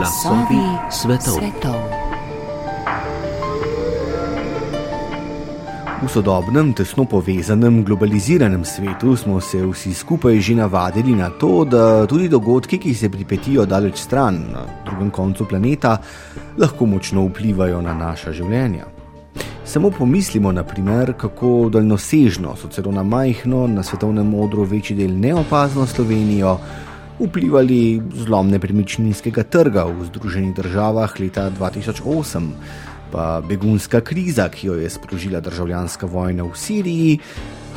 Glasovi 0.00 0.64
svetov. 0.88 1.36
svetov. 1.36 1.76
V 6.00 6.08
sodobnem, 6.08 6.72
tesno 6.72 7.04
povezanem, 7.04 7.84
globaliziranem 7.84 8.64
svetu 8.64 9.12
smo 9.12 9.40
se 9.44 9.60
vsi 9.60 9.92
skupaj 9.94 10.40
že 10.40 10.54
navadili 10.56 11.12
na 11.12 11.28
to, 11.28 11.68
da 11.68 12.06
tudi 12.06 12.32
dogodki, 12.32 12.78
ki 12.80 12.94
se 12.94 13.12
pripetijo 13.12 13.66
daleč 13.68 14.00
stran, 14.00 14.40
na 14.48 14.64
drugem 14.88 15.10
koncu 15.10 15.44
planeta, 15.44 15.98
lahko 16.56 16.86
močno 16.86 17.28
vplivajo 17.28 17.82
na 17.84 17.92
naša 17.92 18.32
življenja. 18.32 18.88
Samo 19.68 19.90
pomislimo, 19.90 20.52
naprimer, 20.52 21.12
kako 21.12 21.68
daljnosežno 21.68 22.56
so 22.56 22.72
celo 22.72 22.88
na 22.92 23.02
majhno, 23.02 23.66
na 23.66 23.82
svetovnem 23.82 24.32
odru 24.34 24.64
večji 24.64 24.96
del 24.96 25.12
neopazno 25.12 25.84
Slovenijo 25.86 26.56
vplivali 27.20 28.00
zlom 28.24 28.48
nepremičninskega 28.48 29.44
trga 29.44 29.84
v 29.84 30.08
Združenih 30.08 30.54
državah 30.56 31.12
leta 31.20 31.50
2008, 31.52 32.48
pa 33.12 33.42
begunska 33.44 34.00
kriza, 34.00 34.48
ki 34.48 34.66
jo 34.66 34.74
je 34.80 34.90
sprožila 34.90 35.40
državljanska 35.40 36.06
vojna 36.06 36.48
v 36.48 36.56
Siriji, 36.56 37.18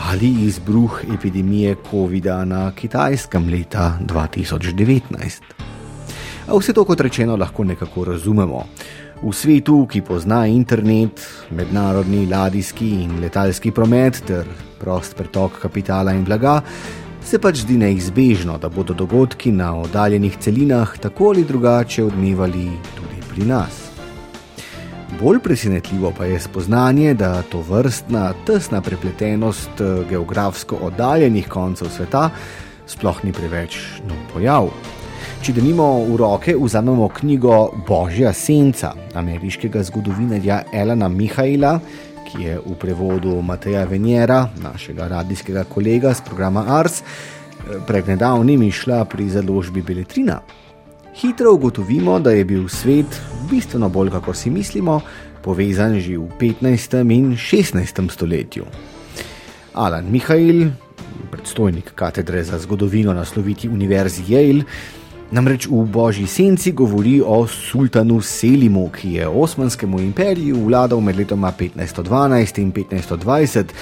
ali 0.09 0.47
izbruh 0.47 1.03
epidemije 1.13 1.75
COVID-a 1.91 2.45
na 2.45 2.71
Kitajskem 2.71 3.49
leta 3.49 3.99
2019. 4.07 5.41
A 6.47 6.57
vse 6.57 6.73
to, 6.73 6.83
kot 6.83 7.01
rečeno, 7.01 7.35
lahko 7.35 7.63
nekako 7.63 8.05
razumemo. 8.05 8.65
V 9.23 9.31
svetu, 9.31 9.85
ki 9.87 10.01
pozna 10.01 10.45
internet, 10.47 11.21
mednarodni 11.51 12.25
ladijski 12.27 12.89
in 13.03 13.19
letalski 13.23 13.71
promet 13.71 14.19
ter 14.27 14.47
prost 14.79 15.15
pretok 15.15 15.61
kapitala 15.61 16.11
in 16.11 16.25
blaga, 16.27 16.61
se 17.25 17.39
pač 17.39 17.63
zdi 17.63 17.77
neizbežno, 17.77 18.57
da 18.57 18.69
bodo 18.69 18.93
dogodki 18.93 19.51
na 19.51 19.75
oddaljenih 19.79 20.37
celinah 20.39 20.97
tako 20.97 21.31
ali 21.33 21.43
drugače 21.43 22.03
odmevali 22.03 22.69
tudi 22.95 23.21
pri 23.29 23.45
nas. 23.45 23.83
Bolj 25.21 25.39
presenetljivo 25.39 26.13
pa 26.17 26.25
je 26.25 26.39
spoznanje, 26.39 27.13
da 27.13 27.41
to 27.41 27.61
vrstna 27.61 28.33
tesna 28.45 28.81
prepletenost 28.81 29.81
eh, 29.81 30.03
geografsko 30.09 30.75
oddaljenih 30.81 31.47
koncev 31.47 31.89
sveta 31.89 32.29
sploh 32.87 33.23
ni 33.23 33.31
preveč 33.33 33.79
nov 34.07 34.17
pojav. 34.33 34.69
Če 35.43 35.51
denimo 35.51 35.83
v 36.07 36.13
roke 36.21 36.53
vzamemo 36.55 37.09
knjigo 37.17 37.55
Božja 37.83 38.29
senca 38.31 38.93
ameriškega 39.19 39.81
zgodovinarja 39.83 40.61
Elena 40.71 41.09
Mihaela, 41.11 41.73
ki 42.23 42.45
je 42.45 42.53
v 42.63 42.75
prevodu 42.79 43.33
Mateja 43.43 43.81
Venjera, 43.83 44.45
našega 44.63 45.09
radijskega 45.11 45.65
kolega 45.67 46.13
z 46.15 46.23
programa 46.23 46.63
Ars, 46.77 47.01
pred 47.83 48.07
nedavnim 48.07 48.63
išla 48.69 49.01
pri 49.03 49.27
založbi 49.35 49.83
Beletrina. 49.83 50.39
Hitro 51.19 51.57
ugotovimo, 51.59 52.21
da 52.23 52.31
je 52.31 52.47
bil 52.47 52.63
svet 52.71 53.19
bistveno 53.51 53.91
bolj, 53.91 54.15
kot 54.23 54.39
si 54.39 54.47
mislimo, 54.47 55.01
povezan 55.43 55.99
že 55.99 56.15
v 56.23 56.31
15. 56.39 56.99
in 57.11 57.35
16. 57.35 58.03
stoletju. 58.15 58.63
Alan 59.75 60.07
Mihael, 60.07 60.69
predstojnik 61.35 61.91
katedre 61.95 62.47
za 62.47 62.63
zgodovino 62.63 63.11
na 63.11 63.27
sloviti 63.27 63.67
Univerzi 63.67 64.23
Yale, 64.23 64.63
Namreč 65.31 65.67
v 65.67 65.85
Božji 65.85 66.27
senci 66.27 66.71
govori 66.71 67.21
o 67.25 67.47
sultanu 67.47 68.21
Selimu, 68.21 68.89
ki 68.89 69.13
je 69.13 69.27
Osmanskemu 69.27 69.99
imperiju 69.99 70.65
vladal 70.65 71.01
med 71.01 71.17
letoma 71.17 71.51
1512 71.51 72.61
in 72.61 72.71
1520 72.71 73.73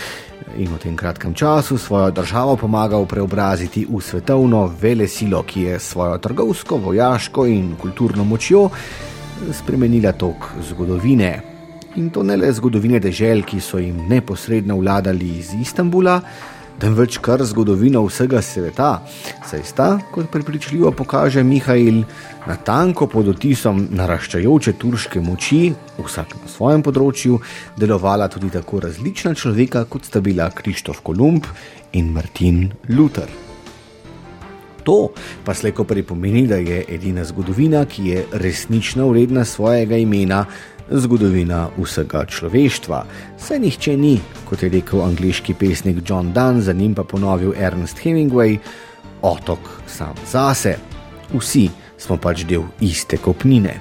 in 0.57 0.67
v 0.73 0.77
tem 0.77 0.95
kratkem 0.95 1.33
času 1.33 1.77
svojo 1.77 2.11
državo 2.11 2.55
pomagal 2.55 3.05
preobraziti 3.05 3.85
v 3.89 4.01
svetovno 4.01 4.71
vele 4.81 5.07
silo, 5.07 5.43
ki 5.43 5.61
je 5.61 5.79
svojo 5.79 6.17
trgovsko, 6.17 6.77
vojaško 6.77 7.45
in 7.47 7.75
kulturno 7.75 8.23
močjo 8.23 8.69
spremenila 9.51 10.11
tok 10.11 10.53
zgodovine. 10.69 11.41
In 11.95 12.09
to 12.09 12.23
ne 12.23 12.37
le 12.37 12.51
zgodovine 12.53 12.99
dežel, 12.99 13.43
ki 13.43 13.59
so 13.59 13.79
jim 13.79 14.07
neposredno 14.07 14.77
vladali 14.79 15.37
iz 15.39 15.53
Istanbula, 15.53 16.21
temveč 16.81 17.19
kar 17.21 17.43
zgodovino 17.45 18.01
vsega 18.07 18.41
sveta. 18.41 18.91
Saj 19.45 19.63
sta, 19.63 19.89
kot 20.11 20.31
prepričljivo 20.33 20.91
pokaže 20.91 21.43
Mihajl, 21.43 22.01
na 22.47 22.55
tanko 22.57 23.05
pod 23.07 23.29
otisom 23.35 23.83
naraščajoče 23.93 24.73
turške 24.81 25.21
moči, 25.21 25.61
vsak 26.01 26.33
na 26.41 26.49
svojem 26.49 26.81
področju, 26.81 27.37
delovala 27.77 28.31
tudi 28.33 28.49
tako 28.49 28.81
različna 28.87 29.35
človeka, 29.37 29.85
kot 29.85 30.09
sta 30.09 30.23
bila 30.25 30.49
Krištof 30.49 31.03
Kolumb 31.05 31.45
in 31.93 32.09
Martin 32.15 32.71
Luther. 32.89 33.29
To 34.81 35.11
pa 35.45 35.53
slejko 35.53 35.83
pripomeni, 35.85 36.47
da 36.49 36.57
je 36.57 36.81
edina 36.89 37.21
zgodovina, 37.25 37.85
ki 37.85 38.07
je 38.09 38.25
resnično 38.33 39.11
vredna 39.11 39.45
svojega 39.45 40.01
imena, 40.01 40.45
zgodovina 40.91 41.69
vsega 41.77 42.25
človeštva. 42.25 43.03
Saj 43.39 43.59
nihče 43.59 43.97
ni, 43.97 44.19
kot 44.49 44.63
je 44.63 44.69
rekel 44.69 45.01
angliški 45.01 45.53
pesnik 45.53 46.01
John 46.07 46.33
Donne, 46.33 46.61
za 46.61 46.73
njim 46.73 46.95
pa 46.95 47.03
ponovil 47.03 47.53
Ernest 47.57 48.03
Hemingway, 48.03 48.57
otok 49.21 49.59
sam 49.87 50.15
zase. 50.31 50.75
Vsi 51.33 51.69
smo 51.97 52.17
pač 52.17 52.43
del 52.43 52.67
iste 52.81 53.17
kopnine. 53.17 53.79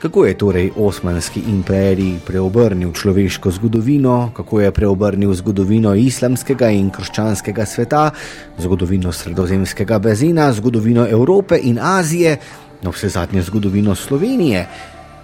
Kako 0.00 0.24
je 0.24 0.38
torej 0.38 0.70
Osmanski 0.76 1.42
imperij 1.48 2.14
preobrnil 2.26 2.92
človeško 2.92 3.50
zgodovino, 3.50 4.30
kako 4.36 4.60
je 4.60 4.70
preobrnil 4.72 5.34
zgodovino 5.34 5.92
islamskega 5.94 6.70
in 6.72 6.88
krščanskega 6.90 7.66
sveta, 7.66 8.10
zgodovino 8.58 9.12
sredozemskega 9.12 9.98
bazena, 9.98 10.52
zgodovino 10.52 11.04
Evrope 11.08 11.60
in 11.62 11.76
Azije, 11.82 12.38
no 12.82 12.90
vse 12.90 13.08
zadnje 13.08 13.42
zgodovino 13.42 13.94
Slovenije, 13.94 14.66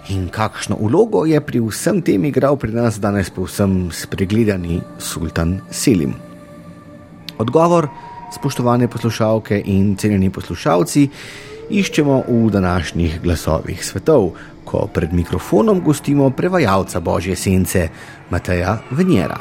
in 0.09 0.29
kakšno 0.29 0.77
vlogo 0.79 1.25
je 1.25 1.39
pri 1.41 1.59
vsem 1.59 2.01
tem 2.01 2.25
igral 2.25 2.57
pri 2.57 2.71
nas 2.71 2.99
danes 2.99 3.29
povsem 3.29 3.89
spregledani 3.91 4.81
sultan 4.99 5.59
Selim. 5.71 6.13
Odgovor, 7.37 7.87
spoštovane 8.33 8.87
poslušalke 8.87 9.61
in 9.65 9.95
cenjeni 9.95 10.29
poslušalci, 10.29 11.09
iščemo 11.69 12.23
v 12.27 12.49
današnjih 12.51 13.19
glasovih 13.21 13.83
svetov, 13.85 14.31
ko 14.65 14.87
pred 14.93 15.13
mikrofonom 15.13 15.81
gostimo 15.83 16.29
prevajalca 16.29 16.99
Božje 16.99 17.35
sence 17.35 17.87
Mateja 18.29 18.77
Venjera. 18.91 19.39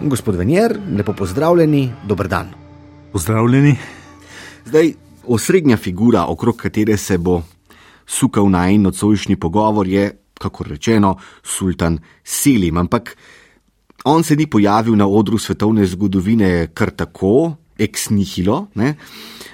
Gospod 0.00 0.36
Venjer, 0.36 0.78
lepo 0.96 1.12
pozdravljeni, 1.12 1.90
dober 2.08 2.28
dan. 2.28 2.50
Pozdravljeni. 3.12 3.76
Zdaj, 4.64 4.92
osrednja 5.26 5.76
figura, 5.76 6.24
okrog 6.26 6.56
katere 6.56 6.96
se 6.96 7.18
bo 7.18 7.42
sukal 8.10 8.50
na 8.50 8.66
en 8.70 8.82
nocojšnji 8.82 9.36
pogovor, 9.36 9.86
je, 9.86 10.10
kako 10.34 10.64
rečeno, 10.64 11.16
sultan 11.42 11.98
Selim. 12.24 12.76
Ampak 12.76 13.16
on 14.04 14.24
se 14.24 14.36
ni 14.36 14.46
pojavil 14.46 14.96
na 14.96 15.06
odru 15.06 15.38
svetovne 15.38 15.86
zgodovine 15.86 16.70
kar 16.74 16.90
tako, 16.90 17.54
ex 17.80 18.10
nihilo, 18.10 18.66
ne? 18.74 18.94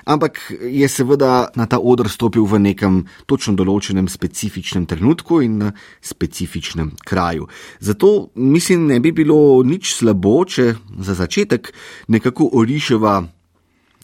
ampak 0.06 0.52
je 0.60 0.88
seveda 0.88 1.48
na 1.54 1.66
ta 1.66 1.78
odr 1.78 2.08
stopil 2.10 2.46
v 2.46 2.58
nekem 2.62 3.04
točno 3.26 3.54
določenem 3.58 4.08
specifičnem 4.10 4.86
trenutku 4.86 5.40
in 5.42 5.58
na 5.62 5.70
specifičnem 6.02 6.92
kraju. 7.06 7.46
Zato 7.78 8.30
mislim, 8.34 8.86
ne 8.90 8.98
bi 9.00 9.14
bilo 9.14 9.62
nič 9.62 9.94
slabo, 9.94 10.42
če 10.46 10.74
za 11.02 11.14
začetek 11.14 11.70
nekako 12.10 12.50
oriševa 12.58 13.22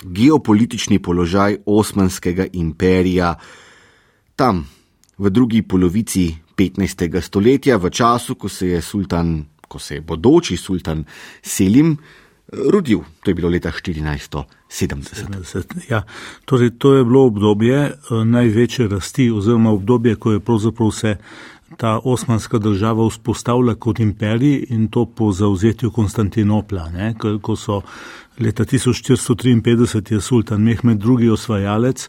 geopolitični 0.03 0.99
položaj 1.03 1.62
Osmanskega 1.67 2.47
imperija 2.53 3.35
tam, 4.37 4.67
v 5.19 5.31
drugi 5.31 5.62
polovici 5.62 6.34
15. 6.56 7.20
stoletja, 7.20 7.76
v 7.76 7.90
času, 7.90 8.34
ko 8.34 8.49
se 8.49 8.69
je 8.69 8.82
sultan, 8.82 9.44
ko 9.69 9.79
se 9.79 9.94
je 9.94 10.00
bodoči 10.00 10.56
sultan 10.56 11.05
Selim 11.43 11.96
rodil, 12.52 13.00
to 13.23 13.31
je 13.31 13.34
bilo 13.34 13.49
leta 13.49 13.70
1470. 13.70 14.44
70, 14.69 15.90
ja. 15.90 16.02
torej, 16.44 16.70
to 16.79 16.94
je 16.94 17.05
bilo 17.05 17.26
obdobje 17.26 17.79
eh, 17.84 18.25
največje 18.25 18.88
rasti, 18.88 19.31
oziroma 19.31 19.70
obdobje, 19.70 20.17
ko 20.17 20.32
je 20.32 20.40
pravzaprav 20.40 20.90
se 20.90 21.17
ta 21.76 22.00
osmanska 22.05 22.58
država 22.58 23.08
vzpostavila 23.08 23.75
kot 23.75 24.00
imperij 24.00 24.67
in 24.69 24.88
to 24.88 25.06
po 25.06 25.32
zauzetju 25.32 25.90
Konstantinopla, 25.90 26.90
ne, 26.90 27.14
ko 27.43 27.56
so 27.56 27.81
leta 28.40 28.64
1453 28.64 30.12
je 30.12 30.20
sultan 30.20 30.62
Mehmed 30.62 31.02
II. 31.05 31.31
osvajalec 31.31 32.08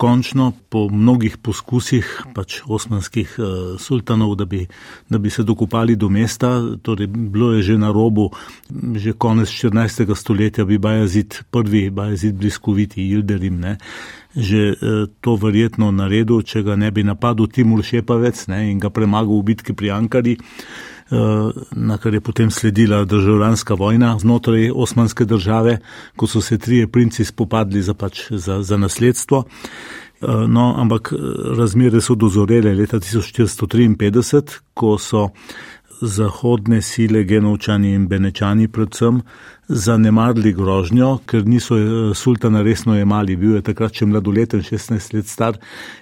končno 0.00 0.52
po 0.72 0.88
mnogih 0.88 1.36
poskusih 1.44 2.08
pač 2.32 2.62
osmanskih 2.64 3.34
uh, 3.36 3.48
sultanov, 3.76 4.32
da 4.40 4.46
bi, 4.48 4.62
da 5.12 5.18
bi 5.20 5.30
se 5.30 5.44
dokopali 5.44 5.96
do 5.96 6.08
mesta, 6.08 6.54
torej 6.82 7.06
bilo 7.06 7.52
je 7.52 7.62
že 7.62 7.76
na 7.78 7.92
robu, 7.92 8.30
že 8.96 9.12
konec 9.12 9.52
14. 9.52 10.14
stoletja 10.16 10.64
bi 10.64 10.78
Bajazid, 10.78 11.42
prvi 11.50 11.90
Bajazid 11.90 12.40
bliskoviti 12.40 13.10
Ilderim, 13.12 13.60
ne, 13.60 13.76
že 14.32 14.72
uh, 14.72 15.04
to 15.20 15.36
verjetno 15.36 15.92
naredil, 15.92 16.40
če 16.48 16.64
ga 16.64 16.80
ne 16.80 16.88
bi 16.90 17.04
napadel 17.04 17.52
Timur 17.52 17.84
Šepavec 17.84 18.46
ne, 18.48 18.70
in 18.72 18.80
ga 18.80 18.88
premagal 18.88 19.36
v 19.36 19.52
bitki 19.52 19.76
pri 19.76 19.92
Ankari. 20.00 20.38
Eh, 21.10 21.16
na 21.70 21.98
kar 21.98 22.14
je 22.14 22.20
potem 22.20 22.50
sledila 22.50 23.04
državljanska 23.04 23.74
vojna 23.74 24.18
znotraj 24.18 24.70
osmanske 24.74 25.24
države, 25.24 25.78
ko 26.16 26.26
so 26.26 26.40
se 26.40 26.58
trije 26.58 26.86
princi 26.88 27.24
spopadli 27.24 27.82
za, 27.82 27.94
pač, 27.94 28.30
za, 28.30 28.62
za 28.62 28.76
nasledstvo. 28.76 29.44
No, 30.48 30.74
ampak 30.76 31.14
razmere 31.56 32.00
so 32.00 32.14
dozorele 32.14 32.74
leta 32.74 32.98
1453, 33.00 34.58
ko 34.74 34.98
so 34.98 35.30
zahodne 36.00 36.82
sile, 36.82 37.24
genovčani 37.24 37.92
in 37.94 38.06
benečani 38.08 38.68
predvsem, 38.68 39.20
zanemarili 39.68 40.52
grožnjo, 40.52 41.18
ker 41.26 41.44
niso 41.46 41.78
eh, 41.78 42.14
sultana 42.14 42.62
resno 42.62 42.96
jemali. 42.96 43.36
Bil 43.36 43.58
je 43.58 43.62
takrat 43.70 43.94
še 43.94 44.08
mladoleten, 44.10 44.64
16 44.66 45.14
let 45.14 45.28
star 45.30 45.58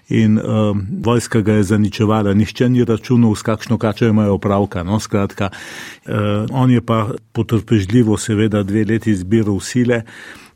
in 0.09 0.39
uh, 0.41 0.73
vojska 1.05 1.43
ga 1.45 1.59
je 1.59 1.67
zaničevala. 1.75 2.33
Nihče 2.35 2.69
ni 2.73 2.85
računal, 2.89 3.35
s 3.37 3.45
kakšno 3.45 3.77
kačo 3.79 4.09
imajo 4.09 4.39
opravka. 4.39 4.83
No, 4.87 5.01
skratka, 5.01 5.51
uh, 5.51 6.47
on 6.51 6.71
je 6.73 6.81
pa 6.81 7.11
potrpežljivo 7.37 8.17
seveda 8.17 8.63
dve 8.63 8.87
leti 8.89 9.17
zbiral 9.17 9.61
sile 9.61 10.03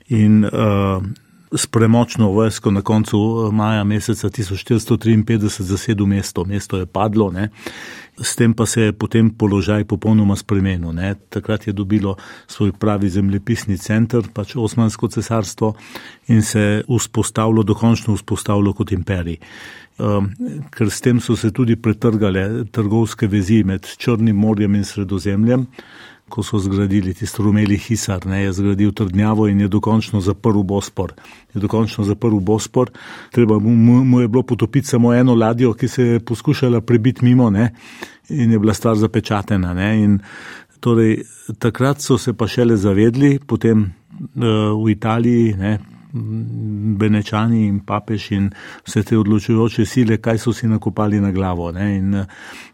in 0.09 0.45
uh, 0.45 1.05
s 1.53 1.67
premočno 1.69 2.31
vojsko 2.33 2.71
na 2.73 2.81
koncu 2.81 3.51
maja 3.53 3.85
meseca 3.85 4.29
1453 4.29 5.63
zasedel 5.69 6.07
mesto. 6.07 6.45
Mesto 6.49 6.81
je 6.81 6.87
padlo. 6.87 7.29
Ne 7.31 7.51
s 8.23 8.37
tem 8.37 8.55
pa 8.55 8.67
se 8.67 8.81
je 8.81 8.93
potem 8.93 9.31
položaj 9.31 9.85
popolnoma 9.85 10.37
spremenil. 10.37 10.93
Ne. 10.93 11.15
Takrat 11.29 11.67
je 11.67 11.73
dobilo 11.73 12.17
svoj 12.47 12.73
pravi 12.73 13.09
zemljepisni 13.09 13.79
center, 13.79 14.23
pač 14.35 14.57
Osmansko 14.57 15.09
cesarstvo 15.09 15.75
in 16.29 16.43
se 16.43 16.83
vzpostavilo, 16.89 17.63
dokončno 17.63 18.15
vzpostavilo 18.15 18.73
kot 18.73 18.93
imperij. 18.93 19.39
Um, 19.99 20.31
ker 20.73 20.89
s 20.91 21.03
tem 21.05 21.21
so 21.21 21.37
se 21.37 21.51
tudi 21.53 21.77
pretrgale 21.77 22.65
trgovske 22.73 23.29
vezi 23.29 23.61
med 23.65 23.85
Črnim 24.01 24.37
morjem 24.37 24.75
in 24.75 24.87
Sredozemljem 24.89 25.67
ko 26.33 26.43
so 26.43 26.59
zgradili 26.59 27.13
tisto 27.15 27.45
rumeli 27.45 27.77
hisar, 27.77 28.25
ne, 28.27 28.43
je 28.47 28.53
zgradil 28.57 28.93
trdnjavo 28.97 29.49
in 29.49 29.61
je 29.61 29.69
dokončno 29.69 30.21
zaprl 30.25 30.63
Bospor. 30.65 31.13
Je 31.55 31.61
dokončno 31.61 32.05
zaprl 32.09 32.41
Bospor, 32.41 32.91
treba 33.33 33.59
mu, 33.59 34.05
mu 34.05 34.21
je 34.21 34.29
bilo 34.29 34.43
potopiti 34.43 34.89
samo 34.89 35.13
eno 35.15 35.35
ladjo, 35.35 35.75
ki 35.77 35.89
se 35.89 36.07
je 36.07 36.21
poskušala 36.25 36.81
prebiti 36.81 37.25
mimo 37.25 37.51
ne, 37.51 37.69
in 38.29 38.53
je 38.53 38.59
bila 38.59 38.75
stvar 38.75 38.97
zapečatena. 38.97 39.75
Ne, 39.77 39.91
in, 40.05 40.19
torej, 40.81 41.21
takrat 41.59 42.01
so 42.01 42.19
se 42.19 42.33
pa 42.33 42.49
šele 42.49 42.77
zavedli, 42.77 43.37
potem 43.47 43.85
uh, 43.85 44.73
v 44.85 44.91
Italiji, 44.97 45.55
ne, 45.59 45.79
Benečani 46.13 47.67
in 47.67 47.79
papež 47.89 48.27
in 48.37 48.51
vse 48.85 49.03
te 49.09 49.17
odločujoče 49.17 49.87
sile, 49.89 50.19
kaj 50.21 50.43
so 50.43 50.53
si 50.53 50.69
nakopali 50.69 51.21
na 51.21 51.31
glavo. 51.33 51.71
Ne? 51.73 51.87
In 51.97 52.15
uh, 52.15 52.27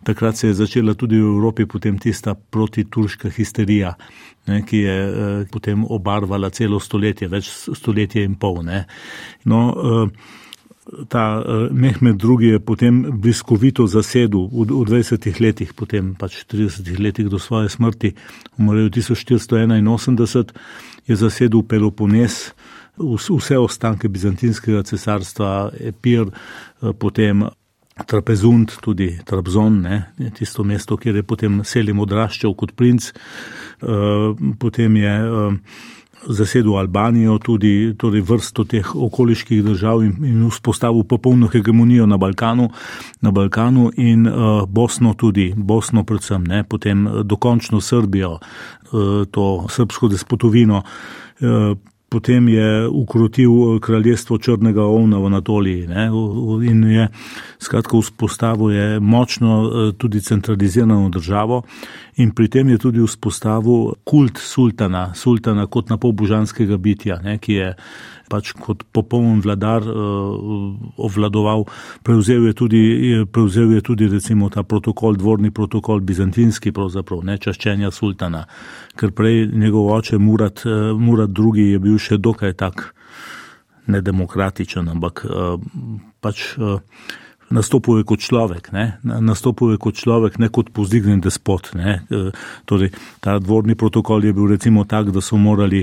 takrat 0.03 0.37
se 0.37 0.49
je 0.49 0.55
začela 0.59 0.95
tudi 0.95 1.21
v 1.21 1.29
Evropi 1.37 1.67
potem 1.67 1.99
tista 1.99 2.35
protiturška 2.35 3.31
histerija, 3.31 3.95
ne? 4.47 4.65
ki 4.67 4.83
je 4.83 4.99
uh, 5.07 5.47
potem 5.53 5.85
obarvala 5.85 6.51
celo 6.51 6.81
stoletje, 6.81 7.29
več 7.29 7.53
stoletje 7.79 8.25
in 8.27 8.35
pol. 8.35 8.65
Ne? 8.67 8.85
No, 9.47 9.63
uh, 9.71 10.37
Ta 11.09 11.45
Mehmed 11.71 12.17
II. 12.25 12.49
je 12.49 12.59
potem 12.65 13.21
bliskovito 13.21 13.85
zasedel 13.87 14.49
v, 14.49 14.65
v 14.65 14.85
20 14.89 15.41
letih, 15.41 15.75
potem 15.77 16.15
pač 16.17 16.49
30 16.49 16.81
letih 16.97 17.29
do 17.29 17.37
svoje 17.37 17.69
smrti, 17.69 18.15
umrl 18.57 18.89
je 18.89 19.05
1481, 19.05 20.57
je 21.05 21.17
zasedel 21.17 21.61
Pelopones, 21.63 22.57
vse 22.99 23.59
ostanke 23.59 24.09
bizantinskega 24.09 24.83
cesarstva, 24.83 25.71
Epir, 25.81 26.27
eh, 26.29 26.93
potem 26.99 27.49
Trapezund, 28.07 28.77
tudi 28.81 29.19
Trabzon, 29.27 29.81
ne, 29.83 30.31
tisto 30.35 30.65
mesto, 30.65 30.97
kjer 30.97 31.17
je 31.17 31.23
potem 31.27 31.63
Selim 31.65 31.99
odraščal 31.99 32.55
kot 32.55 32.77
princ, 32.79 33.11
eh, 33.11 34.35
potem 34.59 34.97
je 34.97 35.15
eh, 35.19 35.87
zasedel 36.27 36.77
Albanijo, 36.79 37.39
tudi 37.39 37.95
torej 37.99 38.23
vrsto 38.27 38.65
teh 38.65 38.87
okoliških 38.95 39.63
držav 39.65 40.03
in, 40.03 40.15
in 40.25 40.47
vzpostavil 40.51 41.05
popolno 41.09 41.49
hegemonijo 41.49 42.07
na 42.07 42.19
Balkanu, 42.19 42.69
na 43.21 43.31
Balkanu 43.31 43.91
in 43.97 44.27
uh, 44.27 44.65
Bosno 44.69 45.15
tudi, 45.15 45.53
Bosno 45.57 46.05
predvsem, 46.05 46.45
ne, 46.45 46.65
potem 46.65 47.07
dokončno 47.25 47.81
Srbijo, 47.81 48.39
uh, 48.39 49.23
to 49.31 49.67
srbsko 49.71 50.09
despotovino. 50.09 50.83
Uh, 51.41 51.79
potem 52.09 52.49
je 52.49 52.89
ukrotil 52.89 53.51
eh, 53.51 53.81
kraljestvo 53.81 54.39
Črnega 54.39 54.83
ovna 54.83 55.19
v 55.19 55.27
Anatoliji 55.27 55.87
ne, 55.87 56.11
in 56.71 56.85
je 56.91 57.09
skratka 57.59 57.99
vzpostavil 57.99 58.71
je 58.71 59.01
močno 59.01 59.63
eh, 59.65 59.93
tudi 59.99 60.21
centralizirano 60.21 61.09
državo 61.09 61.63
in 62.19 62.33
pri 62.35 62.49
tem 62.51 62.69
je 62.75 62.79
tudi 62.83 63.03
vzpostavil 63.03 63.95
kult 64.05 64.41
sultana, 64.43 65.13
sultana 65.15 65.67
kot 65.71 65.91
napobožanskega 65.93 66.77
bitja, 66.83 67.21
ne, 67.23 67.37
ki 67.39 67.59
je 67.59 67.69
pač 68.29 68.51
kot 68.59 68.83
popoln 68.93 69.39
vladar 69.45 69.87
uh, 69.87 70.75
obvladoval. 70.99 71.65
Prevzel 72.05 72.49
je, 72.51 72.55
tudi, 72.59 72.83
prevzel 73.33 73.73
je 73.79 73.85
tudi 73.87 74.09
recimo 74.11 74.51
ta 74.53 74.67
protokol, 74.67 75.17
dvorni 75.17 75.53
protokol, 75.55 76.03
bizantinski 76.05 76.75
pravzaprav, 76.75 77.23
ne 77.25 77.39
čaščenja 77.39 77.93
sultana, 77.95 78.45
ker 78.99 79.15
prej 79.17 79.47
njegov 79.55 79.95
oče 79.97 80.19
Murat, 80.19 80.67
uh, 80.67 80.93
Murat 80.99 81.33
II. 81.33 81.71
je 81.73 81.79
bil 81.79 81.97
še 82.03 82.19
dokaj 82.19 82.59
tak 82.59 82.91
nedemokratičen, 83.89 84.91
ampak 84.93 85.25
uh, 85.25 85.57
pač. 86.21 86.59
Nastopil 87.51 88.03
je 88.03 88.05
kot 88.05 88.21
človek, 88.21 88.73
ne? 88.77 88.99
nastopil 89.03 89.73
je 89.73 89.79
kot 89.81 89.97
človek, 89.97 90.37
ne 90.39 90.51
kot 90.53 90.69
pozdignen 90.77 91.23
despot. 91.25 91.71
E, 91.73 91.97
torej, 92.69 92.93
ta 93.25 93.39
dvorni 93.41 93.73
protokol 93.79 94.25
je 94.25 94.35
bil 94.37 94.51
recimo 94.53 94.85
tak, 94.85 95.09
da 95.15 95.23
so 95.25 95.41
morali, 95.41 95.81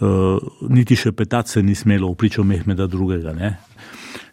uh, 0.00 0.40
niti 0.72 0.96
še 0.96 1.12
petat 1.12 1.52
se 1.52 1.62
ni 1.62 1.76
smelo 1.76 2.08
v 2.12 2.16
pričo 2.16 2.44
Mehmeda 2.44 2.88
II. 2.88 3.34
Ne? 3.36 3.52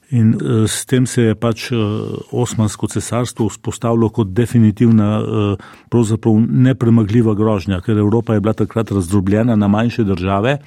In 0.09 0.33
uh, 0.33 0.63
s 0.65 0.87
tem 0.89 1.05
se 1.05 1.27
je 1.27 1.35
pač 1.35 1.67
uh, 1.69 2.15
Osmansko 2.31 2.87
cesarstvo 2.89 3.49
vzpostavilo 3.51 4.09
kot 4.09 4.31
definitivna, 4.33 5.09
uh, 5.19 5.67
pravzaprav 5.91 6.39
nepremagljiva 6.47 7.35
grožnja, 7.37 7.81
ker 7.85 7.99
Evropa 7.99 8.33
je 8.33 8.41
bila 8.41 8.55
takrat 8.57 8.95
razdrobljena 8.95 9.59
na 9.59 9.67
manjše 9.67 10.07
države. 10.07 10.57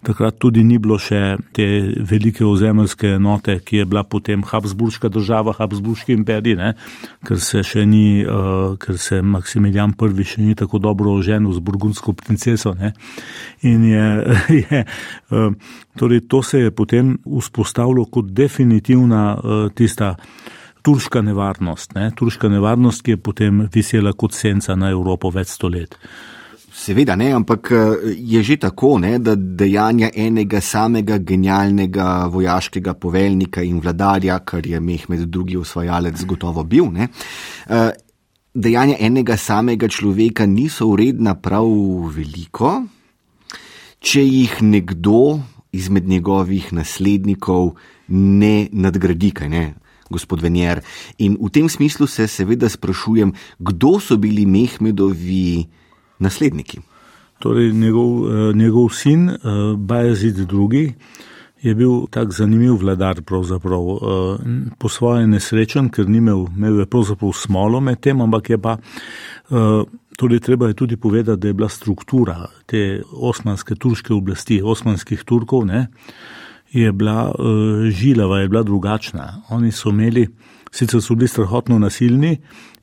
Takrat 0.00 0.38
tudi 0.40 0.62
ni 0.64 0.78
bilo 0.80 0.96
še 0.96 1.36
te 1.52 1.64
velike 2.08 2.40
ozemeljske 2.48 3.18
enote, 3.18 3.58
ki 3.60 3.82
je 3.82 3.84
bila 3.84 4.00
potem 4.08 4.40
Habsburška 4.48 5.10
država, 5.12 5.52
Habsburški 5.58 6.14
imperij, 6.16 6.56
ne? 6.56 6.70
ker 7.28 7.36
se 7.44 7.60
še 7.66 7.84
ni, 7.84 8.22
uh, 8.24 8.78
ker 8.80 8.96
se 8.96 9.20
Maksimilijan 9.20 9.92
I 9.92 10.24
še 10.24 10.40
ni 10.40 10.54
tako 10.54 10.78
dobro 10.78 11.12
oženil 11.18 11.52
z 11.52 11.60
burgundsko 11.60 12.14
princeso. 12.16 12.72
Ne? 12.74 12.94
In 13.60 13.84
je, 13.84 14.06
je 14.64 14.84
uh, 15.36 15.52
torej 15.96 16.24
to 16.28 16.42
se 16.42 16.60
je 16.60 16.70
potem 16.70 17.18
vzpostavilo 17.24 18.06
kot 18.06 18.32
definitivna 18.32 19.36
uh, 19.36 19.68
tista. 19.74 20.16
Turška 20.80 21.20
nevarnost, 21.20 21.92
ne? 21.92 22.08
turška 22.16 22.48
nevarnost, 22.48 23.02
ki 23.04 23.10
je 23.10 23.16
potem 23.20 23.66
visela 23.68 24.14
kot 24.16 24.32
senca 24.32 24.72
na 24.80 24.88
Evropo 24.88 25.28
več 25.28 25.52
stolet. 25.52 25.98
Seveda 26.90 27.14
ne, 27.14 27.28
ampak 27.30 27.70
eh, 27.70 28.14
je 28.18 28.42
že 28.42 28.56
tako, 28.58 28.96
ne, 28.98 29.12
da 29.22 29.36
dejanja 29.38 30.08
enega 30.10 30.58
samega 30.58 31.20
genialnega 31.22 32.26
vojaškega 32.26 32.96
poveljnika 32.98 33.62
in 33.62 33.78
vladarja, 33.78 34.40
kar 34.42 34.66
je 34.66 34.80
Mehmed 34.80 35.22
II. 35.30 35.60
osvajalec 35.62 36.24
gotovo 36.26 36.64
bil, 36.66 36.90
ne, 36.90 37.06
eh, 37.70 37.92
dejanja 38.54 38.98
enega 38.98 39.36
samega 39.36 39.86
človeka 39.86 40.50
niso 40.50 40.90
uredna 40.90 41.36
prav 41.38 41.70
veliko, 42.10 42.82
če 44.02 44.26
jih 44.26 44.58
nekdo 44.62 45.38
izmed 45.70 46.10
njegovih 46.10 46.72
naslednikov 46.74 47.76
ne 48.08 48.66
nadgradi, 48.72 49.30
kaj 49.30 49.48
ne. 49.48 49.66
Gospod 50.10 50.42
Venjer. 50.42 50.80
In 51.22 51.38
v 51.38 51.54
tem 51.54 51.68
smislu 51.70 52.10
se 52.10 52.26
seveda 52.26 52.66
sprašujem, 52.66 53.30
kdo 53.62 54.00
so 54.02 54.16
bili 54.18 54.42
Mehmedovi 54.42 55.68
nasledniki. 56.20 56.80
Torej, 57.40 57.72
njegov, 57.72 58.10
eh, 58.28 58.52
njegov 58.54 58.88
sin, 58.88 59.28
eh, 59.30 59.36
Bajazid 59.76 60.38
II., 60.38 60.92
je 61.62 61.74
bil 61.74 62.06
tak 62.10 62.32
zanimiv 62.32 62.74
vladar, 62.80 63.18
eh, 63.18 63.22
po 64.78 64.88
svoje 64.88 65.26
nesrečen, 65.26 65.88
ker 65.88 66.08
ni 66.08 66.18
imel, 66.18 66.46
imel 66.56 66.78
je 66.78 66.86
pravzaprav 66.86 67.32
smolo 67.32 67.80
med 67.80 68.00
tem, 68.00 68.20
ampak 68.20 68.50
je 68.50 68.58
pa. 68.58 68.76
Torej, 70.16 70.40
treba 70.40 70.68
je 70.68 70.74
tudi 70.74 70.96
povedati, 70.96 71.40
da 71.40 71.48
je 71.48 71.54
bila 71.54 71.68
struktura 71.68 72.46
te 72.66 73.02
osmanske 73.12 73.74
turške 73.74 74.14
oblasti, 74.14 74.62
osmanskih 74.62 75.24
Turkov, 75.24 75.66
ne, 75.66 75.88
je 76.72 76.92
bila 76.92 77.32
žilava, 77.90 78.38
je 78.38 78.48
bila 78.48 78.62
drugačna. 78.62 79.42
Oni 79.50 79.72
so 79.72 79.88
imeli, 79.88 80.28
sicer 80.70 81.02
so 81.02 81.14
bili 81.14 81.28
strahotno 81.28 81.78
nasilni, 81.78 82.38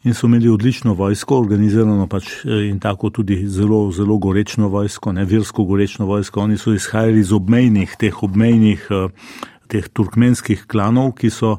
in 0.07 0.13
so 0.13 0.27
imeli 0.27 0.49
odlično 0.49 0.93
vojsko, 0.93 1.39
organizirano 1.39 2.07
pač 2.07 2.29
eh, 2.45 2.69
in 2.69 2.79
tako 2.79 3.09
tudi 3.09 3.41
zelo, 3.47 3.91
zelo 3.91 4.17
gorečno 4.17 4.69
vojsko, 4.71 5.11
ne 5.11 5.25
versko 5.25 5.63
gorečno 5.63 6.05
vojsko. 6.05 6.41
Oni 6.41 6.57
so 6.57 6.73
izhajali 6.73 7.19
iz 7.19 7.31
obmejnih, 7.31 7.95
teh 7.99 8.23
obmejnih 8.23 8.87
uh, 8.89 9.11
teh 9.67 9.87
turkmenskih 9.93 10.65
klanov, 10.67 11.15
ki 11.19 11.29
so 11.33 11.57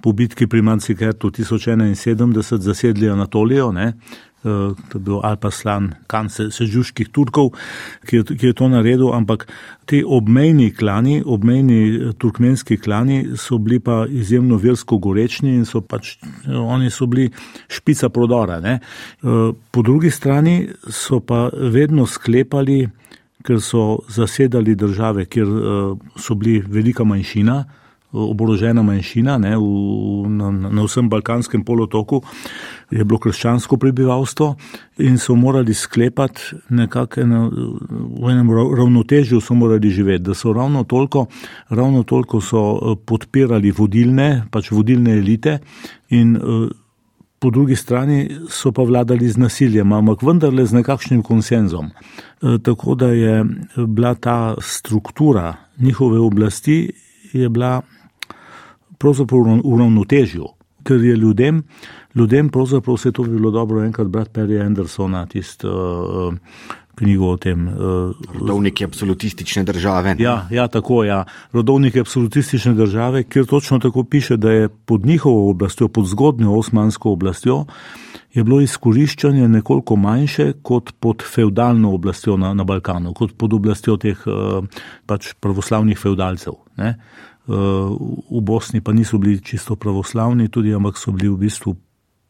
po 0.00 0.14
bitki 0.16 0.48
pri 0.48 0.62
Mancikertu 0.64 1.30
1071 1.30 2.60
zasedli 2.64 3.10
Anatolijo, 3.12 3.70
ne, 3.72 3.92
Eh, 4.40 4.74
to 4.88 4.98
je 4.98 5.00
bil 5.04 5.20
Alpaslan, 5.22 5.90
kan 6.08 6.30
se, 6.32 6.46
sežuških 6.50 7.10
Turkov, 7.12 7.50
ki 8.08 8.16
je, 8.16 8.24
ki 8.24 8.46
je 8.46 8.54
to 8.56 8.68
naredil, 8.72 9.10
ampak 9.12 9.44
ti 9.84 10.00
obmejni 10.00 10.70
klani, 10.72 11.18
obmejni 11.20 11.80
eh, 11.88 12.14
turkmenski 12.16 12.78
klani 12.80 13.36
so 13.36 13.58
bili 13.60 13.82
pa 13.84 14.06
izjemno 14.08 14.56
versko 14.56 14.96
gorečni 14.96 15.52
in 15.58 15.66
so 15.68 15.82
pač, 15.84 16.14
eh, 16.24 16.56
oni 16.56 16.88
so 16.88 17.04
bili 17.06 17.28
špica 17.68 18.08
prodora. 18.08 18.60
Ne. 18.64 18.78
Po 19.70 19.82
drugi 19.82 20.10
strani 20.10 20.70
so 20.88 21.20
pa 21.20 21.50
vedno 21.52 22.06
sklepali, 22.06 22.88
ker 23.46 23.60
so 23.60 24.00
zasedali 24.08 24.74
države, 24.74 25.24
kjer 25.26 25.48
so 26.16 26.34
bili 26.34 26.60
velika 26.66 27.04
manjšina, 27.04 27.64
oborožena 28.12 28.82
manjšina 28.82 29.38
ne, 29.38 29.52
v, 29.56 30.28
na, 30.28 30.50
na 30.50 30.84
vsem 30.84 31.08
Balkanskem 31.08 31.62
polotoku, 31.64 32.22
je 32.90 33.04
bilo 33.04 33.20
krščansko 33.22 33.78
prebivalstvo 33.78 34.48
in 35.06 35.18
so 35.18 35.36
morali 35.38 35.74
sklepati 35.74 36.58
nekako 36.74 37.22
v 37.22 38.32
enem 38.32 38.50
ravnotežju, 38.50 39.40
so 39.40 39.54
morali 39.54 39.90
živeti, 39.90 40.24
da 40.26 40.34
so 40.34 40.52
ravno 40.52 40.84
toliko, 40.84 41.26
ravno 41.68 42.02
toliko 42.02 42.40
so 42.40 42.64
eh, 42.74 42.96
podpirali 43.06 43.70
vodilne, 43.70 44.46
pač 44.50 44.72
vodilne 44.74 45.18
elite 45.18 45.60
in 46.10 46.36
eh, 46.36 46.68
po 47.40 47.50
drugi 47.50 47.76
strani 47.76 48.28
so 48.48 48.72
pa 48.72 48.82
vladali 48.82 49.28
z 49.28 49.36
nasiljem, 49.40 49.92
ampak 49.92 50.22
vendarle 50.22 50.66
z 50.66 50.76
nekakšnim 50.76 51.22
konsenzom. 51.22 51.90
Eh, 51.90 52.58
tako 52.62 52.94
da 52.94 53.06
je 53.06 53.44
bila 53.86 54.14
ta 54.14 54.54
struktura 54.60 55.54
njihove 55.78 56.18
oblasti 56.18 56.92
je 57.32 57.48
bila 57.48 57.80
pravzaprav 58.98 59.40
v 59.64 59.78
ravnotežju, 59.78 60.46
ker 60.84 61.00
je 61.00 61.16
ljudem, 61.16 61.62
ljudem 62.14 62.48
pravzaprav 62.48 62.96
vse 62.96 63.12
to 63.12 63.22
bi 63.22 63.30
bilo 63.30 63.50
dobro 63.50 63.84
enkrat 63.84 64.08
brati 64.08 64.30
Perry 64.30 64.60
Andersona, 64.66 65.26
tisto 65.26 65.70
uh, 65.70 66.34
knjigo 67.00 67.32
o 67.32 67.36
tem. 67.40 67.64
Uh, 67.68 68.12
rodovniki 68.36 68.84
absolutistične 68.84 69.64
države. 69.64 70.14
Ne? 70.14 70.24
Ja, 70.24 70.46
ja, 70.52 70.68
tako, 70.68 71.02
ja. 71.04 71.24
Rodovniki 71.52 72.00
absolutistične 72.00 72.74
države, 72.76 73.24
kjer 73.24 73.46
točno 73.48 73.78
tako 73.80 74.04
piše, 74.04 74.36
da 74.36 74.52
je 74.52 74.68
pod 74.68 75.06
njihovo 75.06 75.50
oblastjo, 75.50 75.88
pod 75.88 76.06
zgodnjo 76.06 76.52
osmansko 76.52 77.12
oblastjo, 77.16 77.64
je 78.34 78.44
bilo 78.44 78.60
izkoriščanje 78.60 79.48
nekoliko 79.48 79.96
manjše 79.96 80.52
kot 80.62 80.92
pod 81.00 81.24
feudalno 81.26 81.94
oblastjo 81.94 82.36
na, 82.36 82.52
na 82.54 82.64
Balkanu, 82.64 83.14
kot 83.14 83.32
pod 83.36 83.56
oblastjo 83.56 83.96
teh 83.96 84.20
uh, 84.26 84.60
pač 85.06 85.32
pravoslavnih 85.40 85.98
feudalcev. 85.98 86.60
Ne? 86.76 86.94
v 87.50 88.40
Bosni 88.46 88.78
pa 88.80 88.92
niso 88.92 89.18
bili 89.18 89.40
čisto 89.42 89.74
pravoslavni, 89.74 90.48
tudi, 90.48 90.70
ampak 90.74 90.98
so 90.98 91.10
bili 91.10 91.26
v 91.32 91.48
bistvu 91.48 91.74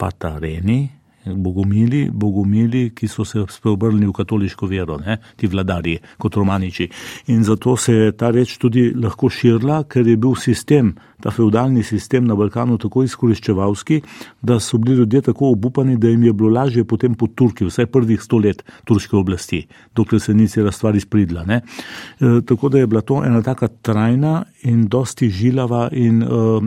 patareni, 0.00 0.88
bogomili, 1.37 2.08
bogomili, 2.12 2.90
ki 2.94 3.08
so 3.08 3.25
se 3.25 3.44
spreobrnili 3.49 4.06
v 4.06 4.12
katoliško 4.12 4.66
vero, 4.66 4.99
ne, 4.99 5.18
ti 5.37 5.46
vladarji 5.46 5.99
kot 6.18 6.37
romaniči. 6.37 6.88
In 7.26 7.44
zato 7.44 7.76
se 7.76 7.94
je 7.94 8.12
ta 8.12 8.30
reč 8.30 8.56
tudi 8.58 8.90
lahko 8.94 9.30
širila, 9.30 9.84
ker 9.88 10.06
je 10.06 10.16
bil 10.16 10.34
sistem, 10.34 10.94
ta 11.20 11.30
feudalni 11.30 11.82
sistem 11.82 12.26
na 12.26 12.34
Balkanu 12.34 12.78
tako 12.80 13.02
izkoriščevalski, 13.04 14.00
da 14.42 14.60
so 14.60 14.78
bili 14.78 14.96
ljudje 14.96 15.22
tako 15.30 15.50
obupani, 15.52 15.96
da 15.96 16.08
jim 16.08 16.25
je 16.25 16.32
bilo 16.32 16.50
lažje 16.50 16.84
potem 16.84 17.14
pod 17.14 17.34
Turki, 17.34 17.66
vsaj 17.68 17.87
prvih 17.92 18.22
sto 18.22 18.38
let 18.38 18.62
turške 18.84 19.16
oblasti, 19.16 19.66
dokler 19.96 20.20
se 20.20 20.34
ni 20.34 20.49
cela 20.49 20.72
stvar 20.72 20.96
izpridla. 20.96 21.44
Ne. 21.44 21.60
E, 21.60 22.40
tako 22.46 22.68
da 22.68 22.78
je 22.78 22.87
bila 22.87 23.00
to 23.00 23.25
ena 23.25 23.42
taka 23.42 23.68
trajna 23.68 24.44
in 24.62 24.87
dosti 24.88 25.28
žilava 25.30 25.88
in 25.92 26.22
uh, 26.22 26.62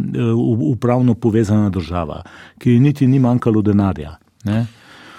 upravno 0.72 1.13
povezana 1.13 1.70
država, 1.70 2.22
ki 2.60 2.79
niti 2.79 3.08
ni 3.08 3.20
manjkalo 3.20 3.62
denarja. 3.62 4.17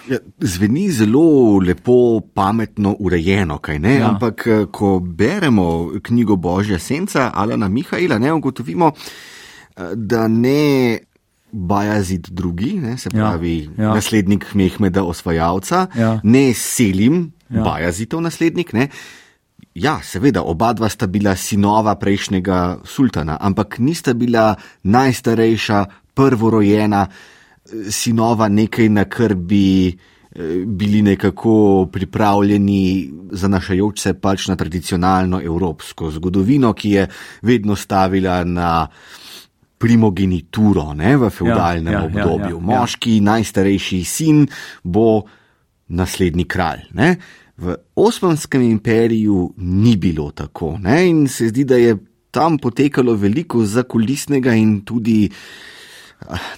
Ja, 0.09 0.19
zveni 0.41 0.91
zelo 0.93 1.59
lepo, 1.65 2.21
pametno, 2.35 2.97
urejeno, 2.99 3.59
ja. 3.83 4.11
ampak 4.11 4.47
eh, 4.47 4.67
ko 4.71 4.99
beremo 5.01 5.91
knjigo 6.03 6.37
Božja 6.37 6.79
Senca 6.79 7.31
Alana 7.35 7.69
Mihajla, 7.69 8.19
ne 8.19 8.33
ugotovimo, 8.33 8.93
eh, 9.77 9.95
da 9.95 10.29
ne 10.29 10.99
Bajazid 11.53 12.29
drugi, 12.31 12.75
ne, 12.75 12.99
se 12.99 13.09
ja, 13.13 13.31
pravi 13.31 13.71
ja, 13.79 13.85
ja. 13.85 13.95
naslednik 13.95 14.55
Mehmeda 14.55 15.05
osvajalca, 15.05 15.87
ja. 15.97 16.21
ne 16.23 16.55
Selim, 16.55 17.33
ja. 17.49 17.63
Bajazitov 17.63 18.21
naslednik. 18.21 18.73
Ne, 18.73 18.89
Ja, 19.75 19.99
seveda, 20.03 20.45
oba 20.47 20.69
dva 20.73 20.87
sta 20.89 21.09
bila 21.11 21.33
sinova 21.35 21.97
prejšnjega 21.99 22.79
sultana, 22.87 23.35
ampak 23.41 23.81
nista 23.83 24.13
bila 24.15 24.55
najstarejša, 24.87 25.85
prvorojena 26.15 27.09
sinova 27.91 28.49
nekaj, 28.49 28.89
na 28.89 29.05
kar 29.05 29.35
bi 29.35 29.89
eh, 29.89 30.65
bili 30.67 31.03
nekako 31.03 31.89
pripravljeni 31.93 33.13
zanašajoč 33.33 34.01
se 34.01 34.15
pač 34.15 34.49
na 34.49 34.57
tradicionalno 34.57 35.41
evropsko 35.43 36.11
zgodovino, 36.11 36.73
ki 36.73 36.91
je 36.91 37.07
vedno 37.43 37.77
stavila 37.77 38.45
na 38.45 38.87
primogenituro 39.79 40.95
ne, 40.95 41.17
v 41.17 41.31
feudalnem 41.31 41.93
ja, 41.93 42.01
ja, 42.01 42.05
obdobju. 42.05 42.57
Ja, 42.57 42.63
ja, 42.63 42.75
ja. 42.75 42.81
Moški, 42.81 43.19
najstarejši 43.21 44.05
sin 44.05 44.47
bo 44.83 45.25
naslednji 45.89 46.45
kralj. 46.49 46.87
Ne. 46.97 47.17
V 47.57 47.77
Osmanskem 47.95 48.63
imperiju 48.63 49.55
ni 49.57 49.97
bilo 49.97 50.31
tako 50.31 50.77
ne, 50.83 51.05
in 51.09 51.29
se 51.29 51.49
zdi, 51.49 51.65
da 51.65 51.77
je 51.77 51.97
tam 52.35 52.59
potekalo 52.59 53.15
veliko 53.15 53.63
zakulisnega 53.65 54.55
in 54.59 54.81
tudi 54.83 55.29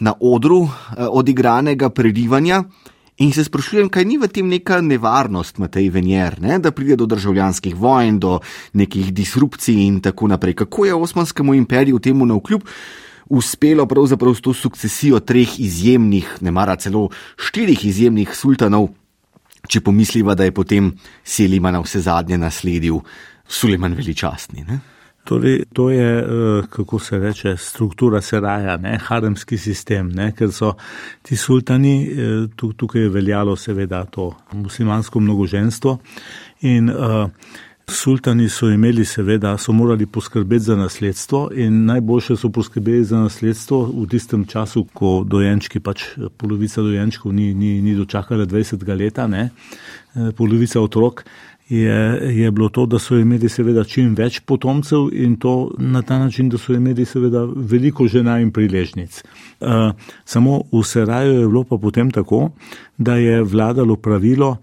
na 0.00 0.14
odru 0.20 0.64
eh, 0.64 1.06
odigranega 1.06 1.90
prerivanja. 1.90 2.64
In 3.16 3.32
se 3.32 3.44
sprašujem, 3.44 3.88
kaj 3.88 4.04
ni 4.04 4.18
v 4.20 4.28
tem 4.28 4.49
neka 4.49 4.82
nevarnost, 4.85 5.56
Matej 5.58 5.88
Venjer, 5.88 6.37
ne? 6.40 6.58
da 6.61 6.70
pride 6.70 6.99
do 7.00 7.06
državljanskih 7.08 7.73
vojn, 7.76 8.18
do 8.20 8.40
nekih 8.76 9.08
disrupcij 9.14 9.87
in 9.87 10.02
tako 10.04 10.28
naprej. 10.28 10.54
Kako 10.54 10.85
je 10.85 10.94
Osmanskemu 10.94 11.54
imperiju 11.54 11.99
temu 11.99 12.26
na 12.26 12.37
vkljub 12.37 12.66
uspelo 13.26 13.87
pravzaprav 13.87 14.35
s 14.35 14.40
to 14.40 14.52
sukcesijo 14.54 15.20
treh 15.20 15.61
izjemnih, 15.61 16.28
ne 16.40 16.50
mara 16.50 16.76
celo 16.76 17.08
štirih 17.37 17.85
izjemnih 17.85 18.37
sultanov, 18.37 18.90
če 19.66 19.80
pomisliva, 19.80 20.35
da 20.35 20.44
je 20.44 20.54
potem 20.54 20.92
Selimana 21.25 21.80
vse 21.80 22.04
zadnje 22.04 22.38
nasledil 22.38 23.00
Suleman 23.49 23.94
veličastni. 23.94 24.64
Ne? 24.68 24.78
Torej, 25.26 25.64
to 25.73 25.90
je, 25.90 26.18
eh, 26.18 26.62
kako 26.71 26.99
se 26.99 27.18
reče, 27.18 27.56
struktura 27.56 28.21
seraja, 28.21 28.76
ne, 28.76 28.99
haremski 29.02 29.59
sistem, 29.59 30.12
ne, 30.14 30.30
ker 30.33 30.52
so 30.52 30.76
ti 31.23 31.37
sultani, 31.37 31.97
eh, 32.06 32.47
tukaj 32.76 33.02
je 33.02 33.09
veljalo 33.09 33.56
seveda 33.56 34.04
to 34.04 34.33
muslimansko 34.52 35.21
mnogoženstvo 35.21 35.99
in 36.61 36.90
uh, 36.90 37.28
sultani 37.88 38.49
so 38.49 38.71
imeli 38.71 39.04
seveda, 39.04 39.59
so 39.59 39.73
morali 39.73 40.06
poskrbeti 40.06 40.64
za 40.64 40.76
nasledstvo 40.76 41.50
in 41.54 41.85
najboljše 41.85 42.37
so 42.37 42.49
poskrbeli 42.49 43.04
za 43.04 43.18
nasledstvo 43.18 43.83
v 43.85 44.06
tistem 44.11 44.45
času, 44.45 44.87
ko 44.95 45.25
dojenčki, 45.26 45.80
pač 45.80 46.02
polovica 46.37 46.83
dojenčkov 46.83 47.33
ni, 47.33 47.54
ni, 47.54 47.83
ni 47.83 47.95
dočakala 47.95 48.47
20 48.47 48.99
leta, 48.99 49.26
ne, 49.26 49.50
polovica 50.37 50.80
otrok 50.80 51.25
je, 51.68 52.20
je 52.38 52.50
bilo 52.50 52.68
to, 52.68 52.87
da 52.87 52.99
so 52.99 53.16
imeli 53.18 53.49
seveda 53.49 53.85
čim 53.85 54.14
več 54.14 54.40
potomcev 54.46 55.08
in 55.12 55.37
to 55.37 55.73
na 55.78 56.02
ta 56.02 56.18
način, 56.18 56.49
da 56.49 56.58
so 56.58 56.75
imeli 56.75 57.04
seveda 57.04 57.42
veliko 57.56 58.06
žena 58.08 58.38
in 58.40 58.52
priležnic. 58.54 59.23
Uh, 59.61 59.90
samo 60.25 60.61
v 60.73 60.82
Seraju 60.85 61.40
je 61.40 61.46
bilo 61.46 61.64
pa 61.64 61.78
potem 61.82 62.11
tako, 62.11 62.50
da 62.99 63.16
je 63.16 63.42
vladalo 63.42 63.96
pravilo 63.96 64.56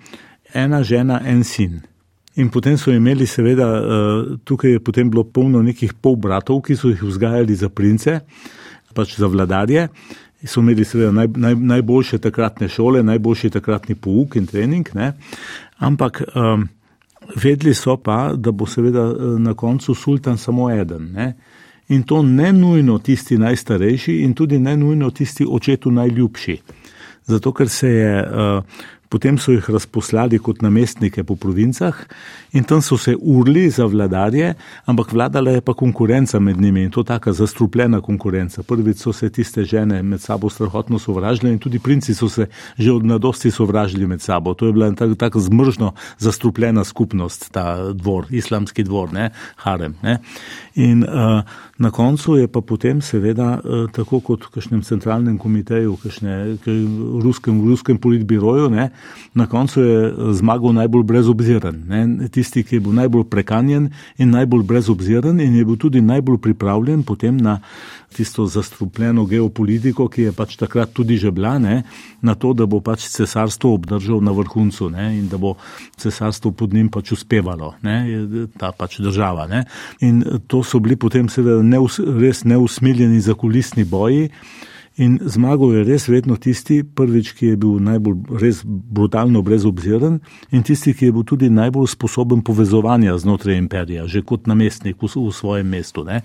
ena 0.53 0.83
žena, 0.83 1.19
en 1.25 1.43
sin. 1.43 1.81
In 2.35 2.49
potem 2.49 2.77
so 2.77 2.91
imeli 2.91 3.27
seveda, 3.27 3.67
uh, 3.67 4.37
tukaj 4.43 4.71
je 4.71 4.79
potem 4.79 5.09
bilo 5.09 5.23
polno 5.23 5.61
nekih 5.61 5.93
pol 5.93 6.15
bratov, 6.15 6.61
ki 6.63 6.75
so 6.75 6.89
jih 6.89 7.03
vzgajali 7.03 7.55
za 7.55 7.69
prince, 7.69 8.19
pač 8.95 9.17
za 9.19 9.27
vladarje. 9.27 9.89
So 10.45 10.63
imeli 10.63 10.85
seveda 10.85 11.11
naj, 11.11 11.27
naj, 11.35 11.55
najboljše 11.55 12.17
takratne 12.23 12.69
šole, 12.69 13.03
najboljši 13.03 13.49
takratni 13.49 13.95
pouk 13.95 14.35
in 14.35 14.47
trening, 14.47 14.87
ne? 14.95 15.13
ampak 15.83 16.21
um, 16.35 16.65
Vedeli 17.35 17.73
so 17.73 17.97
pa, 17.97 18.33
da 18.35 18.51
bo 18.51 18.65
seveda 18.65 19.03
eh, 19.09 19.39
na 19.39 19.53
koncu 19.53 19.95
sultan 19.95 20.37
samo 20.37 20.71
eden. 20.71 21.11
Ne? 21.11 21.33
In 21.87 22.03
to 22.03 22.21
ne 22.21 22.53
nujno 22.53 22.97
tisti 22.99 23.37
najstarejši 23.37 24.19
in 24.23 24.33
tudi 24.33 24.59
ne 24.59 24.77
nujno 24.77 25.09
tisti 25.09 25.45
očetu 25.49 25.91
najljubši. 25.91 26.57
Zato, 27.25 27.51
ker 27.53 27.69
se 27.69 27.89
je 27.89 28.23
uh, 28.23 28.63
potem 29.13 29.37
so 29.37 29.53
jih 29.53 29.69
razposlali 29.69 30.39
kot 30.41 30.63
namestnike 30.65 31.21
po 31.23 31.35
provincah 31.37 31.99
in 32.57 32.65
tam 32.65 32.81
so 32.81 32.97
se 32.97 33.13
urli 33.13 33.69
za 33.69 33.85
vladarje, 33.85 34.53
ampak 34.89 35.13
vladala 35.13 35.51
je 35.53 35.61
pa 35.61 35.73
konkurenca 35.77 36.39
med 36.39 36.61
njimi 36.61 36.87
in 36.87 36.91
to 36.91 37.03
taka 37.03 37.33
zastrupljena 37.33 38.01
konkurenca. 38.01 38.63
Prvič 38.63 39.03
so 39.05 39.13
se 39.13 39.29
tiste 39.29 39.63
žene 39.69 40.01
med 40.03 40.21
sabo 40.21 40.49
strahotno 40.49 40.99
sovražile 40.99 41.51
in 41.53 41.59
tudi 41.59 41.79
princi 41.79 42.15
so 42.17 42.29
se 42.29 42.47
že 42.77 42.91
od 42.91 43.05
mladosti 43.05 43.51
sovražili 43.51 44.07
med 44.07 44.21
sabo. 44.21 44.53
To 44.53 44.65
je 44.65 44.73
bila 44.73 44.91
tako 44.91 45.15
tak 45.15 45.37
zmržno 45.37 45.93
zastrupljena 46.17 46.83
skupnost, 46.83 47.51
ta 47.51 47.93
dvor, 47.93 48.25
islamski 48.29 48.83
dvor, 48.83 49.13
ne, 49.13 49.29
harem. 49.55 49.95
Ne. 50.01 50.17
In 50.75 51.03
uh, 51.03 51.43
na 51.77 51.91
koncu 51.91 52.37
je 52.37 52.47
pa 52.47 52.61
potem 52.61 53.01
seveda 53.01 53.59
uh, 53.59 53.85
tako 53.93 54.19
kot 54.19 54.45
v 54.45 54.53
kakšnem 54.57 54.81
centralnem 54.81 55.37
komiteju, 55.37 55.97
v 56.01 57.21
ruskem, 57.23 57.61
ruskem 57.69 57.97
politbiroju, 57.97 58.69
ne, 58.69 58.89
na 59.33 59.47
koncu 59.47 59.81
je 59.81 60.13
zmagal 60.37 60.73
najbolj 60.73 61.03
brezobziren. 61.03 61.83
Ne, 61.87 62.29
tisti, 62.29 62.63
ki 62.63 62.75
je 62.75 62.83
bil 62.85 62.93
najbolj 62.93 63.25
prekanjen 63.29 63.89
in 64.17 64.29
najbolj 64.29 64.63
brezobziren 64.63 65.39
in 65.41 65.55
je 65.55 65.65
bil 65.65 65.77
tudi 65.77 66.01
najbolj 66.01 66.37
pripravljen 66.37 67.03
potem 67.03 67.37
na 67.37 67.59
tisto 68.13 68.45
zastrupljeno 68.45 69.25
geopolitiko, 69.25 70.07
ki 70.07 70.29
je 70.29 70.31
pač 70.31 70.55
takrat 70.57 70.93
tudi 70.93 71.17
že 71.17 71.31
bila, 71.31 71.57
ne, 71.59 71.81
na 72.21 72.35
to, 72.35 72.53
da 72.53 72.65
bo 72.69 72.79
pač 72.79 73.07
cesarstvo 73.09 73.73
obdržal 73.73 74.21
na 74.21 74.31
vrhuncu 74.31 74.89
ne, 74.93 75.07
in 75.17 75.27
da 75.31 75.37
bo 75.41 75.55
cesarstvo 75.97 76.51
pod 76.51 76.73
njim 76.73 76.91
pač 76.93 77.11
uspevalo, 77.17 77.73
ne, 77.81 77.97
ta 78.57 78.71
pač 78.71 78.99
država. 79.01 79.47
Ne. 79.49 79.65
In 80.05 80.21
to 80.47 80.61
so 80.63 80.79
bili 80.79 80.95
potem 80.95 81.29
seveda 81.29 81.63
neus, 81.65 81.97
res 81.99 82.43
neusmiljeni 82.45 83.21
zakulisni 83.21 83.83
boji. 83.83 84.29
In 85.01 85.17
zmagal 85.25 85.71
je 85.73 85.83
res 85.87 86.03
vedno 86.05 86.35
tisti, 86.37 86.83
prvič, 86.85 87.31
ki 87.33 87.47
je 87.53 87.57
bil 87.57 87.79
najbolj 87.81 88.37
res 88.37 88.59
brutalno 88.63 89.41
brezobziren 89.41 90.19
in 90.53 90.61
tisti, 90.61 90.93
ki 90.93 91.09
je 91.09 91.15
bil 91.15 91.23
tudi 91.25 91.49
najbolj 91.49 91.89
sposoben 91.95 92.43
povezovanja 92.45 93.15
znotraj 93.17 93.57
imperija, 93.57 94.05
že 94.05 94.21
kot 94.21 94.45
namestnik 94.45 95.01
v, 95.01 95.09
v 95.09 95.33
svojem 95.33 95.71
mestu. 95.73 96.05
Ne. 96.05 96.21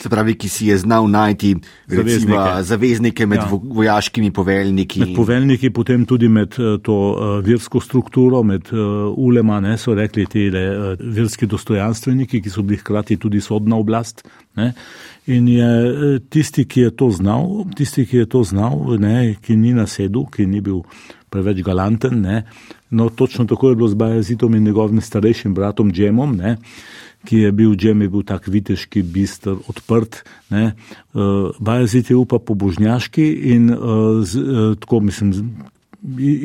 Se 0.00 0.08
pravi, 0.12 0.32
ki 0.36 0.48
si 0.48 0.70
je 0.70 0.78
znal 0.80 1.08
najti 1.12 1.54
zaveznike, 1.88 2.32
recimo, 2.32 2.62
zaveznike 2.64 3.26
med 3.28 3.42
ja. 3.42 3.48
vojaškimi 3.52 4.32
poveljniki. 4.32 5.02
Med 5.04 5.12
poveljniki, 5.16 5.70
potem 5.76 6.08
tudi 6.08 6.28
med 6.32 6.56
eh, 6.56 6.78
to 6.84 6.96
uh, 6.96 7.36
virsko 7.44 7.80
strukturo, 7.84 8.40
med 8.42 8.72
uh, 8.72 9.12
ulema, 9.12 9.60
ne, 9.60 9.76
so 9.76 9.92
rekli 9.96 10.24
ti 10.24 10.48
virski 11.00 11.48
dostojanstveniki, 11.48 12.40
ki 12.40 12.52
so 12.52 12.64
bili 12.64 12.80
hkrati 12.80 13.20
tudi 13.20 13.44
sodna 13.44 13.76
oblast. 13.76 14.24
Ne. 14.56 14.72
In 15.26 15.48
je 15.50 16.20
tisti, 16.30 16.64
ki 16.64 16.80
je 16.80 16.90
to 16.96 17.10
znal, 17.10 17.64
tisti, 17.76 18.06
ki 18.06 18.22
je 18.22 18.26
to 18.30 18.44
znal, 18.46 18.94
ne, 19.02 19.34
ki 19.42 19.56
ni 19.58 19.74
nasedel, 19.74 20.28
ki 20.30 20.46
ni 20.46 20.60
bil 20.62 20.84
preveč 21.30 21.64
galanten, 21.66 22.20
ne, 22.22 22.44
no 22.90 23.08
točno 23.10 23.44
tako 23.44 23.72
je 23.72 23.76
bilo 23.76 23.88
z 23.88 23.98
Bajazitom 23.98 24.54
in 24.54 24.64
njegovim 24.64 25.00
starejšim 25.00 25.54
bratom 25.54 25.90
Džemom. 25.92 26.36
Ne, 26.36 26.56
ki 27.26 27.42
je 27.42 27.52
bil 27.52 27.74
Džem, 27.74 28.02
je 28.02 28.08
bil 28.08 28.22
tak 28.26 28.46
viteški, 28.46 29.02
bistr, 29.02 29.56
odprt. 29.68 30.22
Uh, 30.50 31.50
Bajazit 31.58 32.10
je 32.10 32.16
upa 32.16 32.38
pobožnjaški 32.38 33.26
in 33.56 33.72
uh, 33.74 34.22
z, 34.22 34.38
uh, 34.38 34.78
tako 34.78 35.00
mislim, 35.00 35.34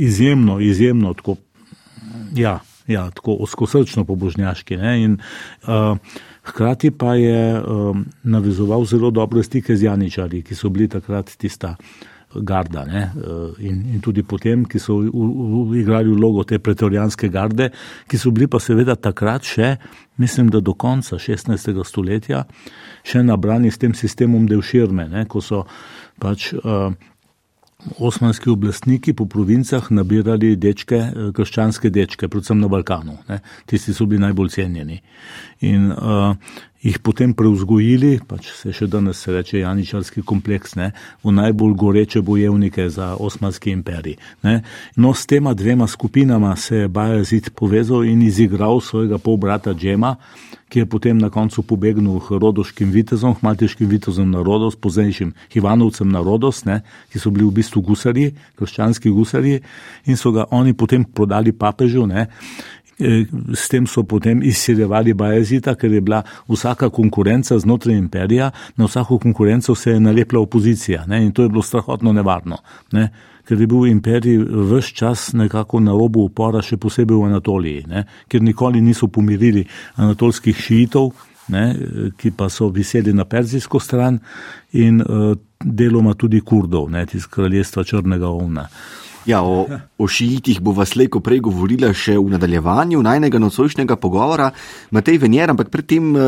izjemno, 0.07 0.59
izjemno 0.59 1.13
tako, 1.13 1.37
ja, 2.35 2.59
ja, 2.87 3.09
tako 3.11 3.37
oskosrčno 3.45 4.05
pobožnjaški. 4.05 4.77
Ne? 4.77 4.95
In 5.03 5.17
uh, 5.67 5.97
hkrati 6.43 6.91
pa 6.91 7.15
je 7.15 7.59
uh, 7.59 7.97
navezoval 8.23 8.85
zelo 8.85 9.11
dobre 9.11 9.43
stike 9.43 9.75
z 9.75 9.89
Janičari, 9.89 10.41
ki 10.43 10.55
so 10.55 10.69
bili 10.69 10.87
takrat 10.89 11.29
tista 11.37 11.75
garda 12.35 12.85
ne? 12.85 13.11
Eh, 13.15 13.67
in, 13.67 13.81
in 13.93 14.01
tudi 14.01 14.23
potem, 14.23 14.65
ki 14.65 14.79
so 14.79 14.99
igrali 15.75 16.13
vlogo 16.13 16.43
te 16.47 16.59
pretorijanske 16.59 17.29
garde, 17.29 17.69
ki 18.07 18.17
so 18.17 18.31
bili 18.31 18.47
pa 18.47 18.59
seveda 18.59 18.95
takrat 18.95 19.47
še, 19.47 19.75
mislim, 20.21 20.49
da 20.51 20.61
do 20.63 20.73
konca 20.73 21.19
16. 21.19 21.83
stoletja, 21.87 22.45
še 23.03 23.23
nabrani 23.23 23.71
s 23.71 23.81
tem 23.81 23.95
sistemom 23.97 24.47
delširme, 24.49 25.09
ne? 25.11 25.25
ko 25.27 25.41
so 25.43 25.65
pač. 26.21 26.53
Uh, 26.63 26.93
osmanski 27.99 28.49
oblastniki 28.49 29.13
po 29.13 29.25
provincah 29.25 29.91
nabirali 29.91 30.55
dečke, 30.55 30.95
eh, 30.95 31.31
krščanske 31.33 31.89
dečke, 31.89 32.27
predvsem 32.27 32.59
na 32.59 32.67
Balkanu. 32.67 33.17
Ne. 33.29 33.39
Tisti 33.65 33.93
so 33.93 34.05
bili 34.05 34.21
najbolj 34.21 34.49
cenjeni. 34.49 35.01
In 35.61 35.91
uh, 35.91 36.35
jih 36.81 36.97
potem 36.99 37.33
preuzgojili, 37.37 38.19
pač 38.27 38.49
se 38.57 38.73
še 38.73 38.87
danes 38.89 39.21
reče 39.29 39.61
Janičarski 39.61 40.23
kompleks, 40.25 40.75
ne, 40.79 40.91
v 41.23 41.33
najbolj 41.37 41.75
goreče 41.77 42.21
bojevnike 42.25 42.89
za 42.89 43.13
osmanski 43.21 43.73
imperij. 43.75 44.17
Ne. 44.43 44.61
No, 44.97 45.13
s 45.13 45.29
tema 45.29 45.53
dvema 45.53 45.87
skupinama 45.87 46.55
se 46.55 46.83
je 46.83 46.87
Bajazid 46.87 47.51
povezal 47.55 48.05
in 48.05 48.21
izigral 48.25 48.81
svojega 48.81 49.21
polbrata 49.21 49.75
Džema, 49.77 50.15
ki 50.71 50.79
je 50.79 50.87
potem 50.87 51.17
na 51.19 51.29
koncu 51.29 51.61
pobegnil 51.67 52.21
k 52.23 52.39
rodoškim 52.39 52.91
vitezom, 52.95 53.35
k 53.35 53.43
maltiškim 53.43 53.89
vitezom 53.91 54.29
na 54.31 54.39
Rodos, 54.39 54.77
poznejšim 54.79 55.33
Ivanovcem 55.59 56.07
na 56.07 56.23
Rodos, 56.23 56.63
ne, 56.65 56.79
ki 57.11 57.19
so 57.19 57.29
bili 57.29 57.43
v 57.43 57.57
bistvu 57.59 57.83
gusari, 57.83 58.29
krščanski 58.55 59.11
gusari 59.11 59.57
in 60.07 60.17
so 60.17 60.31
ga 60.31 60.47
oni 60.55 60.73
potem 60.73 61.03
prodali 61.03 61.51
papežu. 61.51 62.07
Ne, 62.07 62.29
S 63.55 63.67
tem 63.71 63.87
so 63.87 64.03
potem 64.03 64.43
izsiljevali 64.43 65.13
Bajazita, 65.13 65.75
ker 65.75 65.91
je 65.91 66.01
bila 66.01 66.21
vsaka 66.49 66.89
konkurenca 66.89 67.59
znotraj 67.59 67.97
imperija, 67.97 68.51
na 68.77 68.85
vsako 68.85 69.19
konkurenco 69.19 69.75
se 69.75 69.91
je 69.91 69.99
nalepla 69.99 70.39
opozicija 70.39 71.05
ne, 71.07 71.25
in 71.25 71.31
to 71.31 71.43
je 71.43 71.49
bilo 71.49 71.61
strahotno 71.61 72.13
nevarno. 72.13 72.57
Ne 72.91 73.09
ker 73.51 73.59
je 73.59 73.67
bil 73.67 73.87
imperij 73.89 74.37
vse 74.47 74.93
čas 74.95 75.33
nekako 75.33 75.79
na 75.79 75.91
robu 75.91 76.23
upora, 76.29 76.61
še 76.63 76.77
posebej 76.79 77.17
v 77.17 77.27
Anatoliji, 77.27 77.83
ne, 77.89 78.05
ker 78.31 78.39
nikoli 78.39 78.81
niso 78.81 79.09
pomirili 79.11 79.65
anatolskih 79.99 80.55
šiitov, 80.55 81.11
ne, 81.51 81.65
ki 82.17 82.31
pa 82.37 82.47
so 82.49 82.69
viseli 82.71 83.11
na 83.13 83.25
perzijsko 83.25 83.79
stran 83.83 84.21
in 84.71 85.01
uh, 85.01 85.33
deloma 85.59 86.13
tudi 86.15 86.39
kurdov, 86.41 86.87
ne, 86.93 87.03
iz 87.11 87.27
kraljestva 87.27 87.83
Črnega 87.83 88.29
ovna. 88.29 88.69
Ja, 89.25 89.43
o, 89.45 89.67
o 89.97 90.07
šiitih 90.07 90.61
bo 90.61 90.73
vas 90.73 90.95
leko 90.97 91.21
prej 91.21 91.43
govorila 91.45 91.91
še 91.93 92.15
v 92.17 92.31
nadaljevanju 92.33 93.03
najnega 93.05 93.41
nocojšnjega 93.41 93.97
pogovora, 94.01 94.49
Matej 94.91 95.19
Venjer, 95.21 95.53
ampak 95.53 95.69
predtem 95.69 96.13
uh, 96.15 96.23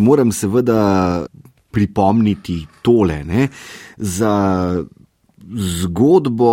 moram 0.00 0.32
seveda 0.32 1.26
pripomniti 1.70 2.62
tole. 2.82 3.20
Ne, 3.28 3.48
za 3.98 4.32
zgodbo 5.48 6.52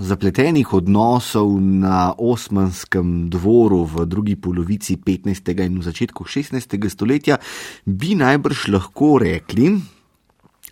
zapletenih 0.00 0.72
odnosov 0.76 1.56
na 1.60 2.12
osmanskem 2.12 3.30
dvoru 3.32 3.84
v 3.84 4.06
drugi 4.06 4.36
polovici 4.36 4.96
15. 4.96 5.52
in 5.64 5.80
začetku 5.82 6.24
16. 6.24 6.76
stoletja, 6.88 7.38
bi 7.84 8.14
najbrž 8.16 8.68
lahko 8.68 9.18
rekli, 9.24 9.72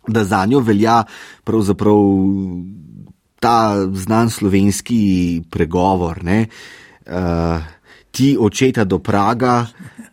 da 0.08 0.24
za 0.24 0.44
njo 0.46 0.60
velja 0.60 1.04
pravzaprav 1.44 1.96
ta 3.44 3.76
znan 3.92 4.30
slovenski 4.32 5.42
pregovor. 5.50 6.24
Ne? 6.24 6.46
Uh, 7.04 7.60
ti 8.10 8.36
očeta 8.40 8.84
do 8.88 9.02
Praga, 9.04 9.66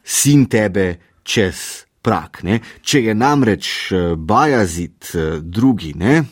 sin 0.04 0.46
tebe 0.52 0.98
čez 1.24 1.86
prak. 2.02 2.42
Ne? 2.44 2.60
Če 2.82 3.06
je 3.06 3.16
namreč 3.16 3.66
eh, 3.94 4.14
Bajazit 4.18 5.14
eh, 5.14 5.40
drugi, 5.42 5.94
ne? 5.96 6.24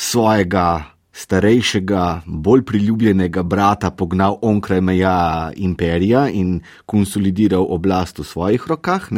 svojega 0.00 0.92
starejšega, 1.12 2.22
bolj 2.24 2.62
priljubljenega 2.64 3.42
brata 3.44 3.90
pognal 3.92 4.38
onkraj 4.46 4.80
meja 4.80 5.50
imperija 5.56 6.28
in 6.32 6.60
konsolidiral 6.88 7.66
oblast 7.68 8.22
v 8.22 8.24
svojih 8.24 8.64
rokah. 8.70 9.10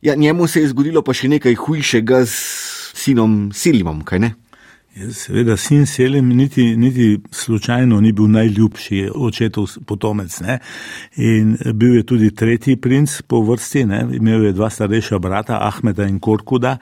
Ja, 0.00 0.14
njemu 0.14 0.46
se 0.46 0.62
je 0.62 0.70
zgodilo 0.72 1.02
pa 1.02 1.12
še 1.12 1.28
nekaj 1.28 1.58
hujšega 1.58 2.22
s 2.24 2.38
sinom 2.96 3.50
Silimom, 3.52 4.00
kaj 4.06 4.22
ne? 4.24 4.32
Seveda, 4.98 5.56
sin 5.56 5.86
Selim 5.86 6.28
niti, 6.28 6.76
niti 6.76 7.20
slučajno 7.30 8.00
ni 8.00 8.12
bil 8.12 8.26
najljubši 8.30 9.10
očetov 9.14 9.68
potomec. 9.86 10.40
Ne? 10.40 10.58
In 11.16 11.56
bil 11.74 11.94
je 11.96 12.02
tudi 12.06 12.30
tretji 12.34 12.76
princ 12.76 13.22
po 13.22 13.40
vrsti, 13.40 13.84
ne? 13.86 14.06
imel 14.12 14.44
je 14.44 14.52
dva 14.52 14.70
starejša 14.70 15.18
brata, 15.18 15.58
Ahmeda 15.62 16.06
in 16.06 16.18
Korkuda. 16.18 16.76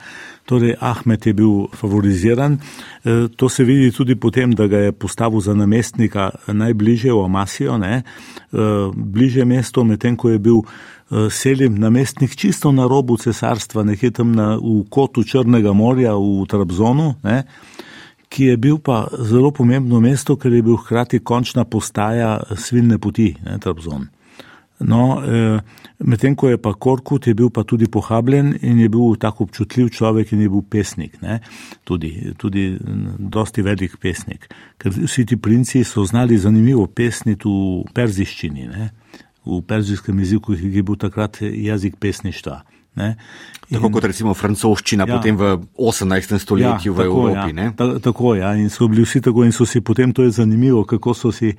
Torej, 0.45 0.75
Ahmed 0.79 1.25
je 1.27 1.33
bil 1.33 1.67
favoriziran. 1.75 2.53
E, 2.53 3.27
to 3.35 3.49
se 3.49 3.63
vidi 3.63 3.91
tudi 3.91 4.15
potem, 4.15 4.53
da 4.55 4.67
ga 4.67 4.77
je 4.77 4.91
postavil 4.91 5.41
za 5.41 5.53
namestnika 5.53 6.29
najbližje 6.47 7.13
v 7.13 7.23
Amasijo, 7.25 7.77
ne? 7.77 8.01
E, 8.01 8.03
bliže 8.95 9.45
mesto, 9.45 9.83
medtem 9.83 10.15
ko 10.15 10.29
je 10.29 10.39
bil 10.39 10.61
e, 10.63 11.29
Selim 11.29 11.75
namestnik 11.79 12.35
čisto 12.35 12.71
na 12.71 12.87
robu 12.87 13.17
cesarstva, 13.17 13.83
nekje 13.83 14.11
tam 14.11 14.31
na, 14.31 14.55
v 14.55 14.85
kotu 14.89 15.23
Črnega 15.23 15.73
morja 15.73 16.15
v 16.15 16.47
Trabzonu. 16.47 17.13
Ne? 17.23 17.43
Ki 18.29 18.51
je 18.51 18.57
bil 18.57 18.77
pa 18.83 19.05
zelo 19.23 19.51
pomembno 19.51 19.99
mesto, 20.03 20.35
ker 20.35 20.53
je 20.53 20.61
bil 20.63 20.77
hkrati 20.77 21.19
končna 21.19 21.63
postaja 21.65 22.37
svilne 22.55 22.99
poti, 22.99 23.33
ne, 23.45 23.57
Trabzon. 23.59 24.07
No, 24.79 25.17
eh, 25.25 25.59
medtem 26.05 26.35
ko 26.37 26.51
je 26.51 26.57
pa 26.61 26.73
Korkut, 26.73 27.27
je 27.27 27.33
bil 27.33 27.49
pa 27.49 27.63
tudi 27.63 27.87
pohabljen 27.89 28.53
in 28.61 28.79
je 28.79 28.89
bil 28.89 29.15
tako 29.17 29.47
občutljiv 29.47 29.89
človek 29.89 30.33
in 30.33 30.43
je 30.45 30.49
bil 30.49 30.61
pesnik, 30.61 31.17
ne? 31.21 31.39
tudi, 31.83 32.33
tudi 32.37 32.77
dosti 33.17 33.65
velik 33.65 33.97
pesnik. 33.97 34.45
Ker 34.77 34.93
vsi 34.93 35.25
ti 35.25 35.37
princi 35.37 35.83
so 35.83 36.05
znali 36.05 36.37
zanimivo 36.37 36.85
pesniti 36.87 37.49
v 37.49 37.89
perziščini, 37.93 38.67
ne? 38.69 38.91
v 39.47 39.61
perzijskem 39.65 40.19
jeziku, 40.19 40.53
ki 40.53 40.69
je 40.69 40.83
bil 40.83 40.99
takrat 40.99 41.41
jezik 41.41 41.97
pesništva. 41.99 42.61
Ne? 42.97 43.15
Tako 43.67 43.89
kot 43.91 44.05
recimo 44.07 44.31
francoščina 44.37 45.03
ja, 45.03 45.17
potem 45.17 45.35
v 45.37 45.49
18. 45.75 46.37
stoletju 46.39 46.93
ja, 46.93 46.95
v 46.95 47.03
tako, 47.03 47.25
Evropi. 47.27 47.55
Ja, 47.59 47.71
ta, 47.75 47.87
tako 48.03 48.33
je, 48.35 48.41
ja, 48.41 48.53
in 48.55 48.71
so 48.71 48.87
bili 48.87 49.03
vsi 49.03 49.21
tako 49.25 49.43
in 49.43 49.51
so 49.55 49.67
si 49.67 49.81
potem, 49.83 50.13
to 50.15 50.23
je 50.23 50.37
zanimivo, 50.39 50.85
kako 50.87 51.13
so 51.17 51.33
si 51.35 51.53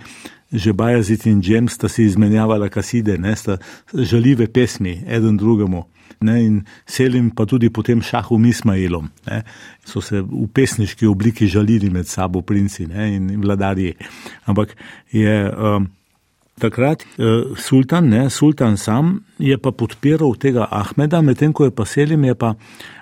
že 0.49 0.73
Bajazit 0.73 1.27
in 1.29 1.43
James 1.45 1.77
sta 1.77 1.91
si 1.93 2.07
izmenjavala 2.09 2.71
kaside, 2.73 3.19
ne, 3.21 3.35
sta 3.37 3.59
žalive 3.93 4.49
pesmi 4.49 5.03
eden 5.05 5.37
drugemu. 5.37 5.85
Ne, 6.25 6.39
in 6.41 6.55
selim 6.89 7.29
pa 7.31 7.45
tudi 7.47 7.69
potem 7.71 8.01
šahu 8.03 8.39
Mismailom. 8.41 9.11
Ne, 9.29 9.43
so 9.85 10.01
se 10.01 10.23
v 10.25 10.49
pesniški 10.49 11.07
obliki 11.07 11.47
žalili 11.47 11.93
med 11.93 12.09
sabo 12.09 12.41
princi 12.43 12.89
ne, 12.89 13.13
in 13.15 13.29
vladarji. 13.45 13.95
Ampak 14.49 14.73
je. 15.13 15.37
Um, 15.53 15.93
Takrat 16.59 17.05
eh, 17.19 17.55
sultan, 17.57 18.09
ne, 18.11 18.27
sultan 18.31 18.77
sam 18.77 19.19
je 19.39 19.57
pa 19.59 19.71
podpiral 19.71 20.35
tega 20.41 20.67
Ahmeda, 20.71 21.21
medtem 21.23 21.53
ko 21.55 21.69
je 21.69 21.75
pa 21.75 21.87
Selim, 21.87 22.25
je 22.25 22.35
pa 22.35 22.55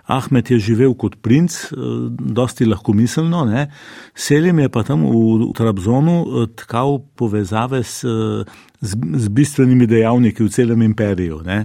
Ahmed 0.07 0.51
je 0.51 0.59
živel 0.63 0.95
kot 0.95 1.17
princ, 1.25 1.57
eh, 1.73 1.77
dosti 2.11 2.69
lahko 2.69 2.93
miselno, 2.95 3.45
ne. 3.49 3.67
Selim 4.15 4.61
je 4.63 4.69
pa 4.69 4.85
tam 4.87 5.07
v 5.09 5.51
Trabzonu 5.57 6.17
eh, 6.23 6.49
tkal 6.63 7.01
povezave 7.17 7.83
s, 7.83 8.05
z, 8.05 8.93
z 8.95 9.29
bistvenimi 9.33 9.89
dejavniki 9.91 10.45
v 10.45 10.53
celem 10.53 10.83
imperiju. 10.87 11.43
Ne. 11.47 11.65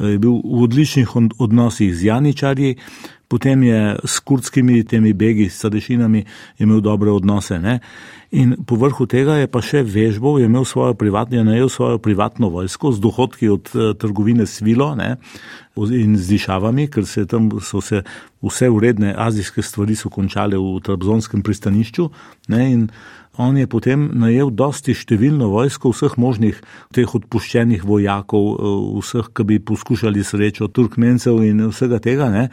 Je 0.00 0.18
bil 0.18 0.40
v 0.40 0.62
odličnih 0.64 1.16
odnosih 1.38 1.92
z 1.96 2.08
Janičarji, 2.08 2.76
potem 3.30 3.62
je 3.62 3.96
s 4.04 4.18
kurdskimi 4.26 4.82
temi 4.84 5.12
begi, 5.14 5.46
s 5.46 5.62
sadešinami 5.62 6.24
imel 6.58 6.80
dobre 6.82 7.12
odnose. 7.14 7.60
Ne. 7.62 7.78
In 8.34 8.56
povrhu 8.66 9.06
tega 9.10 9.38
je 9.38 9.46
pa 9.50 9.62
še 9.62 9.84
vežbo, 9.86 10.36
je 10.38 10.46
imel 10.50 10.66
svojo 10.66 10.94
privatno, 10.98 11.38
je 11.38 11.46
najel 11.46 11.70
svojo 11.70 11.98
privatno 12.02 12.50
vojsko 12.50 12.92
z 12.94 13.02
dohodki 13.02 13.48
od 13.50 13.70
uh, 13.74 13.92
trgovine 13.98 14.46
svilo 14.46 14.94
ne, 14.98 15.16
in 15.78 16.18
z 16.18 16.34
dišavami, 16.34 16.88
ker 16.90 17.06
se 17.06 17.26
tam 17.26 17.50
so 17.62 17.82
se 17.82 18.02
vse 18.42 18.70
uredne 18.70 19.14
azijske 19.18 19.62
stvari 19.62 19.94
končale 20.10 20.58
v 20.58 20.78
Trabzonskem 20.82 21.42
pristanišču. 21.42 22.10
Ne, 22.48 22.62
in 22.72 22.88
on 23.40 23.56
je 23.56 23.66
potem 23.70 24.06
najel 24.20 24.52
dosti 24.52 24.94
številno 24.96 25.48
vojsko 25.52 25.94
vseh 25.94 26.16
možnih 26.20 26.60
teh 26.94 27.08
odpuščenih 27.08 27.84
vojakov, 27.88 28.46
uh, 28.52 28.78
vseh, 29.00 29.32
ki 29.34 29.46
bi 29.48 29.58
poskušali 29.64 30.24
srečo 30.24 30.68
Turkmencev 30.68 31.40
in 31.46 31.64
vsega 31.70 32.00
tega. 32.04 32.30
Ne, 32.32 32.48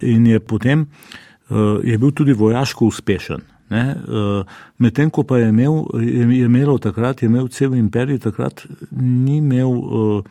in 0.00 0.26
je 0.30 0.40
potem 0.40 0.86
uh, 0.86 1.78
je 1.84 1.98
bil 2.00 2.14
tudi 2.16 2.36
vojaško 2.36 2.90
uspešen. 2.90 3.46
Uh, 3.70 4.42
Medtem 4.82 5.12
ko 5.14 5.22
pa 5.22 5.38
je, 5.38 5.52
imel, 5.52 5.84
je, 6.02 6.24
imelo 6.42 6.78
takrat, 6.82 7.22
je 7.22 7.28
imel 7.30 7.46
cel 7.54 7.76
imperij, 7.78 8.18
takrat 8.24 8.64
ni 8.90 9.38
imel 9.38 10.24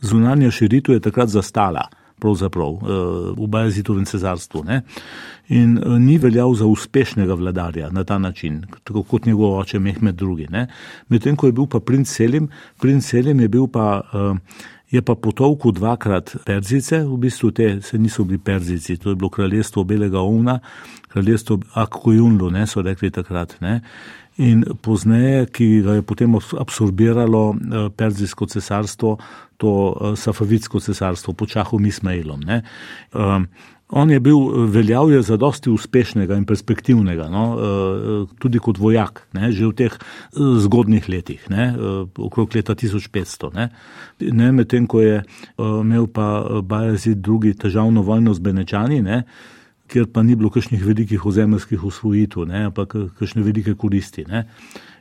zunanja 0.00 0.48
širitev, 0.54 0.96
je 0.96 1.02
takrat 1.04 1.28
zastala, 1.28 1.88
pravzaprav 2.20 2.70
uh, 2.70 2.80
v 3.38 3.46
Bajazitovem 3.50 4.04
cesarstvu. 4.04 4.64
Ne? 4.64 4.82
In 5.48 5.78
uh, 5.78 5.98
ni 5.98 6.18
veljal 6.18 6.54
za 6.54 6.66
uspešnega 6.66 7.34
vladarja 7.34 7.90
na 7.90 8.04
ta 8.04 8.18
način, 8.18 8.62
tako 8.84 9.02
kot 9.02 9.26
njegov 9.26 9.58
oče 9.58 9.78
Mehmed 9.78 10.20
II. 10.20 10.66
Medtem 11.08 11.36
ko 11.36 11.46
je 11.46 11.52
bil 11.52 11.66
pa 11.66 11.80
princ 11.80 12.08
Selim, 12.08 12.50
princ 12.80 13.04
Selim 13.04 13.40
je 13.40 13.48
bil 13.48 13.66
pa. 13.66 14.02
Uh, 14.12 14.36
je 14.90 15.02
pa 15.02 15.14
potovku 15.14 15.72
dvakrat 15.72 16.36
Perzice, 16.46 17.02
v 17.04 17.16
bistvu 17.20 17.50
te 17.50 17.66
se 17.84 17.98
niso 17.98 18.24
bili 18.24 18.38
Perzici, 18.38 18.96
to 18.96 19.10
je 19.10 19.16
bilo 19.16 19.28
kraljestvo 19.28 19.84
Belega 19.84 20.22
Una, 20.22 20.60
kraljestvo 21.08 21.58
Akkujunlu, 21.74 22.50
ne 22.50 22.66
so 22.66 22.82
rekli 22.82 23.10
takrat. 23.10 23.56
Ne. 23.60 23.80
In 24.38 24.62
pozneje, 24.82 25.46
ki 25.50 25.66
ga 25.82 25.98
je 25.98 26.02
potem 26.06 26.34
absorbiralo 26.34 27.42
eh, 27.54 27.88
Perzijsko 27.90 28.46
cesarstvo, 28.46 29.16
to 29.58 29.72
eh, 29.90 30.14
Safavitsko 30.16 30.80
cesarstvo, 30.80 31.34
počahom 31.34 31.86
Ismailom. 31.86 32.46
Ne. 32.46 32.62
Um, 33.12 33.48
On 33.88 34.10
je 34.10 34.20
bil 34.20 34.66
veljal 34.68 35.12
je 35.12 35.22
za 35.22 35.36
dosti 35.36 35.70
uspešnega 35.70 36.36
in 36.36 36.44
perspektivnega, 36.44 37.28
no, 37.32 37.44
eh, 37.56 38.34
tudi 38.38 38.60
kot 38.60 38.78
vojak, 38.78 39.22
ne, 39.32 39.48
že 39.52 39.64
v 39.64 39.72
teh 39.72 39.94
eh, 39.96 40.00
zgodnih 40.36 41.08
letih, 41.08 41.46
ne, 41.48 41.72
eh, 41.72 42.02
okrog 42.18 42.52
leta 42.54 42.74
1500. 42.76 43.48
Ne, 43.54 43.70
ne 44.20 44.52
medtem 44.52 44.86
ko 44.86 45.00
je 45.00 45.22
imel 45.58 46.06
pa 46.12 46.60
Bajazid 46.62 47.22
drugi 47.24 47.54
težavno 47.54 48.02
vojno 48.02 48.34
z 48.34 48.44
Benečani, 48.44 49.00
ne, 49.02 49.22
kjer 49.88 50.06
pa 50.12 50.22
ni 50.22 50.36
bilo 50.36 50.50
kakšnih 50.52 50.84
velikih 50.84 51.24
ozemeljskih 51.26 51.84
usvojitev, 51.84 52.50
ampak 52.66 52.94
kakšne 53.18 53.42
velike 53.42 53.74
koristi. 53.74 54.24
Ne. 54.28 54.44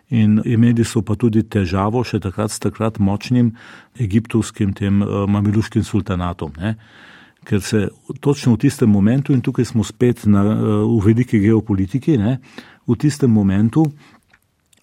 In 0.09 0.39
imeli 0.45 0.85
so 0.87 1.01
pa 1.03 1.17
tudi 1.19 1.43
težavo 1.43 2.03
še 2.07 2.21
takrat 2.23 2.51
s 2.51 2.63
takrat 2.63 2.99
močnim 2.99 3.51
egiptovskim 3.99 4.71
tem 4.73 5.03
mamiluškim 5.03 5.83
sultanatom. 5.83 6.55
Ne 6.57 6.77
ker 7.47 7.61
se 7.61 7.87
točno 8.19 8.53
v 8.53 8.57
tistem 8.57 8.89
momentu, 8.91 9.33
in 9.33 9.41
tukaj 9.41 9.65
smo 9.65 9.83
spet 9.83 10.25
na, 10.27 10.43
v 10.83 10.99
veliki 11.05 11.39
geopolitiki, 11.39 12.17
ne, 12.19 12.37
v 12.87 12.97
tistem 12.99 13.31
momentu 13.31 13.85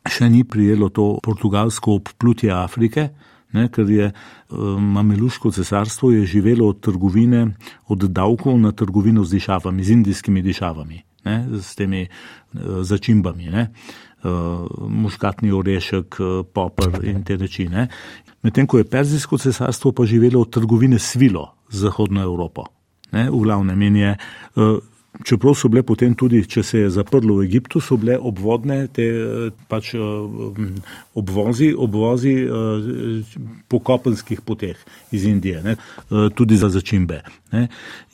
še 0.05 0.29
ni 0.33 0.45
prijelo 0.49 0.89
to 0.93 1.19
portugalsko 1.25 1.99
obplutje 2.01 2.53
Afrike, 2.53 3.09
ne, 3.55 3.69
ker 3.73 3.91
je 3.91 4.11
mameluško 4.79 5.51
cesarstvo 5.55 6.11
je 6.13 6.27
živelo 6.27 6.69
od 6.69 6.81
trgovine, 6.81 7.47
od 7.89 8.07
davkov 8.11 8.59
na 8.61 8.73
trgovino 8.73 9.25
z 9.25 9.39
dišavami, 9.39 9.85
z 9.85 9.91
indijskimi 9.99 10.43
dišavami, 10.43 11.03
ne, 11.25 11.37
s 11.63 11.75
temi 11.75 12.07
začimbami. 12.83 13.51
Ne. 13.51 13.69
Muškatni 14.89 15.53
orešek, 15.53 16.17
popr 16.53 17.05
in 17.05 17.25
te 17.25 17.37
reči. 17.37 17.69
Medtem 18.43 18.67
ko 18.67 18.79
je 18.79 18.89
Perzijsko 18.89 19.39
cesarstvo 19.39 19.93
pa 19.93 20.05
živelo 20.05 20.41
od 20.41 20.51
trgovine 20.53 20.99
svilo, 20.99 21.55
Zahodno 21.69 22.23
Evropo. 22.23 22.65
Ne, 23.13 23.31
v 23.31 23.41
glavnem 23.43 23.83
in 23.83 23.97
je, 23.97 24.11
eh, 24.11 24.94
čeprav 25.23 25.55
so 25.55 25.69
bile 25.69 25.85
potem 25.87 26.15
tudi, 26.19 26.43
če 26.49 26.63
se 26.63 26.79
je 26.85 26.91
zaprlo 26.91 27.39
v 27.39 27.47
Egiptu, 27.47 27.81
so 27.81 27.97
bile 28.01 28.17
obvodne 28.19 28.87
te 28.93 29.07
eh, 29.07 29.53
pač 29.71 29.95
eh, 29.95 30.01
obvozi, 31.15 31.71
obvozi 31.77 32.35
po 33.69 33.79
kopenskih 33.79 34.41
poteh 34.43 34.81
iz 35.15 35.25
Indije, 35.25 35.63
ne, 35.63 35.77
tudi 36.35 36.57
za 36.59 36.69
začimbe. 36.69 37.21
Ne. 37.53 37.69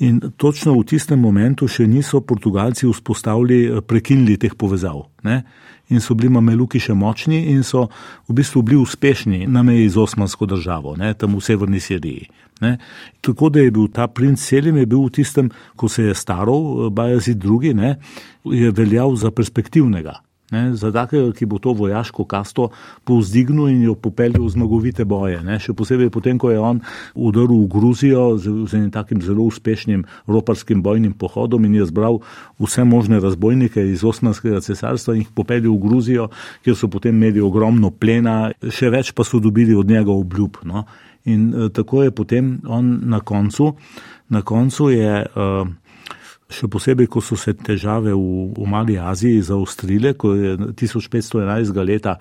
In 0.05 0.21
točno 0.37 0.75
v 0.77 0.85
tistem 0.85 1.21
momentu 1.21 1.69
še 1.69 1.87
niso 1.89 2.21
Portugalci 2.21 2.87
vzpostavili, 2.91 3.81
prekinili 3.87 4.37
teh 4.37 4.55
povezav. 4.55 5.07
Ne 5.25 5.43
in 5.91 6.01
so 6.01 6.15
bili 6.15 6.31
mameluki 6.31 6.81
še 6.81 6.95
močni 6.95 7.41
in 7.53 7.65
so 7.67 7.89
v 8.29 8.37
bistvu 8.41 8.63
bili 8.63 8.79
uspešni 8.81 9.47
na 9.51 9.63
meji 9.67 9.89
z 9.91 9.99
Osmansko 9.99 10.47
državo, 10.47 10.97
ne, 10.97 11.13
tam 11.15 11.35
v 11.37 11.45
severni 11.45 11.83
Siriji. 11.83 12.31
Ne. 12.61 12.77
Tako 13.21 13.49
da 13.49 13.61
je 13.61 13.71
bil 13.71 13.89
ta 13.89 14.07
princ 14.07 14.41
Selim, 14.41 14.77
je 14.77 14.87
bil 14.87 15.05
v 15.07 15.15
tistem, 15.21 15.51
ko 15.77 15.89
se 15.89 16.11
je 16.11 16.15
staral, 16.15 16.91
Bajazid 16.91 17.39
drugi, 17.41 17.75
ne, 17.75 17.97
je 18.45 18.71
veljal 18.71 19.17
za 19.17 19.31
perspektivnega. 19.31 20.21
Ne, 20.51 20.75
za 20.75 20.91
takega, 20.91 21.31
ki 21.31 21.47
bo 21.47 21.61
to 21.63 21.71
vojaško 21.79 22.25
kasto 22.27 22.73
povzdignil 23.07 23.69
in 23.71 23.85
jo 23.87 23.95
popeljal 23.95 24.43
v 24.43 24.51
zmagovite 24.51 25.05
boje. 25.07 25.39
Ne. 25.47 25.61
Še 25.63 25.77
posebej 25.79 26.11
potem, 26.11 26.41
ko 26.43 26.51
je 26.51 26.59
on 26.59 26.81
udaril 27.15 27.55
v 27.63 27.69
Gruzijo 27.71 28.25
z, 28.35 28.67
z 28.67 28.81
enim 28.81 28.91
takim 28.91 29.23
zelo 29.23 29.47
uspešnim 29.47 30.03
roparskim 30.27 30.83
bojnim 30.83 31.15
pohodom 31.15 31.69
in 31.71 31.79
je 31.79 31.87
zbral 31.87 32.19
vse 32.59 32.83
možne 32.83 33.23
razbojnike 33.23 33.85
iz 33.93 34.03
Osmanskega 34.03 34.59
cesarstva 34.59 35.15
in 35.15 35.23
jih 35.23 35.31
popeljal 35.31 35.71
v 35.71 35.85
Gruzijo, 35.87 36.27
kjer 36.67 36.75
so 36.75 36.91
potem 36.91 37.15
imeli 37.15 37.39
ogromno 37.39 37.95
plena, 37.95 38.51
še 38.59 38.91
več 38.91 39.15
pa 39.15 39.23
so 39.23 39.39
dobili 39.39 39.79
od 39.79 39.87
njega 39.87 40.11
obljub. 40.11 40.59
No. 40.67 40.83
In 41.25 41.51
uh, 41.55 41.69
tako 41.73 42.03
je 42.03 42.11
potem 42.11 42.61
on 42.67 43.01
na 43.05 43.21
koncu, 43.21 43.75
na 44.29 44.43
koncu 44.43 44.91
je. 44.91 45.27
Uh, 45.35 45.69
Še 46.51 46.67
posebej, 46.67 47.07
ko 47.07 47.21
so 47.23 47.37
se 47.39 47.53
težave 47.55 48.11
v, 48.11 48.49
v 48.51 48.65
Mali 48.67 48.97
Aziji 48.99 49.39
zaostrile, 49.39 50.17
ko 50.19 50.33
je 50.35 50.57
1511. 50.75 51.71
leta 51.87 52.17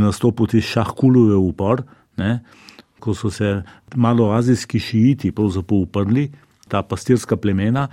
nastopil 0.00 0.48
ti 0.48 0.62
šahkuluje 0.64 1.36
upor, 1.36 1.82
ne, 2.16 2.38
ko 2.96 3.12
so 3.12 3.28
se 3.28 3.50
maloazijski 3.92 4.80
šiiti 4.80 5.28
uprli, 5.36 6.30
ta 6.72 6.80
pastirska 6.82 7.36
plemena, 7.36 7.84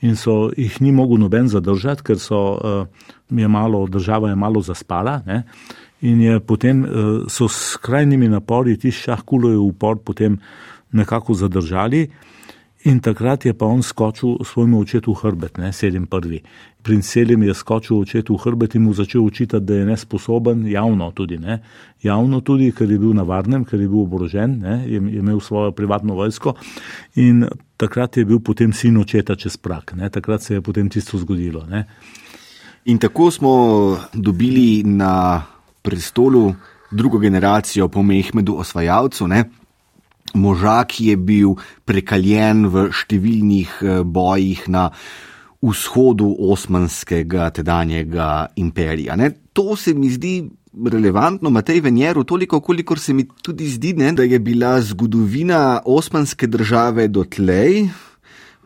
in 0.00 0.16
so 0.16 0.50
jih 0.56 0.80
ni 0.80 0.92
mogel 0.92 1.20
noben 1.20 1.48
zadržati, 1.48 2.02
ker 2.02 2.18
so, 2.18 2.40
uh, 2.56 2.86
je 3.28 3.48
malo, 3.48 3.86
država 3.86 4.30
je 4.30 4.36
malo 4.36 4.62
zaspala. 4.62 5.20
Ne, 5.26 5.42
in 6.00 6.20
je 6.20 6.40
potem 6.40 6.84
uh, 6.84 6.90
so 7.28 7.48
s 7.48 7.76
krajnimi 7.76 8.28
napori 8.28 8.76
ti 8.78 8.90
šahkuluje 8.90 9.58
upor 9.58 9.98
potem 10.04 10.38
nekako 10.92 11.34
zadržali. 11.34 12.08
In 12.84 13.00
takrat 13.00 13.44
je 13.44 13.52
pa 13.54 13.66
on 13.66 13.82
skočil 13.82 14.38
svojemu 14.44 14.80
očetu 14.80 15.12
v 15.12 15.18
hrbet, 15.18 15.58
ne, 15.58 15.72
selim 15.72 16.06
prvi. 16.06 16.38
Princ 16.82 17.04
Selim 17.04 17.42
je 17.42 17.54
skočil 17.54 17.98
očetu 17.98 18.36
v 18.36 18.38
hrbet 18.38 18.74
in 18.74 18.82
mu 18.86 18.94
začel 18.94 19.20
učitati, 19.20 19.66
da 19.66 19.74
je 19.74 19.86
nesposoben, 19.86 20.62
javno 20.66 21.10
tudi, 21.10 21.38
ne, 21.38 21.58
javno 22.02 22.40
tudi, 22.40 22.70
ker 22.72 22.90
je 22.90 22.98
bil 22.98 23.12
na 23.18 23.26
varnem, 23.26 23.64
ker 23.64 23.80
je 23.80 23.88
bil 23.88 24.06
oborožen, 24.06 24.60
ne, 24.62 24.78
je, 24.86 25.02
je 25.02 25.18
imel 25.18 25.40
svojo 25.40 25.72
privatno 25.72 26.14
vojsko 26.14 26.54
in 27.16 27.44
takrat 27.76 28.16
je 28.16 28.24
bil 28.24 28.38
potem 28.38 28.72
sin 28.72 28.96
očeta 28.96 29.36
čez 29.36 29.56
prak, 29.56 29.96
ne, 29.98 30.10
takrat 30.10 30.42
se 30.42 30.54
je 30.54 30.62
potem 30.62 30.88
tisto 30.88 31.18
zgodilo. 31.18 31.66
Ne. 31.66 31.84
In 32.84 32.98
tako 32.98 33.30
smo 33.30 33.52
dobili 34.14 34.82
na 34.86 35.42
prestolu 35.82 36.54
drugo 36.90 37.18
generacijo 37.18 37.88
po 37.88 38.02
Mehmedu 38.02 38.56
osvajalcu, 38.58 39.26
ne, 39.28 39.44
moža, 40.34 40.82
ki 40.84 41.12
je 41.12 41.16
bil 41.16 41.56
prekaljen 41.84 42.66
v 42.72 42.88
številnih 42.92 43.80
eh, 43.82 44.02
bojih 44.04 44.68
na 44.68 44.88
vzhodu 45.64 46.28
osmanskega 46.38 47.50
tedanjega 47.50 48.48
imperija. 48.56 49.16
Ne? 49.18 49.32
To 49.52 49.74
se 49.76 49.94
mi 49.94 50.10
zdi 50.10 50.40
relevantno, 50.78 51.50
Matej 51.50 51.80
Venjeru, 51.82 52.22
toliko, 52.24 52.60
kolikor 52.60 53.00
se 53.02 53.12
mi 53.12 53.24
tudi 53.42 53.66
zdi, 53.66 53.92
ne, 53.98 54.12
da 54.12 54.22
je 54.22 54.38
bila 54.38 54.76
zgodovina 54.80 55.80
osmanske 55.84 56.46
države 56.46 57.08
dotlej. 57.08 57.88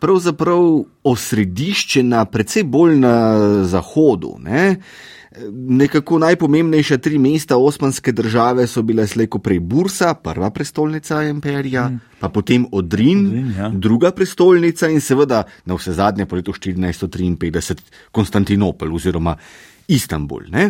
Pravzaprav 0.03 0.83
osrediščena, 1.07 2.25
predvsem 2.27 2.67
bolj 2.67 2.97
na 2.99 3.15
zahodu. 3.63 4.33
Ne? 4.43 4.75
Nekako 5.53 6.19
najpomembnejša 6.19 6.97
tri 6.97 7.17
mesta 7.17 7.57
osmanske 7.57 8.11
države 8.11 8.67
so 8.67 8.83
bile 8.83 9.07
slejko 9.07 9.39
prej 9.39 9.59
Bursa, 9.59 10.13
prva 10.13 10.49
prestolnica 10.51 11.21
imperija, 11.23 11.87
mm. 11.89 11.99
pa 12.19 12.29
potem 12.29 12.65
Odrin, 12.71 13.25
Odrin 13.27 13.53
ja. 13.57 13.69
druga 13.69 14.11
prestolnica 14.11 14.89
in 14.91 15.01
seveda 15.01 15.43
na 15.65 15.79
vse 15.79 15.95
zadnje 15.95 16.25
po 16.25 16.35
letu 16.35 16.51
1453 16.51 17.79
Konstantinopel 18.11 18.93
oziroma 18.95 19.37
Istanbul. 19.87 20.51
Ne? 20.51 20.69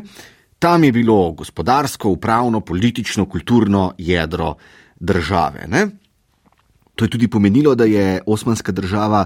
Tam 0.60 0.84
je 0.84 0.92
bilo 0.92 1.32
gospodarsko, 1.32 2.10
upravno, 2.10 2.62
politično, 2.62 3.26
kulturno 3.26 3.94
jedro 3.98 4.56
države. 5.00 5.68
Ne? 5.68 5.88
To 6.96 7.06
je 7.06 7.10
tudi 7.10 7.28
pomenilo, 7.28 7.76
da 7.76 7.86
je 7.86 8.22
osmanska 8.26 8.72
država 8.72 9.26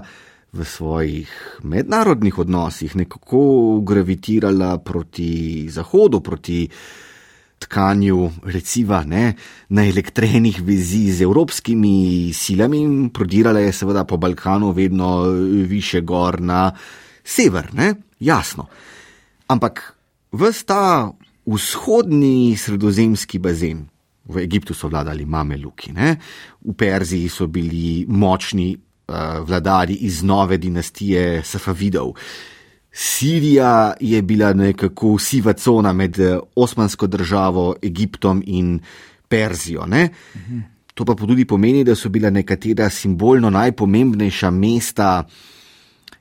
v 0.52 0.64
svojih 0.64 1.58
mednarodnih 1.62 2.38
odnosih 2.38 2.96
nekako 2.96 3.80
gravitirala 3.84 4.78
proti 4.78 5.68
Zahodu, 5.70 6.20
proti 6.20 6.68
tkanju, 7.58 8.30
recimo, 8.44 9.02
ne, 9.04 9.34
na 9.68 9.84
elektrenih 9.88 10.62
vezi 10.62 11.12
z 11.12 11.22
evropskimi 11.22 12.32
silami 12.32 12.80
in 12.80 13.10
prodirala 13.10 13.60
je 13.60 13.72
seveda 13.72 14.04
po 14.04 14.16
Balkanu 14.16 14.70
vedno 14.70 15.22
više 15.68 16.00
gor 16.00 16.40
na 16.40 16.72
sever, 17.24 17.74
ne, 17.74 17.94
jasno. 18.20 18.66
Ampak 19.48 19.94
vsta 20.32 21.12
vzhodni 21.46 22.56
sredozemski 22.56 23.38
bazen. 23.38 23.88
V 24.28 24.42
Egiptu 24.42 24.74
so 24.74 24.88
vladali 24.88 25.24
mameluki, 25.26 25.92
ne? 25.92 26.16
v 26.60 26.74
Perziji 26.76 27.28
so 27.28 27.46
bili 27.46 28.04
močni 28.08 28.76
Eh, 29.08 29.40
vladari 29.40 29.94
iz 29.94 30.22
nove 30.22 30.58
dinastije 30.58 31.42
Safavidov. 31.44 32.12
Sirija 32.92 33.94
je 34.00 34.22
bila 34.22 34.52
nekako 34.52 35.18
siva 35.18 35.52
cona 35.52 35.92
med 35.92 36.18
eh, 36.20 36.38
osmansko 36.56 37.06
državo, 37.06 37.76
Egiptom 37.82 38.42
in 38.46 38.80
Perzijo. 39.28 39.86
Ne? 39.86 40.08
To 40.94 41.04
pa 41.04 41.14
tudi 41.14 41.44
pomeni, 41.44 41.84
da 41.84 41.94
so 41.94 42.08
bila 42.08 42.30
nekatera 42.30 42.90
simbolno 42.90 43.50
najpomembnejša 43.50 44.50
mesta 44.50 45.24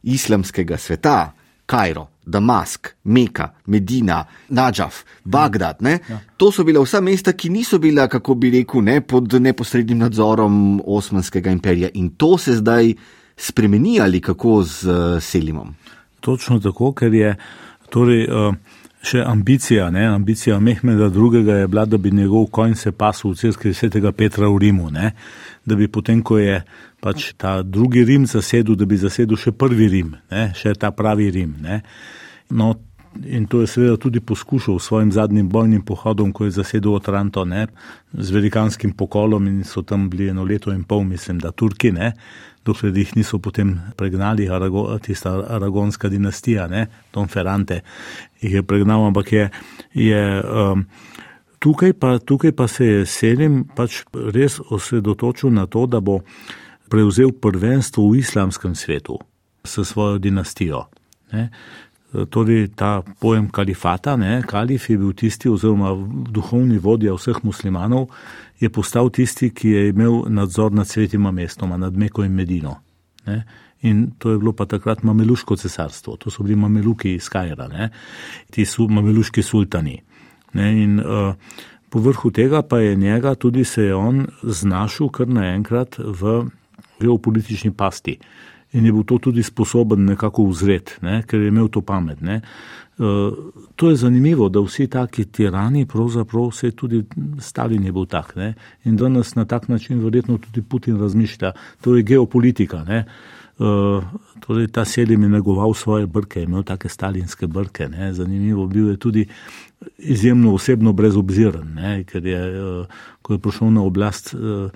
islamskega 0.04 0.78
sveta, 0.78 1.34
Kajro, 1.65 2.08
Damask, 2.28 2.88
Meka, 3.04 3.50
Medina, 3.66 4.26
Nadžaf, 4.50 5.04
Bagdad. 5.24 5.82
Ja. 5.82 6.20
To 6.38 6.52
so 6.52 6.63
bila 6.63 6.84
vsa 6.84 7.02
mesta, 7.02 7.34
ki 7.34 7.50
niso 7.50 7.80
bila, 7.80 8.08
kako 8.08 8.36
bi 8.36 8.52
rekel, 8.52 8.84
ne, 8.84 9.02
pod 9.02 9.34
neposrednim 9.42 9.98
nadzorom 10.04 10.82
Osmanskega 10.86 11.52
imperija. 11.52 11.90
In 11.94 12.10
to 12.10 12.38
se 12.38 12.60
zdaj 12.60 12.94
spremeni 13.38 14.00
ali 14.02 14.22
kako 14.22 14.63
z 14.63 14.90
uh, 14.90 15.24
Selimom. 15.24 15.76
Točno 16.20 16.60
tako, 16.60 16.92
ker 16.92 17.13
je 17.13 17.36
torej, 17.90 18.28
uh, 18.28 18.56
še 19.02 19.22
ambicija, 19.24 19.90
ne, 19.94 20.06
ambicija 20.08 20.60
Mehmeda 20.60 21.08
II. 21.08 21.46
je 21.48 21.68
bila, 21.68 21.86
da 21.86 21.98
bi 21.98 22.12
njegov 22.12 22.50
konj 22.52 22.76
se 22.76 22.92
pasil 22.92 23.32
v 23.32 23.36
cerkvi 23.36 23.74
svetega 23.74 24.12
Petra 24.12 24.50
v 24.50 24.58
Rimu. 24.58 24.92
Ne, 24.92 25.12
da 25.66 25.76
bi 25.76 25.88
potem, 25.88 26.24
ko 26.24 26.38
je 26.38 26.62
pač 27.08 27.32
ta 27.39 27.62
drugi 27.63 28.04
Rim 28.04 28.28
zasedel, 28.28 28.76
da 28.76 28.86
bi 28.86 29.00
zasedel 29.00 29.39
še 29.39 29.56
prvi 29.56 29.88
Rim, 29.93 30.12
ne, 30.34 30.50
še 30.58 30.76
ta 30.76 30.91
pravi 30.91 31.30
Rim. 31.32 31.56
Ne. 31.63 31.80
No, 32.52 32.74
in 33.24 33.48
to 33.48 33.62
je 33.63 33.70
seveda 33.72 33.96
tudi 34.02 34.20
poskušal 34.20 34.80
s 34.80 34.89
svojim 34.89 35.13
zadnjim 35.15 35.48
bojnim 35.50 35.86
pohodom, 35.88 36.34
ko 36.36 36.46
je 36.46 36.58
zasedel 36.58 36.98
Otranto 37.00 37.46
ne, 37.48 37.67
z 38.13 38.36
velikanskim 38.36 38.91
pokolom 39.00 39.48
in 39.48 39.63
so 39.63 39.86
tam 39.88 40.10
bili 40.12 40.28
eno 40.34 40.43
leto 40.43 40.74
in 40.76 40.84
pol, 40.84 41.06
mislim, 41.08 41.39
da 41.39 41.54
Turki, 41.56 41.93
ne, 41.96 42.12
dokler 42.67 42.98
jih 43.00 43.15
niso 43.15 43.39
potem 43.39 43.78
pregnali, 43.96 44.50
Arago, 44.52 44.89
tista 45.00 45.38
aragonska 45.56 46.12
dinastija, 46.12 46.67
ne, 46.67 46.88
Don 47.15 47.32
Ferrante 47.32 47.82
jih 48.41 48.60
je 48.60 48.63
pregnal, 48.67 49.08
ampak 49.08 49.34
je. 49.34 49.50
je 49.93 50.24
um, 50.43 50.88
Tukaj 51.58 51.96
pa, 51.98 52.20
tukaj 52.22 52.52
pa 52.54 52.67
se 52.70 52.86
je 52.86 53.06
Selim 53.10 53.63
pač 53.76 54.04
res 54.13 54.60
osredotočil 54.62 55.50
na 55.50 55.65
to, 55.65 55.88
da 55.89 55.98
bo 56.00 56.20
prevzel 56.89 57.32
prvenstvo 57.32 58.10
v 58.10 58.19
islamskem 58.19 58.76
svetu 58.76 59.19
s 59.63 59.84
svojo 59.84 60.17
dinastijo. 60.17 60.88
Ne. 61.32 61.50
Torej, 62.30 62.69
ta 62.76 63.02
pojem 63.19 63.50
kalifata, 63.52 64.15
ne, 64.15 64.41
kalif 64.47 64.89
je 64.89 64.97
bil 64.97 65.12
tisti, 65.13 65.50
oziroma 65.52 65.91
duhovni 66.32 66.80
vodja 66.80 67.13
vseh 67.13 67.41
muslimanov, 67.43 68.08
je 68.60 68.69
postal 68.71 69.12
tisti, 69.12 69.52
ki 69.52 69.69
je 69.69 69.89
imel 69.89 70.23
nadzor 70.32 70.71
nad 70.71 70.88
svetima 70.88 71.32
mestoma, 71.32 71.78
nad 71.78 71.97
Meko 71.97 72.23
in 72.23 72.32
Medino. 72.32 72.78
Ne. 73.28 73.43
In 73.82 74.12
to 74.17 74.32
je 74.32 74.39
bilo 74.39 74.54
pa 74.58 74.65
takrat 74.65 75.04
mameluško 75.04 75.56
cesarstvo, 75.56 76.15
to 76.17 76.32
so 76.32 76.43
bili 76.43 76.56
mameluki 76.56 77.13
iz 77.13 77.30
Kajra, 77.30 77.67
ne, 77.67 77.89
ti 78.52 78.65
so 78.65 78.88
mameluški 78.88 79.43
sultani. 79.43 80.00
Ne, 80.54 80.71
in 80.84 81.00
uh, 81.00 81.36
povrhu 81.89 82.32
tega 82.32 82.62
pa 82.62 82.80
je 82.80 82.95
njega 82.95 83.36
tudi 83.36 83.63
se 83.63 83.84
je 83.84 83.95
on 83.95 84.28
znašel 84.43 85.10
kar 85.10 85.28
naenkrat 85.28 86.00
v 86.00 86.47
geopolitični 87.00 87.72
pasti. 87.72 88.18
In 88.76 88.86
je 88.86 88.92
bil 88.92 89.04
to 89.08 89.18
tudi 89.18 89.44
sposoben 89.44 90.06
nekako 90.06 90.44
uzret, 90.52 90.98
ne, 91.02 91.22
ker 91.24 91.40
je 91.40 91.48
imel 91.48 91.70
to 91.72 91.82
pamet. 91.82 92.22
Ne. 92.22 92.42
Uh, 92.98 93.54
to 93.76 93.90
je 93.90 93.96
zanimivo, 93.96 94.50
da 94.50 94.60
vsi 94.60 94.88
taki 94.92 95.26
tirani, 95.32 95.86
pravzaprav 95.86 96.50
vse 96.50 96.72
tudi 96.76 97.04
Stalin 97.40 97.86
je 97.86 97.92
bil 97.94 98.06
tak. 98.10 98.36
Ne. 98.36 98.56
In 98.84 98.98
danes 98.98 99.36
na 99.36 99.46
tak 99.46 99.68
način 99.68 100.04
verjetno 100.04 100.38
tudi 100.38 100.62
Putin 100.62 101.00
razmišlja. 101.00 101.52
To 101.82 101.96
je 101.96 102.04
geopolitika. 102.04 102.84
Ne. 102.84 103.06
Uh, 103.58 104.04
torej 104.40 104.68
ta 104.68 104.86
selim 104.86 105.24
je 105.24 105.30
negoval 105.30 105.74
svoje 105.74 106.06
brke, 106.06 106.44
imel 106.44 106.64
take 106.64 106.90
stalinske 106.90 107.48
brke. 107.48 107.88
Ne. 107.90 108.14
Zanimivo 108.14 108.68
bil 108.68 108.90
je 108.90 108.98
tudi 108.98 109.26
izjemno 109.98 110.54
osebno 110.54 110.94
brezobziren, 110.94 111.74
ne, 111.76 112.04
ker 112.04 112.26
je, 112.26 112.44
uh, 112.62 113.02
ko 113.22 113.34
je 113.34 113.40
prišel 113.40 113.72
na 113.72 113.82
oblast. 113.82 114.34
Uh, 114.34 114.72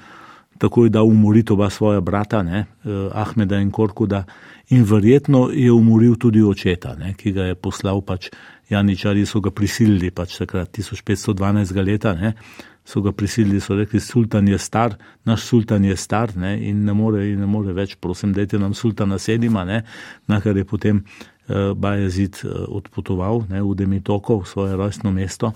takoj 0.62 0.90
da 0.90 1.02
umoriti 1.04 1.54
oba 1.54 1.70
svoja 1.70 2.02
brata, 2.02 2.44
ne, 2.44 2.60
eh, 2.60 2.90
Ahmeda 3.14 3.58
in 3.58 3.72
Korkuda, 3.72 4.24
in 4.70 4.84
verjetno 4.84 5.50
je 5.54 5.72
umoril 5.72 6.16
tudi 6.16 6.44
očeta, 6.44 6.96
ne, 6.96 7.14
ki 7.18 7.32
ga 7.32 7.50
je 7.50 7.56
poslal 7.56 8.02
pač 8.02 8.30
Janičari, 8.70 9.26
so 9.26 9.42
ga 9.42 9.52
prisilili 9.52 10.12
pač 10.12 10.38
takrat 10.38 10.70
1512 10.78 11.82
leta, 11.84 12.14
ne, 12.14 12.36
so 12.86 13.02
ga 13.02 13.12
prisilili, 13.12 13.60
so 13.62 13.76
rekli, 13.76 14.00
sultan 14.00 14.48
je 14.48 14.58
star, 14.58 14.96
naš 15.26 15.50
sultan 15.50 15.86
je 15.86 15.98
star 15.98 16.38
ne, 16.38 16.56
in, 16.70 16.86
ne 16.86 16.94
more, 16.94 17.26
in 17.32 17.42
ne 17.42 17.50
more 17.50 17.74
več, 17.74 17.98
prosim, 17.98 18.34
dajte 18.34 18.62
nam 18.62 18.78
sultana 18.78 19.18
sedima, 19.20 19.66
ne, 19.66 19.84
na 20.28 20.42
kar 20.42 20.58
je 20.58 20.66
potem 20.66 21.02
uh, 21.02 21.74
Bajazid 21.78 22.42
uh, 22.46 22.66
odpotoval 22.70 23.48
ne, 23.50 23.62
v 23.62 23.76
Demitoko, 23.76 24.42
v 24.42 24.50
svoje 24.50 24.78
rojstno 24.78 25.14
mesto 25.14 25.54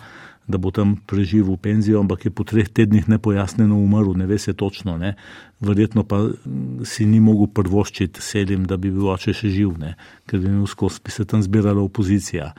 da 0.47 0.57
bo 0.61 0.71
tam 0.71 0.95
preživel 1.07 1.57
penzijo, 1.57 1.99
ampak 1.99 2.25
je 2.25 2.31
po 2.31 2.43
treh 2.43 2.69
tednih 2.69 3.09
nepojasneno 3.09 3.77
umrl, 3.81 4.13
ne 4.17 4.25
ve 4.29 4.37
se 4.37 4.53
točno. 4.53 4.97
Ne. 4.97 5.15
Verjetno 5.59 6.03
pa 6.03 6.21
mm, 6.23 6.85
si 6.85 7.05
ni 7.05 7.19
mogel 7.19 7.49
prvoščiti 7.53 8.21
selim, 8.21 8.65
da 8.69 8.77
bi 8.77 8.91
bil 8.93 9.09
oče 9.13 9.33
še 9.33 9.49
živ, 9.49 9.77
ne. 9.81 9.95
ker 10.29 10.39
bi, 10.39 10.51
skozi, 10.67 11.01
bi 11.05 11.11
se 11.11 11.25
tam 11.25 11.41
zbirala 11.41 11.81
opozicija. 11.81 12.53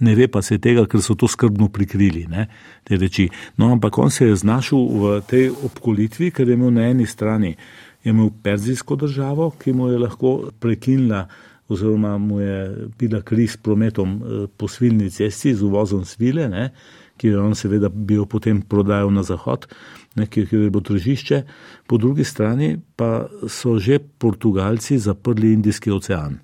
Ne 0.00 0.14
ve 0.14 0.28
pa 0.30 0.42
se 0.42 0.60
tega, 0.62 0.86
ker 0.86 1.02
so 1.02 1.16
to 1.18 1.26
skrbno 1.26 1.68
prikrili, 1.74 2.28
ne, 2.30 2.46
te 2.86 2.94
reči. 2.96 3.26
No, 3.58 3.72
ampak 3.74 3.98
on 3.98 4.12
se 4.14 4.28
je 4.28 4.36
znašel 4.38 4.78
v 4.78 5.18
tej 5.26 5.48
obkolitvi, 5.50 6.30
ker 6.30 6.46
je 6.46 6.54
imel 6.54 6.70
na 6.70 6.86
eni 6.90 7.06
strani 7.06 7.56
imel 8.04 8.30
perzijsko 8.42 8.96
državo, 8.96 9.50
ki 9.58 9.72
mu 9.72 9.88
je 9.88 9.98
lahko 9.98 10.50
prekinila 10.60 11.26
oziroma 11.68 12.18
mu 12.18 12.40
je 12.40 12.86
bila 12.98 13.20
kriz 13.22 13.56
prometom 13.56 14.14
eh, 14.16 14.46
po 14.56 14.68
svilni 14.68 15.10
cesti 15.10 15.54
z 15.54 15.62
uvozom 15.62 16.04
svile, 16.04 16.48
ne, 16.48 16.70
ki 17.18 17.34
jo 17.34 17.44
on 17.44 17.54
seveda 17.58 17.88
bi 17.88 18.14
jo 18.14 18.26
potem 18.26 18.62
prodajal 18.62 19.10
na 19.12 19.22
zahod. 19.22 19.66
kjer 20.14 20.48
je 20.52 20.70
bilo 20.70 20.80
tržišče, 20.80 21.42
po 21.86 21.98
drugi 21.98 22.24
strani 22.24 22.78
pa 22.96 23.26
so 23.48 23.78
že 23.78 23.98
Portugalci 23.98 24.98
zaprli 24.98 25.52
Indijski 25.52 25.90
ocean. 25.90 26.38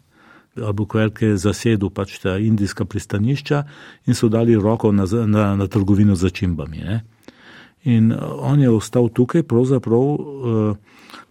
Albuquerque 0.63 1.27
je 1.27 1.37
zasedel 1.37 1.91
pač 1.91 2.19
ta 2.23 2.37
indijska 2.39 2.85
pristanišča 2.85 3.65
in 4.07 4.15
so 4.15 4.29
dali 4.29 4.55
roko 4.55 4.93
na, 4.93 5.07
na, 5.27 5.57
na 5.57 5.67
trgovino 5.67 6.15
za 6.15 6.31
čimbami. 6.31 6.79
Ne. 6.79 7.01
In 7.85 8.13
eh, 8.13 8.19
on 8.39 8.61
je 8.61 8.71
ostal 8.71 9.09
tukaj 9.09 9.43
pravzaprav 9.43 10.01
uh, 10.01 10.77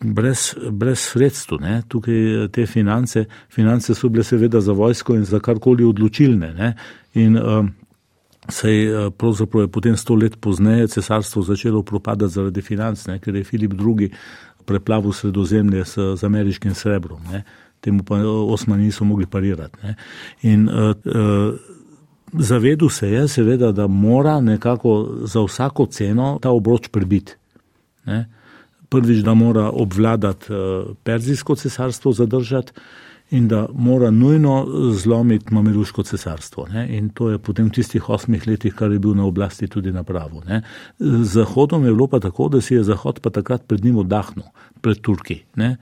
brez, 0.01 0.53
brez 0.71 0.99
sredstv. 0.99 1.61
Ne. 1.61 1.81
Tukaj 1.87 2.19
eh, 2.19 2.47
te 2.51 2.65
finance, 2.65 3.25
finance 3.49 3.95
so 3.95 4.09
bile 4.09 4.23
seveda 4.23 4.61
za 4.61 4.73
vojsko 4.73 5.15
in 5.15 5.25
za 5.25 5.39
karkoli 5.39 5.87
odločilne. 5.87 6.53
Ne. 6.53 6.73
In 7.13 7.37
uh, 7.37 7.65
sej 8.49 9.11
pravzaprav 9.17 9.63
je 9.63 9.71
potem 9.71 9.97
sto 9.97 10.15
let 10.15 10.39
pozneje 10.41 10.87
cesarstvo 10.87 11.41
začelo 11.41 11.83
propadati 11.83 12.33
zaradi 12.33 12.61
financ, 12.61 13.05
ne, 13.07 13.19
ker 13.19 13.35
je 13.35 13.43
Filip 13.43 13.73
II. 13.73 14.09
preplavil 14.65 15.11
sredozemlje 15.11 15.85
s, 15.85 15.99
z 16.15 16.23
ameriškim 16.23 16.73
srebrom. 16.73 17.19
Ne 17.31 17.43
temu 17.83 18.03
pa 18.03 18.15
Osmani 18.25 18.87
niso 18.87 19.05
mogli 19.05 19.25
parirati. 19.25 19.77
Ne. 19.83 19.95
In 20.41 20.69
uh, 20.69 20.95
uh, 21.05 21.59
zavedel 22.39 22.89
se 22.89 23.11
je, 23.11 23.27
seveda, 23.27 23.71
da 23.71 23.87
mora 23.87 24.39
nekako 24.41 25.09
za 25.27 25.43
vsako 25.43 25.85
ceno 25.85 26.37
ta 26.41 26.51
obroč 26.51 26.87
prebiti. 26.87 27.35
Ne. 28.05 28.25
Prvič, 28.89 29.23
da 29.25 29.33
mora 29.33 29.69
obvladati 29.69 30.53
uh, 30.53 30.95
Perzijsko 31.03 31.55
cesarstvo, 31.55 32.11
zadržati. 32.11 32.71
In 33.33 33.47
da 33.49 33.65
mora 33.73 34.11
nujno 34.13 34.67
zlomiti 34.93 35.53
Mameluško 35.53 36.03
cesarstvo. 36.05 36.67
Ne? 36.69 36.85
In 36.97 37.09
to 37.09 37.31
je 37.33 37.39
potem 37.41 37.71
v 37.71 37.79
tistih 37.79 38.09
osmih 38.09 38.45
letih, 38.47 38.75
kar 38.77 38.91
je 38.93 38.99
bil 39.01 39.15
na 39.17 39.25
oblasti, 39.25 39.67
tudi 39.67 39.91
napravo. 39.91 40.43
Z 40.99 41.31
Zahodom 41.33 41.85
je 41.85 41.95
bilo 41.95 42.07
pa 42.07 42.19
tako, 42.21 42.51
da 42.53 42.61
si 42.61 42.75
je 42.75 42.83
Zahod 42.83 43.23
pa 43.25 43.33
takrat 43.33 43.65
pred 43.67 43.85
njim 43.85 43.97
oddahnil, 44.05 44.45
pred 44.81 45.01
Turki. 45.01 45.41
Ne? 45.55 45.77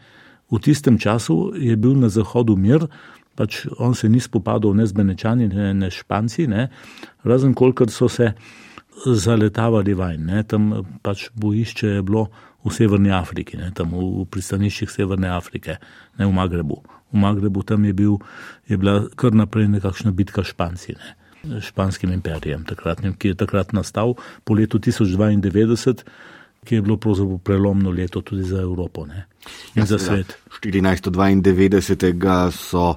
V 0.52 0.60
tistem 0.60 1.00
času 1.00 1.54
je 1.56 1.76
bil 1.76 1.96
na 1.96 2.10
zahodu 2.12 2.56
mir, 2.60 2.88
pač 3.40 3.66
on 3.80 3.96
se 3.96 4.10
ni 4.12 4.20
spopadal 4.20 4.76
ne 4.76 4.86
z 4.86 4.94
Benečani, 4.94 5.48
ne, 5.48 5.72
ne 5.74 5.90
Španci, 5.92 6.48
ne, 6.52 6.68
razen 7.24 7.56
kolikor 7.56 7.92
so 7.92 8.10
se 8.12 8.34
zaletavali 9.06 9.96
vanj. 9.96 10.20
Ne, 10.28 10.44
tam 10.44 10.74
pač 11.02 11.30
bojišče 11.40 11.96
je 11.96 12.02
bilo 12.04 12.28
v 12.66 12.74
Severni 12.76 13.14
Afriki, 13.16 13.58
ne, 13.58 13.72
tam 13.76 13.96
v, 13.96 14.04
v 14.22 14.26
pristaniščih 14.30 14.92
Severne 14.92 15.32
Afrike, 15.32 15.80
ne 16.20 16.28
v 16.28 16.36
Magrebu. 16.36 16.82
V 17.12 17.18
Magrebu 17.20 17.64
tam 17.64 17.86
je, 17.86 17.94
bil, 17.94 18.18
je 18.68 18.78
bila 18.78 19.08
kar 19.16 19.36
naprej 19.36 19.68
nekakšna 19.68 20.12
bitka 20.12 20.44
Španci. 20.44 20.96
Ne. 20.96 21.16
Španskim 21.62 22.12
imperijem, 22.14 22.64
takratnim, 22.70 23.16
ki 23.18 23.34
je 23.34 23.36
takrat 23.36 23.74
nastal 23.74 24.14
po 24.46 24.54
letu 24.54 24.78
1092, 24.78 26.04
ki 26.62 26.76
je 26.76 26.82
bilo 26.86 26.98
pravzaprav 27.02 27.40
prelomno 27.42 27.90
leto 27.90 28.22
tudi 28.22 28.44
za 28.46 28.62
Evropo 28.62 29.06
ne? 29.06 29.26
in 29.76 29.82
ja, 29.82 29.86
za 29.86 29.98
svet. 30.00 30.38
1492. 30.62 32.52
so 32.52 32.96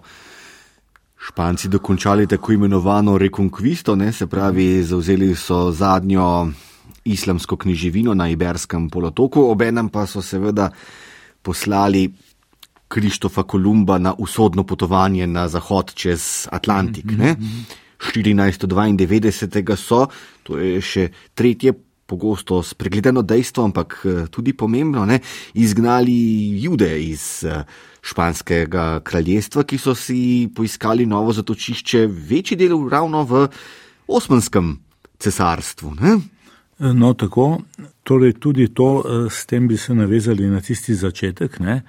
Španci 1.16 1.68
dokončali 1.68 2.27
tako 2.27 2.53
imenovano 2.53 3.18
rekonkvisto, 3.18 3.96
ne? 3.96 4.12
se 4.12 4.27
pravi, 4.27 4.83
zauzeli 4.83 5.35
so 5.35 5.72
zadnjo 5.72 6.53
islamsko 7.05 7.57
književino 7.57 8.14
na 8.14 8.29
Iberskem 8.29 8.90
polotoku, 8.90 9.40
obenem 9.50 9.88
pa 9.88 10.07
so 10.07 10.22
seveda 10.22 10.70
poslali 11.42 12.12
Krištofa 12.94 13.42
Kolumba 13.42 13.98
na 13.98 14.14
usodno 14.14 14.62
potovanje 14.62 15.26
na 15.26 15.48
zahod 15.48 15.94
čez 15.94 16.46
Atlantik. 16.52 17.11
Ne? 17.11 17.35
1492. 17.98 19.76
so, 19.76 20.07
to 20.42 20.59
je 20.59 20.78
še 20.80 21.09
tretje 21.35 21.74
pogosto 22.07 22.62
spregledano 22.62 23.22
dejstvo, 23.22 23.64
ampak 23.64 23.96
eh, 24.04 24.26
tudi 24.30 24.52
pomembno, 24.52 25.07
ne, 25.09 25.18
izgnali 25.54 26.14
jude 26.62 26.90
iz 27.02 27.44
eh, 27.48 27.64
španskega 28.04 29.00
kraljestva, 29.04 29.64
ki 29.64 29.78
so 29.80 29.94
si 29.96 30.50
poiskali 30.54 31.07
novo 31.07 31.33
zatočišče, 31.33 32.07
večji 32.07 32.61
del 32.61 32.76
ravno 32.92 33.24
v 33.24 33.46
Osmanskem 34.07 34.76
cesarstvu. 35.18 35.94
Ne. 36.00 36.18
No, 36.92 37.14
tako, 37.14 37.62
torej 38.04 38.37
tudi 38.37 38.68
to, 38.74 38.90
eh, 39.00 39.30
s 39.30 39.46
tem 39.46 39.68
bi 39.68 39.80
se 39.80 39.94
navezali 39.94 40.50
na 40.50 40.61
tisti 40.61 40.94
začetek, 40.94 41.59
ne, 41.64 41.80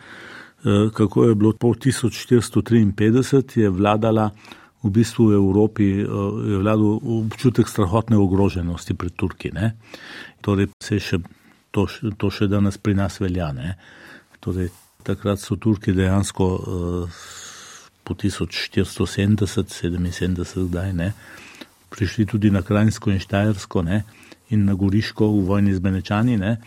kako 0.93 1.25
je 1.25 1.35
bilo 1.35 1.53
po 1.53 1.75
1453, 1.77 3.59
je 3.59 3.69
vladala 3.69 4.31
v 4.85 4.93
bistvu 4.93 5.33
v 5.33 5.33
Evropi 5.33 5.97
eh, 5.97 6.05
je 6.45 6.61
vladal 6.61 7.01
občutek 7.01 7.65
strahotne 7.65 8.21
ogroženosti 8.21 8.93
pred 8.93 9.17
Turki. 9.17 9.49
Ne? 9.49 9.73
Torej, 10.45 10.69
se 10.77 11.01
še, 11.01 11.17
to, 11.73 11.89
to 11.89 12.29
še 12.29 12.45
danes 12.47 12.77
pri 12.77 12.93
nas 12.93 13.17
velja. 13.19 13.49
Torej, 14.37 14.69
takrat 15.01 15.41
so 15.41 15.57
Turki 15.57 15.89
dejansko 15.97 16.45
eh, 16.45 17.09
po 18.05 18.13
1470-77 18.13 20.45
zdaj 20.45 20.93
ne, 20.93 21.17
prišli 21.89 22.29
tudi 22.29 22.53
na 22.53 22.61
Krajinsko 22.61 23.09
in 23.09 23.17
Štajersko 23.17 23.81
ne, 23.81 24.05
in 24.53 24.69
na 24.69 24.77
Goriško 24.77 25.25
v 25.25 25.49
vojni 25.49 25.73
z 25.73 25.81
Benečani. 25.81 26.37
Ne, 26.37 26.61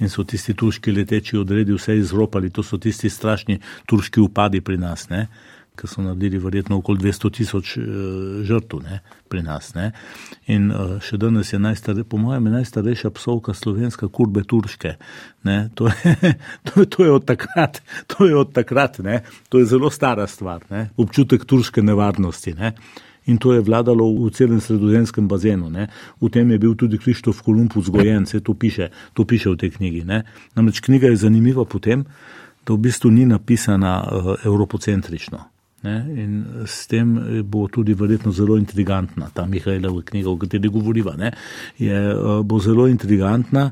In 0.00 0.08
so 0.08 0.24
tisti 0.24 0.54
turški 0.54 0.92
leteči 0.92 1.36
odredi 1.36 1.74
vse 1.76 1.98
izropali, 1.98 2.50
to 2.50 2.62
so 2.62 2.78
tisti 2.78 3.10
strašni 3.10 3.60
turški 3.86 4.20
upadi 4.20 4.60
pri 4.60 4.78
nas. 4.80 5.08
Ne 5.10 5.26
ki 5.80 5.88
so 5.88 6.02
naredili 6.02 6.38
verjetno 6.38 6.78
okoli 6.78 6.98
200 6.98 7.30
tisoč 7.36 7.76
uh, 7.76 7.84
žrtev 8.44 8.84
pri 9.28 9.42
nas. 9.42 9.72
Ne. 9.74 9.90
In 10.52 10.70
uh, 10.70 10.96
še 11.04 11.18
danes 11.20 11.52
je 11.52 11.60
najstarejša, 11.62 12.08
po 12.10 12.20
mojem, 12.20 12.50
najstarejša 12.52 13.12
psovka 13.16 13.54
slovenska, 13.56 14.10
kurbe 14.12 14.44
turške. 14.44 14.96
To 15.74 15.88
je, 15.88 16.16
to, 16.68 16.84
to 16.84 17.06
je 17.06 17.12
od 17.12 17.28
takrat, 17.28 17.80
to 18.10 18.28
je, 18.28 18.36
od 18.36 18.52
takrat, 18.56 19.00
to 19.48 19.62
je 19.62 19.70
zelo 19.70 19.90
stara 19.90 20.26
stvar, 20.26 20.66
ne. 20.70 20.90
občutek 21.00 21.46
turške 21.48 21.82
nevarnosti. 21.82 22.56
Ne. 22.58 22.74
In 23.30 23.38
to 23.38 23.54
je 23.54 23.62
vladalo 23.62 24.04
v 24.26 24.32
celem 24.34 24.58
sredozemskem 24.58 25.30
bazenu. 25.30 25.70
Ne. 25.70 25.86
V 26.18 26.30
tem 26.34 26.50
je 26.50 26.58
bil 26.58 26.74
tudi 26.74 26.98
Krištof 26.98 27.44
Kolumb 27.46 27.70
vzgojen, 27.76 28.26
vse 28.26 28.42
to 28.42 28.54
piše, 28.58 28.90
to 29.14 29.24
piše 29.24 29.54
v 29.54 29.60
tej 29.62 29.70
knjigi. 29.78 30.02
Ne. 30.04 30.24
Namreč 30.58 30.82
knjiga 30.82 31.14
je 31.14 31.22
zanimiva 31.22 31.64
potem, 31.64 32.04
da 32.66 32.74
v 32.74 32.90
bistvu 32.90 33.14
ni 33.14 33.24
napisana 33.30 34.02
evropocentrično. 34.44 35.46
Ne, 35.82 35.94
in 36.12 36.44
s 36.68 36.84
tem 36.86 37.14
bo 37.48 37.64
tudi 37.72 37.94
verjetno 37.96 38.32
zelo 38.36 38.58
intrigantna 38.60 39.30
ta 39.32 39.46
Mihajlova 39.48 40.02
knjiga, 40.04 40.28
o 40.28 40.36
kateri 40.36 40.68
govoriva. 40.68 41.14
Ne, 41.16 41.32
je, 41.78 41.96
eh, 41.96 42.42
bo 42.44 42.58
zelo 42.60 42.84
intrigantna, 42.88 43.70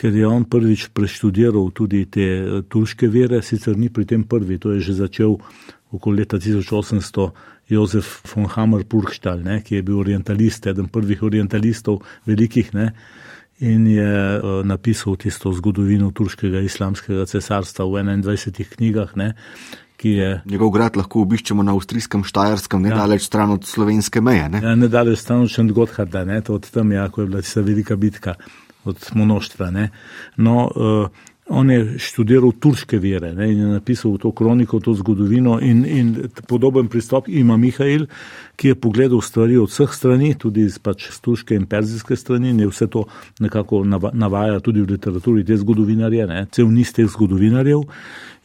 ker 0.00 0.14
je 0.16 0.26
on 0.26 0.46
prvič 0.48 0.88
preštudiral 0.96 1.68
tudi 1.76 2.06
te 2.08 2.22
eh, 2.22 2.62
turške 2.68 3.08
vere, 3.12 3.42
sicer 3.42 3.76
ni 3.76 3.90
pri 3.92 4.08
tem 4.08 4.24
prvi, 4.24 4.56
to 4.58 4.72
je 4.72 4.80
že 4.80 4.94
začel 5.04 5.36
okoli 5.92 6.22
leta 6.22 6.38
1800 6.38 7.28
Jozef 7.70 8.20
von 8.34 8.48
Hammer 8.50 8.84
Purhštal, 8.84 9.42
ne, 9.46 9.60
ki 9.62 9.78
je 9.78 9.86
bil 9.86 10.00
orientalist, 10.02 10.66
eden 10.66 10.90
prvih 10.92 11.22
orientalistov 11.22 12.02
velikih. 12.26 12.74
Ne, 12.74 12.92
In 13.60 13.84
je 13.84 14.40
uh, 14.40 14.62
napisal 14.64 15.18
tisto 15.20 15.50
zgodovino 15.52 16.06
turškega 16.16 16.62
islamskega 16.64 17.26
cesarstva 17.28 17.84
v 17.84 18.00
21 18.08 18.64
knjigah, 18.72 19.12
ne, 19.20 19.34
Je... 20.02 20.40
Njegov 20.48 20.70
grad 20.72 20.96
lahko 20.96 21.20
obiščemo 21.26 21.62
na 21.62 21.74
avstrijskem 21.76 22.22
Štajerskem, 22.24 22.82
nedaleč 22.88 23.20
ja. 23.20 23.26
stran 23.26 23.50
od 23.52 23.66
slovenske 23.68 24.22
meje. 24.24 24.46
Ne? 24.48 24.62
Ja, 24.64 24.72
nedaleč 24.78 25.20
stran 25.20 25.44
od 25.44 25.52
Šengotharda, 25.52 26.24
od 26.48 26.70
tam, 26.72 26.92
ja, 26.92 27.08
ko 27.12 27.20
je 27.20 27.28
bila 27.28 27.42
tista 27.44 27.60
velika 27.60 27.96
bitka 28.00 28.34
od 28.88 29.10
Monoštra. 29.14 29.68
No, 30.40 30.70
uh, 30.72 31.28
on 31.50 31.70
je 31.70 31.98
študiral 31.98 32.52
turške 32.62 32.98
vere 33.02 33.32
ne, 33.34 33.48
in 33.52 33.58
je 33.58 33.66
napisal 33.66 34.16
to 34.18 34.30
kroniko, 34.32 34.80
to 34.80 34.94
zgodovino 34.94 35.58
in, 35.62 35.82
in 35.86 36.14
podoben 36.48 36.88
pristop 36.88 37.28
ima 37.28 37.56
Mihajl, 37.56 38.06
ki 38.56 38.68
je 38.68 38.78
pogledal 38.78 39.20
stvari 39.20 39.56
od 39.58 39.70
vseh 39.70 39.90
strani, 39.94 40.34
tudi 40.38 40.64
iz 40.68 40.78
pač 40.78 41.08
turške 41.20 41.58
in 41.58 41.66
perzijske 41.66 42.16
strani 42.16 42.54
in 42.54 42.60
je 42.60 42.70
vse 42.70 42.86
to 42.86 43.04
nekako 43.40 43.82
navaja 44.12 44.60
tudi 44.60 44.82
v 44.82 44.94
literaturi 44.94 45.44
te 45.44 45.58
zgodovinarje, 45.58 46.26
ne, 46.30 46.46
cel 46.54 46.70
niz 46.70 46.94
teh 46.94 47.10
zgodovinarjev. 47.10 47.82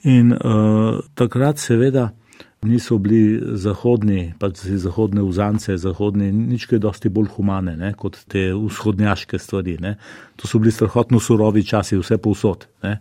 In 0.05 0.33
uh, 0.33 0.99
takrat, 1.17 1.61
seveda, 1.61 2.09
niso 2.65 2.97
bili 2.97 3.39
zahodni, 3.58 4.34
pač 4.39 4.65
zahodne 4.82 5.23
vzance, 5.25 5.78
zahodni, 5.78 6.32
nič 6.32 6.67
kaj 6.69 6.82
dosti 6.84 7.12
bolj 7.13 7.32
humane 7.38 7.75
ne, 7.78 7.93
kot 7.97 8.19
te 8.32 8.49
vzhodnjaške 8.54 9.39
stvari. 9.39 9.78
Ne. 9.82 9.95
To 10.41 10.49
so 10.49 10.60
bili 10.60 10.73
strahotno 10.75 11.19
surovi 11.19 11.63
časi, 11.65 11.99
vse 12.01 12.17
povsod. 12.21 12.67
Ne. 12.84 12.99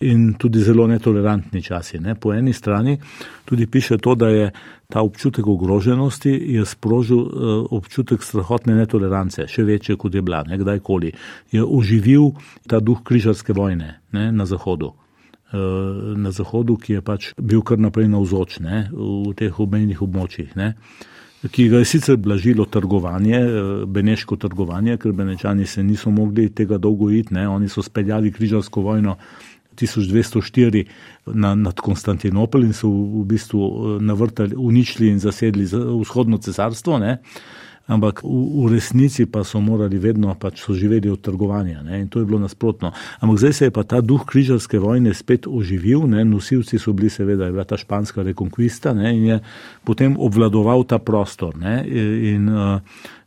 In 0.00 0.30
tudi 0.40 0.62
zelo 0.64 0.86
netolerantni 0.88 1.60
časi. 1.62 2.00
Ne. 2.00 2.14
Po 2.16 2.32
eni 2.32 2.54
strani 2.56 2.96
tudi 3.44 3.66
piše 3.66 3.98
to, 3.98 4.14
da 4.14 4.30
je 4.32 4.46
ta 4.90 5.02
občutek 5.04 5.46
ogroženosti 5.46 6.62
sprožil 6.64 7.20
uh, 7.20 7.66
občutek 7.70 8.24
strahotne 8.24 8.74
netolerance, 8.78 9.44
še 9.46 9.64
večje 9.64 9.98
kot 10.00 10.14
je 10.14 10.24
bila, 10.24 10.42
ne, 10.48 10.58
kdajkoli. 10.58 11.12
Je 11.52 11.62
oživil 11.62 12.32
ta 12.66 12.80
duh 12.80 13.04
križarske 13.04 13.52
vojne 13.52 14.00
ne, 14.12 14.32
na 14.32 14.48
Zahodu. 14.48 14.94
Eh, 15.50 16.14
na 16.16 16.30
Zahodu, 16.30 16.76
ki 16.78 16.92
je 16.92 17.02
pač 17.02 17.24
bil 17.34 17.64
kar 17.66 17.80
naprej 17.82 18.06
navzoč 18.06 18.60
ne, 18.62 18.84
v 18.94 19.32
teh 19.34 19.50
obmejnih 19.50 19.98
območjih. 19.98 20.54
Ne. 20.54 20.76
ki 21.40 21.68
ga 21.72 21.80
je 21.80 21.88
sicer 21.88 22.16
blažilo 22.16 22.66
trgovanje, 22.70 23.34
eh, 23.34 23.84
beneško 23.86 24.36
trgovanje, 24.36 24.96
ker 24.96 25.12
benečani 25.12 25.66
se 25.66 25.82
niso 25.82 26.10
mogli 26.10 26.50
tega 26.54 26.78
dolgo 26.78 27.10
iti, 27.10 27.34
ne? 27.34 27.48
oni 27.48 27.68
so 27.68 27.82
speljali 27.82 28.30
križarsko 28.30 28.80
vojno 28.80 29.16
1204 29.74 30.84
na, 31.26 31.54
nad 31.54 31.80
Konstantinopel 31.80 32.64
in 32.64 32.72
so 32.72 32.86
v, 32.86 33.24
bistvu 33.26 33.58
eh, 33.58 34.02
navrtali, 34.06 34.54
uničili 34.54 35.10
in 35.10 35.18
zasedli 35.18 35.66
vzhodno 35.66 36.38
cesarstvo. 36.38 36.98
Ne? 36.98 37.18
Ampak 37.90 38.22
v, 38.22 38.30
v 38.30 38.78
resnici 38.78 39.26
pa 39.26 39.42
so 39.42 39.58
morali 39.58 39.98
vedno 39.98 40.30
pač 40.38 40.62
živeti 40.70 41.10
od 41.10 41.18
trgovanja 41.18 41.82
ne? 41.82 42.00
in 42.00 42.08
to 42.08 42.22
je 42.22 42.28
bilo 42.28 42.38
nasprotno. 42.38 42.94
Ampak 43.18 43.38
zdaj 43.42 43.52
se 43.52 43.64
je 43.66 43.74
pa 43.74 43.82
ta 43.82 43.98
duh 44.00 44.22
križarske 44.22 44.78
vojne 44.78 45.10
spet 45.14 45.50
oživil, 45.50 46.06
ne? 46.06 46.22
nosilci 46.24 46.78
so 46.78 46.94
bili 46.94 47.10
seveda, 47.10 47.50
je 47.50 47.56
bila 47.58 47.66
ta 47.66 47.74
španska 47.76 48.22
rekonkvista 48.22 48.94
ne? 48.94 49.10
in 49.16 49.24
je 49.26 49.38
potem 49.82 50.14
obvladoval 50.14 50.86
ta 50.86 51.02
prostor. 51.02 51.58
Ne? 51.58 51.82
In 52.30 52.46
uh, 52.46 52.78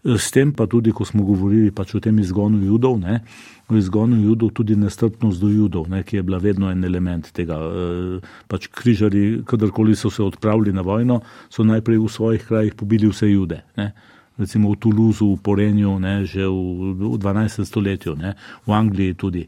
s 0.03 0.31
tem 0.31 0.55
pa 0.55 0.67
tudi, 0.67 0.95
ko 0.95 1.03
smo 1.03 1.27
govorili 1.27 1.71
pač 1.71 1.95
o 1.95 1.99
tem 1.99 2.15
izgonu 2.23 2.63
judov, 2.63 2.99
ne? 3.03 3.19
v 3.67 3.79
izgonu 3.79 4.19
judov 4.19 4.51
tudi 4.51 4.75
nestrpnost 4.75 5.39
do 5.43 5.51
judov, 5.51 5.91
ne? 5.91 6.03
ki 6.07 6.19
je 6.19 6.23
bila 6.23 6.39
vedno 6.39 6.71
en 6.71 6.83
element 6.83 7.27
tega. 7.35 7.59
Uh, 7.59 8.23
pač 8.47 8.71
križari, 8.71 9.43
kadarkoli 9.43 9.95
so 9.95 10.07
se 10.07 10.23
odpravili 10.23 10.71
na 10.71 10.83
vojno, 10.87 11.19
so 11.51 11.67
najprej 11.67 11.99
v 11.99 12.09
svojih 12.11 12.47
krajih 12.47 12.79
pobili 12.79 13.11
vse 13.11 13.31
jude. 13.31 13.63
Ne? 13.75 13.91
Recimo 14.37 14.73
v 14.73 14.79
Toulouseu, 14.79 15.35
v 15.35 15.41
Porenju, 15.41 15.99
ne, 15.99 16.25
že 16.25 16.45
v, 16.47 16.93
v 16.97 17.17
12. 17.21 17.65
stoletju, 17.65 18.15
ne, 18.17 18.33
v 18.65 18.71
Angliji 18.73 19.13
tudi. 19.13 19.43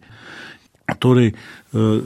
Torej, 0.85 1.33
eh, 1.33 2.01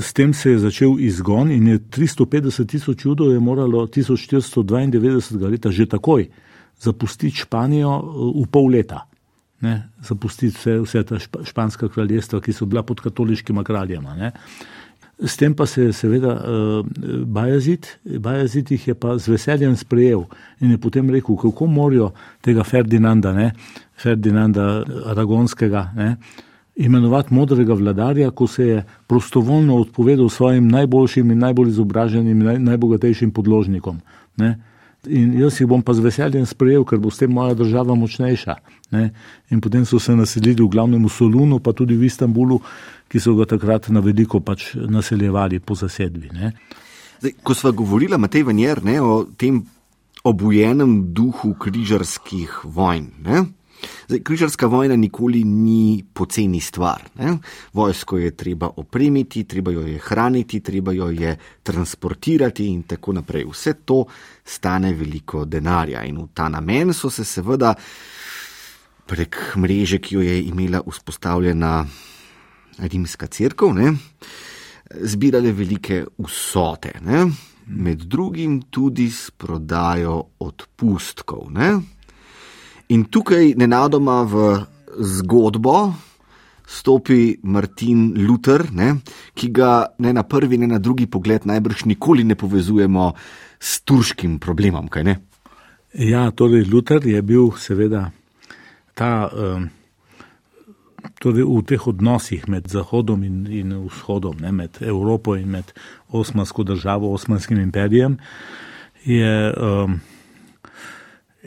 s 0.00 0.12
tem 0.12 0.34
se 0.34 0.50
je 0.50 0.58
začel 0.58 0.98
izgon 0.98 1.50
in 1.50 1.66
je 1.66 1.78
350 1.78 2.66
tisoč 2.66 3.04
judov 3.04 3.30
je 3.30 3.38
moralo 3.38 3.86
1492 3.86 5.46
leta 5.46 5.70
že 5.70 5.86
takoj 5.86 6.26
zapustiti 6.78 7.46
Španijo 7.46 7.92
eh, 7.94 8.02
v 8.42 8.46
pol 8.50 8.66
leta. 8.74 9.06
Ne, 9.62 9.88
zapustiti 10.02 10.52
vse, 10.52 10.82
vse 10.84 11.00
ta 11.06 11.16
španska 11.22 11.88
kraljestva, 11.88 12.42
ki 12.44 12.52
so 12.52 12.66
bila 12.66 12.82
pod 12.82 13.00
katoliškima 13.00 13.64
kraljema. 13.64 14.12
Ne. 14.14 14.32
S 15.16 15.36
tem 15.36 15.54
pa 15.56 15.66
se 15.66 15.82
je 15.82 15.92
seveda 15.92 16.34
uh, 16.34 16.86
Bajazid, 17.24 17.86
Bajazid 18.04 18.70
jih 18.70 18.88
je 18.88 18.94
pa 18.94 19.14
z 19.18 19.32
veseljem 19.32 19.76
sprejel 19.76 20.26
in 20.60 20.70
je 20.70 20.78
potem 20.78 21.10
rekel, 21.10 21.36
kako 21.40 21.66
morajo 21.66 22.10
tega 22.44 22.64
Ferdinanda, 22.64 23.32
ne, 23.32 23.52
Ferdinanda 23.96 24.84
Aragonskega, 25.08 25.90
ne, 25.96 26.16
imenovati 26.76 27.34
modrega 27.34 27.74
vladarja, 27.74 28.30
ko 28.30 28.46
se 28.46 28.66
je 28.66 28.84
prostovoljno 29.06 29.78
odpovedal 29.80 30.28
svojim 30.28 30.68
najboljšim 30.68 31.30
in 31.30 31.38
najbolj 31.38 31.68
izobraženim, 31.68 32.38
naj, 32.38 32.58
najbogatejšim 32.58 33.30
podložnikom. 33.30 34.00
Ne. 34.36 34.58
In 35.06 35.36
jaz 35.38 35.60
jih 35.60 35.68
bom 35.70 35.82
pa 35.82 35.94
z 35.94 36.02
veseljem 36.02 36.46
sprejel, 36.46 36.84
ker 36.84 36.98
bo 36.98 37.10
s 37.10 37.20
tem 37.22 37.30
moja 37.32 37.54
država 37.54 37.94
močnejša. 37.94 38.56
Ne. 38.94 39.10
In 39.50 39.60
potem 39.60 39.84
so 39.86 39.98
se 40.02 40.14
naselili 40.14 40.62
v 40.62 40.70
glavnem 40.70 41.04
v 41.04 41.10
Solunu, 41.10 41.60
pa 41.62 41.72
tudi 41.72 41.96
v 41.96 42.06
Istanbulu 42.10 42.60
ki 43.08 43.22
so 43.22 43.34
ga 43.38 43.46
takrat 43.48 43.88
na 43.94 44.02
veliko 44.02 44.40
pač 44.42 44.74
naseljevali 44.74 45.60
po 45.62 45.76
zasedbi. 45.78 46.30
Zdaj, 47.20 47.34
ko 47.42 47.54
smo 47.54 47.72
govorili, 47.72 48.18
Matej 48.18 48.44
Vanjer, 48.46 48.82
ne, 48.84 48.98
o 49.00 49.24
tem 49.38 49.62
obujenem 50.26 51.14
duhu 51.14 51.54
križarskih 51.60 52.64
vojn. 52.64 53.06
Ne? 53.22 53.44
Zdaj, 54.08 54.20
križarska 54.22 54.66
vojna 54.66 54.96
nikoli 54.96 55.44
ni 55.44 56.04
poceni 56.12 56.60
stvar. 56.60 57.02
Ne? 57.18 57.36
Vojsko 57.72 58.18
je 58.18 58.30
treba 58.36 58.70
opremiti, 58.76 59.44
treba 59.44 59.70
jo 59.70 59.86
je 59.86 59.98
hraniti, 59.98 60.60
treba 60.60 60.92
jo 60.92 61.10
je 61.10 61.36
transportirati 61.62 62.66
in 62.66 62.82
tako 62.82 63.12
naprej. 63.12 63.44
Vse 63.50 63.74
to 63.84 64.04
stane 64.44 64.94
veliko 64.94 65.44
denarja 65.44 66.04
in 66.04 66.18
v 66.22 66.28
ta 66.34 66.48
namen 66.48 66.94
so 66.94 67.10
se 67.10 67.24
seveda 67.24 67.74
prek 69.06 69.56
mreže, 69.56 69.98
ki 69.98 70.14
jo 70.14 70.22
je 70.22 70.42
imela 70.42 70.80
vzpostavljena 70.86 71.86
rimska 72.78 73.26
crkva, 73.26 73.92
zbirale 74.90 75.52
velike 75.52 76.04
vsote, 76.18 76.98
ne? 77.02 77.26
med 77.66 78.04
drugim 78.06 78.60
tudi 78.70 79.10
s 79.10 79.30
prodajo 79.30 80.22
odpustkov. 80.38 81.50
Ne? 81.50 81.95
In 82.88 83.04
tukaj 83.10 83.54
nenadoma 83.58 84.22
v 84.22 84.64
zgodbo 85.02 85.94
stopi 86.66 87.38
Martin 87.42 88.12
Luther, 88.26 88.66
ne? 88.72 88.96
ki 89.34 89.50
ga 89.50 89.86
ne 89.98 90.12
na 90.12 90.22
prvi, 90.22 90.58
ne 90.58 90.66
na 90.66 90.78
drugi 90.78 91.06
pogled 91.06 91.46
najbrž 91.46 91.84
nikoli 91.86 92.24
ne 92.24 92.34
povezujemo 92.34 93.12
s 93.60 93.80
turškim 93.82 94.38
problemom. 94.38 94.90
Ja, 95.94 96.30
torej 96.30 96.66
Luther 96.70 97.06
je 97.06 97.22
bil 97.22 97.50
seveda 97.58 98.10
ta. 98.94 99.30
Um, 99.30 99.70
torej 101.22 101.46
v 101.46 101.62
teh 101.62 101.86
odnosih 101.86 102.48
med 102.48 102.68
Zahodom 102.68 103.22
in, 103.24 103.46
in 103.46 103.72
Vzhodom, 103.86 104.36
ne, 104.40 104.52
med 104.52 104.78
Evropo 104.80 105.36
in 105.36 105.48
med 105.50 105.72
Osmansko 106.10 106.64
državo, 106.66 107.12
Osmanskim 107.14 107.60
imperijem, 107.60 108.18
je, 109.04 109.52
um, 109.54 110.00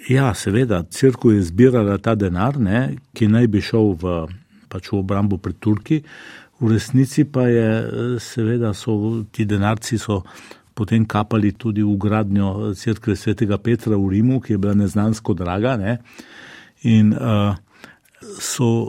ja, 0.08 0.34
seveda, 0.34 0.84
crkva 0.89 1.34
je 1.34 1.47
zbirala 1.50 1.97
ta 1.97 2.16
denar, 2.16 2.60
ne, 2.60 2.95
ki 3.14 3.28
naj 3.28 3.47
bi 3.52 3.62
šel 3.64 3.93
v, 4.00 4.20
pač 4.72 4.91
v 4.91 5.00
obrambo 5.02 5.39
pred 5.41 5.58
Turki, 5.60 6.02
v 6.60 6.72
resnici 6.74 7.24
pa 7.24 7.47
je, 7.47 7.68
seveda, 8.24 8.74
so 8.76 9.24
ti 9.32 9.45
denarci 9.47 9.97
so 10.00 10.22
potem 10.76 11.06
kapali 11.08 11.52
tudi 11.60 11.84
v 11.84 11.95
gradnjo 12.00 12.72
crkve 12.76 13.16
svetega 13.16 13.58
Petra 13.60 13.97
v 14.00 14.10
Rimu, 14.16 14.39
ki 14.39 14.56
je 14.56 14.62
bila 14.62 14.76
neznansko 14.80 15.36
draga, 15.36 15.76
ne, 15.80 16.00
in 16.88 17.12
uh, 17.16 17.56
so 18.39 18.88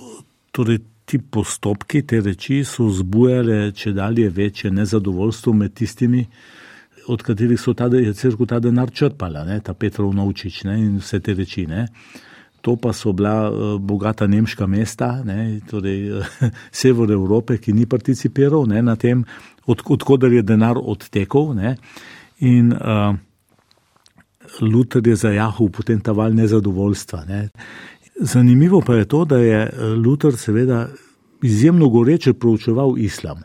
Torej, 0.50 0.80
ti 1.11 1.18
postopki, 1.18 2.02
te 2.06 2.20
reči 2.22 2.61
so 2.66 2.88
zbujale 2.94 3.72
če 3.74 3.92
dalje 3.94 4.28
večje 4.30 4.70
nezadovoljstvo 4.70 5.52
med 5.58 5.74
tistimi, 5.74 6.24
od 7.11 7.22
katerih 7.22 7.61
so 7.61 7.74
ta, 7.74 7.88
je 7.92 8.14
crkva 8.14 8.46
ta 8.46 8.58
denar 8.62 8.90
črpala, 8.90 9.44
ne, 9.44 9.61
ta 9.61 9.74
Petrov 9.74 10.12
Novčič 10.14 10.64
ne, 10.68 10.78
in 10.78 10.98
vse 11.02 11.20
te 11.20 11.34
reči. 11.34 11.66
Ne. 11.66 11.86
To 12.61 12.76
pa 12.76 12.92
so 12.92 13.12
bila 13.16 13.48
uh, 13.48 13.78
bogata 13.80 14.28
nemška 14.28 14.66
mesta, 14.66 15.22
ne, 15.24 15.61
torej 15.70 16.20
uh, 16.20 16.38
sever 16.82 17.11
Evrope, 17.11 17.58
ki 17.58 17.74
ni 17.74 17.86
participiral 17.86 18.68
ne, 18.68 18.82
na 18.82 18.96
tem, 18.96 19.24
od, 19.66 19.82
odkudar 19.86 20.32
je 20.32 20.44
denar 20.46 20.78
odtekel. 20.78 21.52
Ne, 21.58 21.76
in 22.46 22.72
uh, 22.72 23.16
Luther 24.61 25.06
je 25.06 25.16
zajahal 25.16 25.70
potem 25.72 26.00
ta 26.00 26.12
val 26.12 26.34
nezadovoljstva. 26.34 27.24
Ne. 27.28 27.48
Zanimivo 28.20 28.82
pa 28.84 28.98
je 28.98 29.04
to, 29.08 29.24
da 29.24 29.38
je 29.38 29.61
Luther 29.96 30.36
seveda 30.36 30.88
izjemno 31.42 31.88
goreče 31.88 32.34
proučeval 32.34 32.98
islam. 32.98 33.40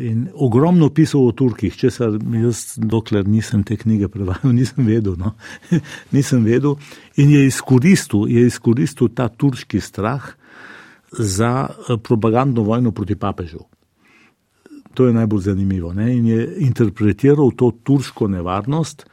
In 0.00 0.28
ogromno 0.34 0.88
pisal 0.88 1.26
o 1.28 1.32
Turkih, 1.36 1.74
če 1.76 1.90
se 1.92 2.06
jaz, 2.40 2.62
dokler 2.80 3.26
nisem 3.28 3.60
te 3.60 3.76
knjige 3.76 4.08
prevajal, 4.08 4.54
nisem 4.60 4.86
vedel. 4.88 5.18
No? 5.20 5.34
nisem 6.16 6.46
vedel. 6.48 6.78
In 7.20 7.34
je 7.34 7.44
izkoristil, 7.50 8.24
je 8.32 8.46
izkoristil 8.48 9.12
ta 9.12 9.28
turški 9.28 9.82
strah 9.84 10.32
za 11.12 11.52
eh, 11.68 11.98
propagandno 12.00 12.64
vojno 12.64 12.94
proti 12.96 13.18
papežu. 13.20 13.66
To 14.96 15.06
je 15.06 15.12
najbolj 15.12 15.48
zanimivo. 15.52 15.92
Ne? 15.92 16.08
In 16.16 16.26
je 16.28 16.48
interpretiral 16.64 17.52
to 17.56 17.70
turško 17.84 18.28
nevarnost 18.28 19.06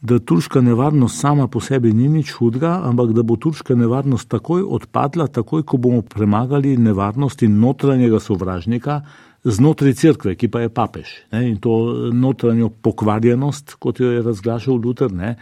da 0.00 0.18
turška 0.18 0.60
nevarnost 0.60 1.20
sama 1.20 1.46
po 1.48 1.60
sebi 1.60 1.92
ni 1.92 2.08
nič 2.08 2.32
hudega, 2.32 2.80
ampak 2.88 3.12
da 3.12 3.22
bo 3.22 3.36
turška 3.36 3.74
nevarnost 3.76 4.28
takoj 4.32 4.62
odpadla, 4.64 5.26
takoj 5.28 5.62
ko 5.62 5.76
bomo 5.76 6.02
premagali 6.02 6.76
nevarnosti 6.76 7.48
notranjega 7.48 8.20
sovražnika 8.20 9.00
znotraj 9.44 9.94
crkve, 9.96 10.34
ki 10.36 10.48
pa 10.48 10.60
je 10.64 10.68
papež. 10.68 11.14
Ne, 11.32 11.46
in 11.50 11.56
to 11.62 12.10
notranjo 12.12 12.68
pokvarjenost, 12.68 13.78
kot 13.80 14.00
jo 14.00 14.12
je 14.12 14.22
razglašal 14.22 14.76
Luther. 14.76 15.12
Ne, 15.12 15.36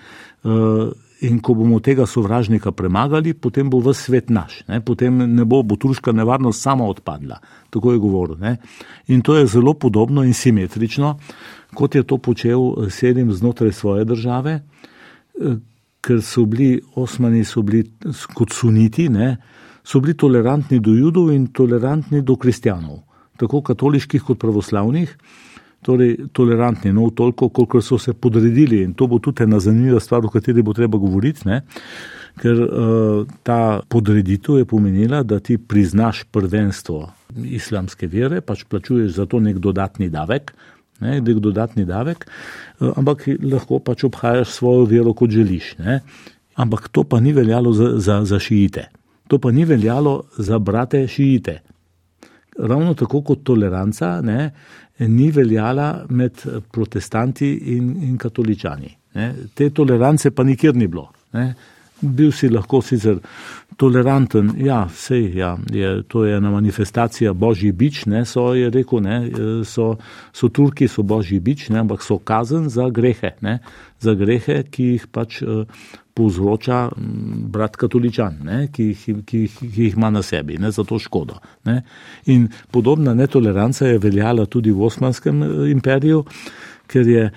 uh, 0.45 0.91
In 1.19 1.41
ko 1.43 1.55
bomo 1.59 1.81
tega 1.83 2.05
sovražnika 2.07 2.71
premagali, 2.79 3.33
potem 3.35 3.67
bo 3.71 3.81
vse 3.83 4.07
svet 4.07 4.29
naš, 4.31 4.61
ne? 4.69 4.79
potem 4.79 5.17
ne 5.19 5.43
bo, 5.45 5.65
bo 5.67 5.75
turška 5.75 6.13
nevarnost 6.15 6.63
sama 6.63 6.87
odpadla. 6.87 7.41
Tako 7.75 7.93
je 7.93 7.99
govoril. 7.99 8.37
Ne? 8.39 8.57
In 9.11 9.25
to 9.27 9.35
je 9.35 9.49
zelo 9.51 9.75
podobno 9.75 10.23
in 10.23 10.35
simetrično, 10.35 11.17
kot 11.75 11.95
je 11.99 12.05
to 12.07 12.21
počel 12.23 12.61
eh, 12.71 12.91
Selim 12.91 13.33
znotraj 13.35 13.73
svoje 13.73 14.05
države, 14.05 14.61
eh, 14.61 15.59
ker 16.01 16.23
so 16.23 16.47
bili 16.47 16.79
Osmani 16.95 17.43
so 17.45 17.63
bili 17.63 17.83
kot 18.35 18.55
suniti, 18.55 19.09
ne? 19.09 19.37
so 19.83 19.99
bili 20.01 20.15
tolerantni 20.15 20.79
do 20.79 20.95
judov 20.95 21.33
in 21.35 21.49
tolerantni 21.51 22.23
do 22.23 22.37
kristjanov, 22.37 23.08
tako 23.39 23.63
katoliških 23.63 24.23
kot 24.27 24.41
pravoslavnih 24.43 25.17
torej 25.83 26.17
tolerantni, 26.33 26.93
no 26.93 27.11
toliko, 27.15 27.49
koliko 27.49 27.81
so 27.83 27.99
se 27.99 28.13
podredili 28.13 28.83
in 28.83 28.95
to 28.95 29.07
bo 29.07 29.19
tudi 29.19 29.43
ena 29.43 29.61
zanimiva 29.61 30.01
stvar, 30.01 30.27
o 30.27 30.31
kateri 30.31 30.63
bo 30.63 30.75
treba 30.75 30.99
govoriti, 30.99 31.47
ne? 31.49 31.63
ker 32.39 32.59
uh, 32.63 33.27
ta 33.43 33.81
podreditev 33.91 34.61
je 34.61 34.65
pomenila, 34.69 35.23
da 35.23 35.41
ti 35.43 35.57
priznaš 35.59 36.23
prvenstvo 36.31 37.01
islamske 37.45 38.07
vere, 38.07 38.41
pač 38.41 38.63
plačuješ 38.71 39.17
za 39.17 39.27
to 39.27 39.41
nek 39.43 39.59
dodatni 39.59 40.07
davek, 40.11 40.53
ne, 41.01 41.19
nek 41.21 41.41
dodatni 41.43 41.85
davek, 41.87 42.27
eh, 42.27 42.93
ampak 42.95 43.27
lahko 43.43 43.81
pač 43.83 44.05
obhajaš 44.07 44.55
svojo 44.55 44.87
vero, 44.87 45.15
kot 45.19 45.35
želiš. 45.35 45.75
Ne. 45.83 46.01
Ampak 46.55 46.89
to 46.95 47.05
pa 47.05 47.21
ni 47.21 47.33
veljalo 47.35 47.73
za, 47.75 47.91
za, 47.99 48.21
za 48.25 48.39
šiite. 48.39 48.89
To 49.29 49.39
pa 49.39 49.51
ni 49.51 49.67
veljalo 49.67 50.23
za 50.39 50.59
brate 50.59 51.07
šiite. 51.11 51.59
Ravno 52.59 52.95
tako 52.95 53.23
kot 53.23 53.45
toleranca 53.47 54.21
ne, 54.21 54.51
ni 54.99 55.31
veljala 55.31 56.05
med 56.09 56.43
protestanti 56.73 57.53
in, 57.77 57.93
in 58.03 58.17
katoličani. 58.19 58.91
Ne. 59.15 59.35
Te 59.55 59.71
tolerance 59.71 60.31
pa 60.31 60.43
nikjer 60.45 60.75
ni 60.77 60.87
bilo. 60.87 61.09
Ne. 61.33 61.53
Bil 62.03 62.31
si 62.33 62.49
lahko 62.49 62.79
sicer 62.85 63.19
toleranten, 63.79 64.53
ja, 64.63 64.85
sej, 64.95 65.29
ja, 65.39 65.53
je, 65.71 66.03
to 66.11 66.25
je 66.25 66.37
ena 66.37 66.51
manifestacija 66.51 67.33
božji 67.35 67.73
bič, 67.73 68.05
ne, 68.07 68.25
so 68.27 68.53
je 68.55 68.71
rekel, 68.75 69.03
ne, 69.03 69.19
so, 69.67 69.93
so 70.35 70.51
Turki, 70.51 70.89
so 70.91 71.03
božji 71.07 71.39
bič, 71.43 71.69
ne, 71.71 71.83
ampak 71.85 72.03
so 72.03 72.19
kazen 72.19 72.69
za 72.71 72.89
grehe, 72.95 73.35
ne, 73.43 73.59
za 74.03 74.15
grehe, 74.19 74.63
ki 74.71 74.93
jih 74.93 75.07
pač 75.15 75.41
uh, 75.43 75.67
povzroča 76.19 76.79
brat 77.55 77.77
katoličan, 77.79 78.41
ne, 78.47 78.59
ki, 78.75 78.89
jih, 78.91 79.21
ki, 79.27 79.45
ki 79.59 79.71
jih 79.77 79.99
ima 79.99 80.11
na 80.11 80.23
sebi, 80.27 80.59
ne, 80.59 80.73
za 80.75 80.83
to 80.87 80.99
škodo. 80.99 81.39
Ne. 81.71 81.83
In 82.35 82.49
podobna 82.75 83.15
netoleranca 83.15 83.87
je 83.87 84.01
veljala 84.03 84.47
tudi 84.51 84.75
v 84.75 84.83
Osmanskem 84.91 85.45
imperiju, 85.71 86.25
ker 86.91 87.07
je 87.07 87.31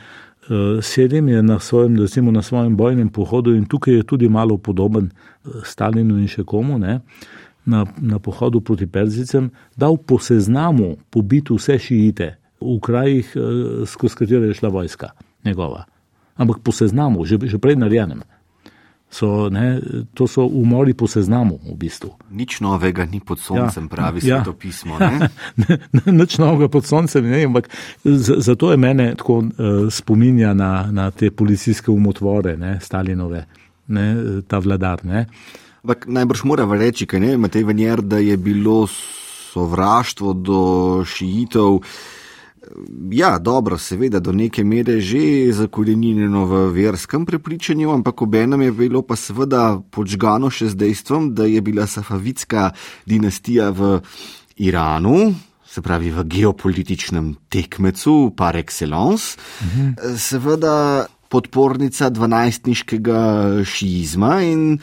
Sedim 0.81 1.29
je 1.29 1.43
na 1.43 1.59
svojem, 1.59 1.99
recimo, 1.99 2.31
na 2.31 2.41
svojem 2.41 2.75
bojnem 2.75 3.09
pohodu 3.09 3.53
in 3.53 3.65
tukaj 3.65 3.93
je 3.93 4.03
tudi 4.03 4.29
malo 4.29 4.57
podoben 4.57 5.11
eh, 5.11 5.49
Stalinu 5.63 6.17
in 6.17 6.27
še 6.27 6.43
komu, 6.43 6.79
ne, 6.81 6.99
na, 7.65 7.85
na 8.01 8.19
pohodu 8.19 8.61
proti 8.61 8.87
Perzicem, 8.89 9.51
dal 9.77 9.97
po 9.97 10.17
seznamu 10.19 10.95
pobiti 11.13 11.53
vse 11.53 11.77
šiite 11.79 12.35
v 12.61 12.79
krajih, 12.81 13.33
eh, 13.35 13.85
skozi 13.85 14.17
katere 14.17 14.49
je 14.49 14.57
šla 14.57 14.69
vojska 14.69 15.11
njegova. 15.45 15.85
Ampak 16.35 16.65
po 16.65 16.71
seznamu, 16.73 17.25
že, 17.25 17.37
že 17.45 17.61
prej 17.61 17.77
narejenem. 17.77 18.25
So, 19.11 19.49
ne, 19.51 19.79
to 20.13 20.23
so 20.27 20.45
umori 20.47 20.93
po 20.95 21.07
seznamu, 21.07 21.59
v 21.67 21.75
bistvu. 21.75 22.13
Nič 22.31 22.61
novega 22.63 23.03
ni 23.03 23.19
pod 23.19 23.43
soncem, 23.43 23.83
ja, 23.83 23.91
pravi 23.91 24.23
ja. 24.23 24.39
sveto 24.39 24.55
pismo. 24.55 24.95
Nič 26.21 26.37
novega 26.39 26.71
pod 26.71 26.87
soncem, 26.87 27.27
ne, 27.27 27.43
ampak 27.43 27.67
zato 28.39 28.71
je 28.71 28.79
mene 28.79 29.09
tako 29.19 29.43
uh, 29.43 29.91
spominja 29.91 30.53
na, 30.55 30.87
na 30.91 31.09
te 31.11 31.27
policijske 31.27 31.91
umotvore, 31.91 32.55
ne, 32.55 32.77
Stalinove, 32.79 33.43
ne, 33.91 34.07
ta 34.47 34.63
vladar. 34.63 35.03
Ne. 35.03 35.27
Ampak 35.83 36.07
najbrž 36.07 36.47
moramo 36.47 36.79
reči, 36.79 37.03
kaj 37.03 37.19
ne, 37.19 37.35
Matej 37.35 37.67
Venjer, 37.67 37.99
da 37.99 38.23
je 38.23 38.39
bilo 38.39 38.87
sovraštvo 39.51 40.33
do 40.33 40.61
šijitev. 41.03 41.81
Ja, 43.11 43.39
dobro, 43.39 43.77
seveda, 43.77 44.19
do 44.19 44.31
neke 44.31 44.63
mere 44.63 44.99
že 45.01 45.49
zakorenjeno 45.53 46.45
v 46.45 46.59
verskem 46.75 47.25
prepričanju, 47.25 47.89
ampak 47.89 48.21
obenem 48.21 48.61
je 48.61 48.71
bilo 48.71 49.01
pa 49.01 49.17
seveda 49.17 49.81
počgano 49.89 50.51
še 50.53 50.69
z 50.69 50.77
dejstvom, 50.77 51.33
da 51.33 51.49
je 51.49 51.61
bila 51.61 51.87
Safavitska 51.89 52.69
dinastija 53.09 53.71
v 53.73 53.97
Iranu, 54.61 55.33
se 55.65 55.81
pravi 55.81 56.13
v 56.13 56.21
geopolitičnem 56.27 57.33
tekmecu 57.49 58.35
par 58.37 58.53
excellence, 58.61 59.41
mhm. 59.65 59.97
seveda 60.21 61.09
podpornica 61.33 62.11
dvanajstniškega 62.13 63.21
šiizma 63.65 64.33
in 64.45 64.77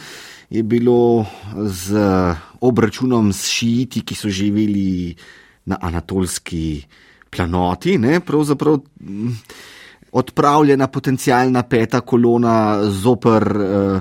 je 0.50 0.62
bilo 0.66 1.28
z 1.54 1.94
obračunom 2.58 3.30
s 3.30 3.46
šiiti, 3.46 4.02
ki 4.02 4.14
so 4.16 4.32
živeli 4.32 5.14
na 5.68 5.78
anatolski 5.78 6.88
planoti, 7.30 7.98
ne, 7.98 8.20
pravzaprav 8.20 8.80
mm, 9.00 9.36
odpravljena 10.12 10.86
potencijalna 10.86 11.62
peta 11.62 12.00
kolona 12.00 12.84
zoper 12.90 13.42
eh, 13.42 14.00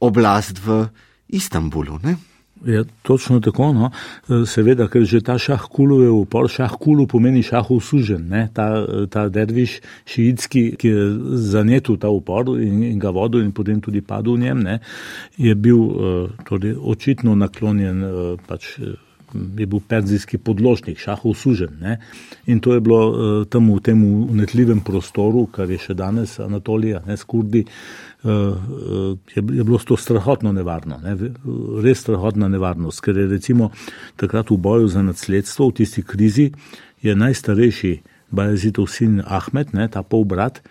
oblast 0.00 0.60
v 0.66 0.84
Istanbulu. 1.28 1.98
Ne. 2.02 2.16
Je 2.64 2.84
točno 3.02 3.40
tako, 3.40 3.72
no. 3.72 3.90
seveda, 4.46 4.86
ker 4.88 5.02
že 5.04 5.20
ta 5.20 5.34
šah 5.38 5.64
kulu 5.70 6.02
je 6.02 6.10
upor, 6.14 6.46
šah 6.50 6.76
kulu 6.78 7.08
pomeni 7.10 7.42
šahov 7.42 7.80
sužen, 7.82 8.28
ne? 8.30 8.44
ta, 8.54 8.84
ta 9.10 9.26
derviš 9.28 9.80
šiitski, 10.06 10.62
ki 10.78 10.88
je 10.88 11.06
zanetil 11.42 11.98
ta 11.98 12.10
upor 12.14 12.54
in, 12.62 12.84
in 12.86 13.00
ga 13.02 13.10
vodil 13.10 13.42
in 13.42 13.50
potem 13.52 13.80
tudi 13.82 14.00
padel 14.00 14.38
v 14.38 14.44
njem, 14.44 14.62
ne? 14.62 14.78
je 15.36 15.54
bil 15.54 15.80
eh, 15.82 16.44
torej, 16.46 16.76
očitno 16.78 17.34
naklonjen 17.34 18.04
eh, 18.04 18.20
pač 18.46 18.76
je 19.34 19.66
bil 19.66 19.80
perzijski 19.88 20.38
podložnik, 20.38 20.98
šahov 20.98 21.34
sužen. 21.38 21.76
Ne? 21.80 21.98
In 22.46 22.60
to 22.60 22.74
je 22.74 22.80
bilo 22.80 23.00
uh, 23.08 23.46
tam 23.48 23.70
v 23.72 23.80
tem 23.80 24.04
unetljivem 24.04 24.80
prostoru, 24.84 25.46
kar 25.52 25.70
je 25.70 25.78
še 25.78 25.96
danes 25.98 26.38
Anatolija, 26.42 27.02
ne 27.06 27.16
skurdi, 27.16 27.64
uh, 27.64 28.30
uh, 28.30 29.18
je, 29.34 29.42
je 29.42 29.64
bilo 29.64 29.78
to 29.78 29.96
strahotno 29.96 30.52
nevarno, 30.52 31.00
ne? 31.02 31.16
res 31.82 32.04
strahotna 32.04 32.48
nevarnost, 32.52 33.02
ker 33.04 33.18
je 33.18 33.28
recimo 33.32 33.72
takrat 34.20 34.50
v 34.50 34.60
boju 34.62 34.88
za 34.92 35.02
nasledstvo, 35.02 35.70
v 35.70 35.82
tisti 35.82 36.06
krizi, 36.06 36.50
je 37.02 37.14
najstarejši 37.18 37.94
Bajazitov 38.32 38.88
sin 38.88 39.20
Ahmed, 39.20 39.74
ne, 39.76 39.88
ta 39.92 40.00
pol 40.02 40.24
brat, 40.24 40.62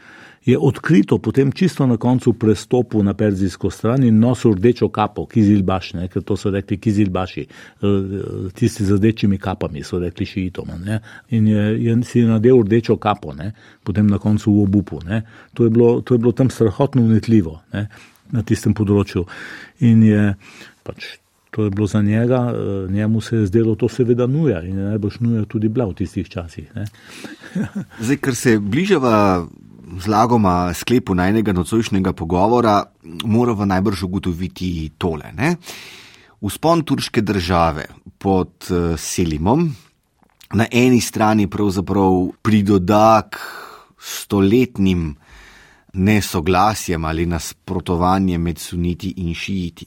je 0.45 0.57
odkrito 0.57 1.17
potem 1.17 1.51
čisto 1.51 1.85
na 1.87 1.97
koncu 1.97 2.33
prestopil 2.33 3.03
na 3.03 3.13
perzijsko 3.13 3.69
stran 3.69 4.03
in 4.03 4.19
nosil 4.19 4.55
rdečo 4.57 4.89
kapo, 4.89 5.25
kizilbaš, 5.25 5.93
ne, 5.93 6.07
ker 6.09 6.23
to 6.25 6.37
so 6.37 6.49
rekli 6.49 6.77
kizilbaši, 6.77 7.41
eh, 7.41 7.87
tisti 8.53 8.85
z 8.85 8.97
rdečimi 8.97 9.37
kapami 9.37 9.83
so 9.83 9.99
rekli 9.99 10.25
šiitom. 10.25 10.73
Ne, 10.85 10.99
in 11.29 11.47
je, 11.47 11.65
je 11.83 11.97
si 12.03 12.25
nadel 12.25 12.63
rdečo 12.63 12.97
kapo, 12.97 13.33
ne, 13.33 13.51
potem 13.83 14.07
na 14.07 14.17
koncu 14.17 14.51
v 14.51 14.63
obupu. 14.63 14.99
Ne. 15.05 15.21
To, 15.53 15.63
je 15.63 15.69
bilo, 15.69 16.01
to 16.01 16.13
je 16.13 16.17
bilo 16.17 16.31
tam 16.31 16.49
strahotno 16.49 17.01
unetljivo 17.01 17.59
ne, 17.73 17.87
na 18.31 18.41
tistem 18.41 18.73
področju. 18.73 19.25
In 19.79 20.03
je 20.03 20.35
pač. 20.83 21.17
To 21.51 21.65
je 21.67 21.69
bilo 21.69 21.83
za 21.87 21.99
njega, 22.01 22.53
eh, 22.55 22.91
njemu 22.91 23.21
se 23.21 23.35
je 23.35 23.45
zdelo 23.45 23.75
to 23.75 23.89
seveda 23.91 24.23
nuja 24.27 24.61
in 24.63 24.77
najbolj 24.87 25.17
nuja 25.19 25.45
tudi 25.45 25.67
bila 25.67 25.85
v 25.85 25.97
tistih 25.99 26.29
časih. 26.29 26.69
Zdaj, 27.99 28.17
ker 28.23 28.35
se 28.35 28.55
bližava 28.59 29.43
zlagoma 29.99 30.73
sklepu 30.73 31.15
najnega 31.15 31.53
nocojšnjega 31.53 32.13
pogovora, 32.13 32.83
moramo 33.23 33.65
najbrž 33.65 34.03
ugotoviti 34.03 34.91
tole. 34.97 35.31
Ne? 35.37 35.55
Vzpon 36.41 36.83
turške 36.83 37.21
države 37.21 37.85
pod 38.17 38.51
uh, 38.69 38.99
Selimom 38.99 39.75
na 40.53 40.65
eni 40.71 41.01
strani 41.01 41.47
pravzaprav 41.47 42.31
pridoda 42.41 43.21
k 43.29 43.37
stoletnim 43.99 45.15
nesoglasjem 45.93 47.05
ali 47.05 47.25
nasprotovanjem 47.25 48.41
med 48.41 48.59
suniti 48.59 49.13
in 49.17 49.33
šiiti. 49.35 49.85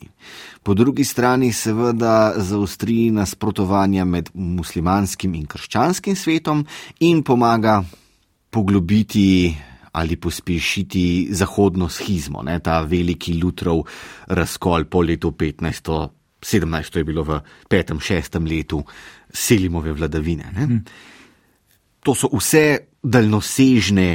Po 0.62 0.74
drugi 0.74 1.04
strani 1.04 1.52
seveda 1.52 2.32
zaustri 2.36 3.10
nasprotovanja 3.10 4.04
med 4.04 4.30
muslimanskim 4.34 5.34
in 5.34 5.46
krščanskim 5.46 6.16
svetom 6.16 6.66
in 7.00 7.22
pomaga 7.22 7.82
poglobiti 8.50 9.56
ali 9.94 10.16
pospešiti 10.16 11.28
zahodno 11.30 11.88
schizmo, 11.88 12.42
ne, 12.42 12.58
ta 12.58 12.80
veliki 12.82 13.36
Lutrov 13.38 13.84
razkol 14.26 14.84
po 14.90 15.02
letu 15.02 15.30
1517, 15.30 16.90
to 16.90 16.98
je 16.98 17.04
bilo 17.04 17.22
v 17.22 17.40
petem, 17.68 18.00
šestem 18.00 18.46
letu 18.46 18.82
Selimove 19.30 19.92
vladavine. 19.92 20.50
Ne. 20.54 20.66
Hm. 20.66 20.78
To 22.04 22.14
so 22.14 22.28
vse 22.34 22.90
daljnosežne 23.02 24.08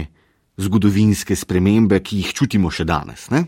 zgodovinske 0.59 1.35
spremembe, 1.35 2.01
ki 2.03 2.19
jih 2.21 2.33
čutimo 2.35 2.71
še 2.71 2.85
danes. 2.85 3.29
Ne. 3.31 3.45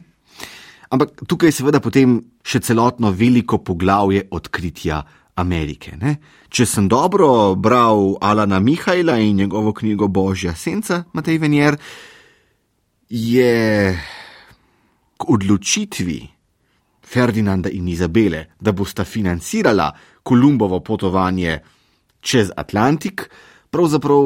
Ampak 0.91 1.23
tukaj 1.27 1.51
je 1.51 1.57
seveda 1.59 1.79
potem 1.83 2.17
še 2.43 2.59
celotno 2.63 3.11
veliko 3.15 3.61
poglavje 3.63 4.25
odkritja 4.31 5.01
Amerike. 5.39 5.95
Ne. 5.99 6.17
Če 6.51 6.67
sem 6.67 6.87
dobro 6.91 7.55
bral 7.55 8.15
Alana 8.19 8.59
Mihajla 8.59 9.17
in 9.23 9.39
njegovo 9.43 9.73
knjigo 9.75 10.07
Božja 10.07 10.55
senca, 10.55 11.03
Matej 11.13 11.39
Venjer, 11.39 11.77
je 13.11 13.91
k 15.17 15.29
odločitvi 15.29 16.27
Ferdinanda 17.03 17.69
in 17.69 17.87
Izabele, 17.87 18.45
da 18.59 18.71
bosta 18.71 19.03
financirala 19.03 19.91
Kolumbovo 20.23 20.79
potovanje 20.79 21.59
čez 22.19 22.51
Atlantik, 22.55 23.29
pravzaprav 23.69 24.21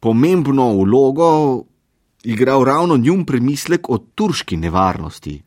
pomembno 0.00 0.72
vlogo 0.74 1.64
igral 2.24 2.64
ravno 2.64 2.96
njun 2.96 3.24
premislek 3.24 3.90
o 3.90 3.98
turški 3.98 4.56
nevarnosti. 4.56 5.42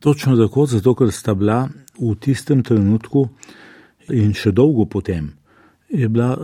Točno 0.00 0.36
tako, 0.36 0.66
zato 0.66 0.94
ker 0.94 1.12
sta 1.12 1.34
bila 1.34 1.68
v 1.98 2.14
tistem 2.20 2.62
trenutku 2.62 3.28
in 4.12 4.34
še 4.34 4.52
dolgo 4.52 4.84
potem 4.84 5.32
je 5.88 6.08
bila 6.08 6.36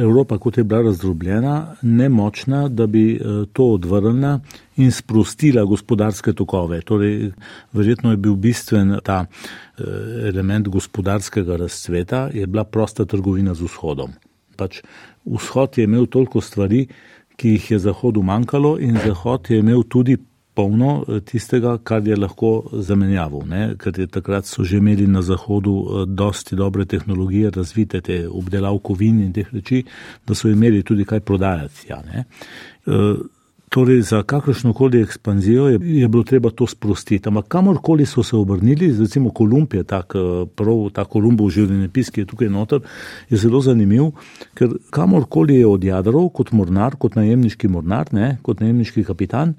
Evropa, 0.00 0.38
kot 0.38 0.58
je 0.58 0.64
bila 0.64 0.82
razdrobljena, 0.82 1.76
nemočna, 1.82 2.68
da 2.68 2.86
bi 2.86 3.14
eh, 3.14 3.44
to 3.52 3.64
odvrnila 3.64 4.40
in 4.76 4.92
sprostila 4.92 5.64
gospodarske 5.64 6.32
tokove. 6.32 6.80
Torej, 6.80 7.32
verjetno 7.72 8.10
je 8.10 8.16
bil 8.16 8.34
bistven 8.34 8.98
ta 9.04 9.24
eh, 9.26 9.82
element 10.28 10.68
gospodarskega 10.68 11.56
razcveta, 11.56 12.28
je 12.34 12.46
bila 12.46 12.64
prosta 12.64 13.04
trgovina 13.04 13.54
z 13.54 13.62
vzhodom. 13.62 14.12
Pač 14.56 14.82
vzhod 15.24 15.78
je 15.78 15.84
imel 15.84 16.06
toliko 16.06 16.40
stvari, 16.40 16.86
ki 17.36 17.48
jih 17.48 17.70
je 17.70 17.78
Zahodu 17.78 18.22
manjkalo, 18.22 18.78
in 18.78 18.98
Zahod 19.06 19.50
je 19.50 19.58
imel 19.58 19.82
tudi 19.82 20.16
polno 20.54 21.04
eh, 21.08 21.20
tistega, 21.20 21.78
kar 21.78 22.06
je 22.06 22.16
lahko 22.16 22.52
zamenjavo. 22.72 23.44
Ker 23.78 23.98
je 23.98 24.06
takrat 24.06 24.46
so 24.46 24.64
že 24.64 24.78
imeli 24.78 25.06
na 25.06 25.22
Zahodu 25.22 25.74
eh, 25.74 26.06
dosti 26.06 26.56
dobre 26.56 26.84
tehnologije, 26.84 27.50
razvite 27.50 28.00
te 28.00 28.28
obdelav 28.28 28.78
kovin 28.78 29.20
in 29.20 29.32
teh 29.32 29.48
reči, 29.52 29.84
da 30.26 30.34
so 30.34 30.48
imeli 30.48 30.82
tudi 30.82 31.04
kaj 31.04 31.20
prodajati. 31.20 31.88
Ja, 31.88 32.02
Torej, 33.74 34.02
za 34.02 34.22
kakršno 34.22 34.72
koli 34.72 35.00
ekspanzijo 35.02 35.68
je, 35.68 35.78
je 35.82 36.08
bilo 36.08 36.22
treba 36.22 36.50
to 36.50 36.66
sprostiti. 36.66 37.28
Ampak 37.28 37.48
kamorkoli 37.48 38.06
so 38.06 38.22
se 38.22 38.36
obrnili, 38.36 38.98
recimo 38.98 39.30
Kolumb 39.30 39.74
je 39.74 39.84
tak, 39.84 40.14
eh, 40.14 40.46
prav 40.54 40.90
ta 40.94 41.04
Kolumbov 41.04 41.50
življenjepis, 41.50 42.10
ki 42.10 42.20
je 42.20 42.26
tukaj 42.26 42.48
noter, 42.48 42.80
je 43.30 43.36
zelo 43.36 43.60
zanimiv, 43.60 44.12
ker 44.54 44.76
kamorkoli 44.90 45.56
je 45.58 45.66
odjadral 45.66 46.30
kot 46.30 46.52
mornar, 46.52 46.94
kot 46.96 47.16
najemniški 47.18 47.68
mornar, 47.68 48.12
ne, 48.12 48.38
kot 48.42 48.60
najemniški 48.60 49.04
kapitan, 49.04 49.56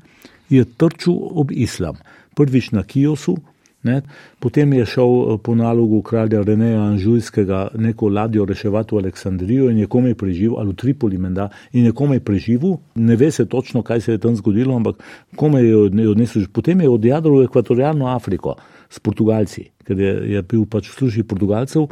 je 0.49 0.65
trčil 0.65 1.15
ob 1.15 1.51
islam. 1.51 1.95
Prvič 2.35 2.71
na 2.71 2.83
Kijosu, 2.83 3.37
Ne? 3.85 4.01
Potem 4.41 4.73
je 4.73 4.85
šel 4.85 5.11
eh, 5.13 5.37
po 5.37 5.53
nalogu 5.55 6.01
kralja 6.01 6.41
Reneja 6.41 6.81
Anžujskega 6.89 7.67
neko 7.77 8.09
ladjo 8.09 8.45
reševati 8.45 8.95
v 8.95 9.03
Aleksandrijo 9.03 9.69
in 9.69 9.83
je 9.83 9.87
komaj 9.87 10.15
preživel, 10.17 10.57
ali 10.59 10.73
v 10.73 10.79
Tripoli 10.81 11.19
menda, 11.21 11.51
in 11.71 11.85
je 11.85 11.93
komaj 11.93 12.23
preživel, 12.25 12.79
ne 12.95 13.15
ve 13.15 13.29
se 13.31 13.45
točno, 13.45 13.83
kaj 13.85 14.01
se 14.01 14.17
je 14.17 14.23
tam 14.25 14.35
zgodilo, 14.35 14.75
ampak 14.75 15.03
komaj 15.35 15.69
je 15.69 16.09
odnesel. 16.09 16.49
Potem 16.51 16.81
je 16.81 16.89
odjadral 16.89 17.37
v 17.37 17.45
ekvatorijalno 17.45 18.09
Afriko 18.09 18.55
s 18.89 18.99
Portugalci, 18.99 19.69
ker 19.85 19.99
je, 19.99 20.13
je 20.33 20.41
bil 20.41 20.65
pač 20.65 20.89
v 20.89 20.97
službi 20.97 21.23
Portugalcev. 21.29 21.87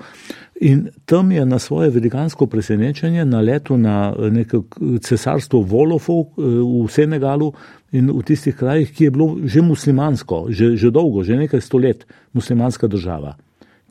In 0.61 0.89
tam 1.05 1.31
je 1.31 1.45
na 1.45 1.59
svoje 1.59 1.91
velikansko 1.93 2.47
presenečenje 2.47 3.25
naletel 3.25 3.77
na 3.77 4.13
neko 4.17 4.65
cesarstvo 5.01 5.61
Volofov 5.61 6.33
eh, 6.33 6.59
v 6.61 6.89
Senegalu, 6.89 7.53
in 7.93 8.09
v 8.09 8.21
tistih 8.25 8.55
krajih, 8.57 8.89
ki 8.89 9.07
je 9.07 9.11
bilo 9.13 9.27
že 9.45 9.61
muslimansko, 9.61 10.49
že, 10.49 10.73
že 10.75 10.89
dolgo, 10.89 11.21
že 11.21 11.37
nekaj 11.37 11.61
stolet 11.61 12.05
muslimanska 12.33 12.89
država, 12.89 13.37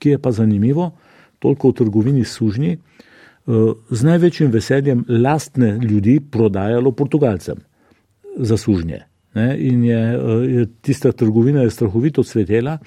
ki 0.02 0.16
je 0.16 0.18
pa 0.18 0.34
zanimivo, 0.34 0.90
toliko 1.38 1.70
v 1.70 1.78
trgovini 1.78 2.24
sužnji, 2.26 2.72
eh, 2.74 2.80
z 3.90 4.00
največjim 4.02 4.50
veseljem 4.50 5.06
lastne 5.08 5.78
ljudi 5.78 6.18
prodajalo 6.18 6.92
Portugalcem 6.92 7.62
za 8.36 8.56
sužnje. 8.58 9.11
Ne, 9.34 9.56
in 9.58 9.84
je, 9.84 10.00
eh, 10.14 10.52
je 10.52 10.66
tista 10.80 11.12
trgovina 11.12 11.62
je 11.62 11.70
strahovito 11.70 12.22
cvetela, 12.22 12.78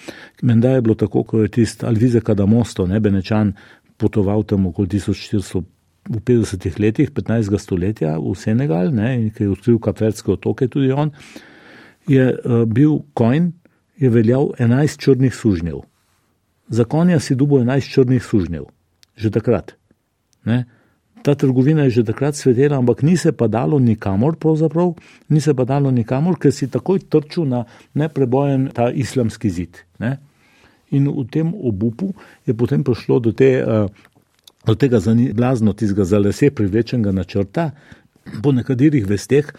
menda 0.41 0.69
je 0.69 0.81
bilo 0.81 0.95
tako, 0.95 1.23
ko 1.23 1.41
je 1.41 1.47
tisti 1.49 1.85
Alvize 1.85 2.21
Kadamosto, 2.21 2.87
ne 2.87 2.99
Benečan, 2.99 3.53
potoval 3.97 4.43
tam 4.43 4.67
okoli 4.67 4.87
1400 4.87 5.63
v 6.09 6.19
50-ih 6.21 6.79
letih 6.79 7.11
15. 7.11 7.57
stoletja 7.57 8.17
v 8.19 8.35
Senegal, 8.37 8.93
ne, 8.93 9.15
in 9.17 9.29
ki 9.33 9.43
je 9.43 9.49
odkril 9.49 9.79
Kapverske 9.81 10.31
otoke, 10.31 10.67
tudi 10.67 10.91
on, 10.93 11.11
je 12.07 12.29
uh, 12.29 12.65
bil 12.69 12.99
konj, 13.17 13.49
je 13.97 14.09
veljal 14.09 14.51
11 14.59 15.01
črnih 15.01 15.33
sužnjev. 15.33 15.81
Za 16.69 16.85
konja 16.85 17.19
si 17.19 17.35
dubo 17.35 17.57
11 17.57 17.89
črnih 17.89 18.23
sužnjev, 18.23 18.67
že 19.17 19.31
takrat. 19.33 19.73
Ne. 20.45 20.65
Ta 21.25 21.33
trgovina 21.35 21.83
je 21.89 21.89
že 21.89 22.03
takrat 22.05 22.35
svetela, 22.37 22.77
ampak 22.77 23.01
ni 23.01 23.17
se 23.17 23.31
pa 23.31 23.47
dalo 23.47 23.79
nikamor, 23.79 24.35
pravzaprav 24.37 24.93
ni 25.29 25.41
se 25.41 25.53
pa 25.57 25.65
dalo 25.65 25.91
nikamor, 25.91 26.37
ker 26.37 26.53
si 26.53 26.69
takoj 26.69 27.01
trčil 27.09 27.49
na 27.49 27.63
neprebojen 27.97 28.69
ta 28.69 28.91
islamski 28.93 29.49
zid. 29.49 29.81
Ne. 29.99 30.19
In 30.93 31.09
v 31.09 31.25
tem 31.25 31.49
obupu 31.49 32.13
je 32.45 32.53
potem 32.53 32.83
prišlo 32.85 33.19
do 33.19 33.33
te 33.33 33.57
uh, 33.57 33.89
od 34.69 34.77
tega 34.77 35.01
blazno 35.33 35.73
tistega 35.73 36.05
za 36.05 36.19
lase 36.21 36.51
privlečenega 36.51 37.11
načrta, 37.11 37.71
po 38.43 38.51
nekaterih 38.51 39.05
vesteh, 39.09 39.49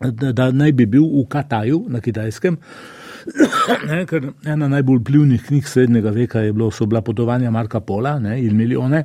da, 0.00 0.32
da 0.32 0.50
naj 0.52 0.72
bi 0.72 0.86
bil 0.86 1.04
v 1.04 1.24
Kataju 1.28 1.86
na 1.88 2.00
kitajskem. 2.00 2.56
Ne, 3.90 4.04
ker 4.06 4.28
ena 4.46 4.68
najbolj 4.70 5.00
vplivnih 5.00 5.42
knjig 5.42 5.66
srednjega 5.66 6.12
veka 6.14 6.44
je 6.44 6.52
bilo, 6.52 6.68
so 6.70 6.86
bila 6.86 7.00
potovanja 7.02 7.50
Marka 7.50 7.80
Pola 7.80 8.18
ne, 8.22 8.36
in 8.38 8.54
milijone, 8.56 9.00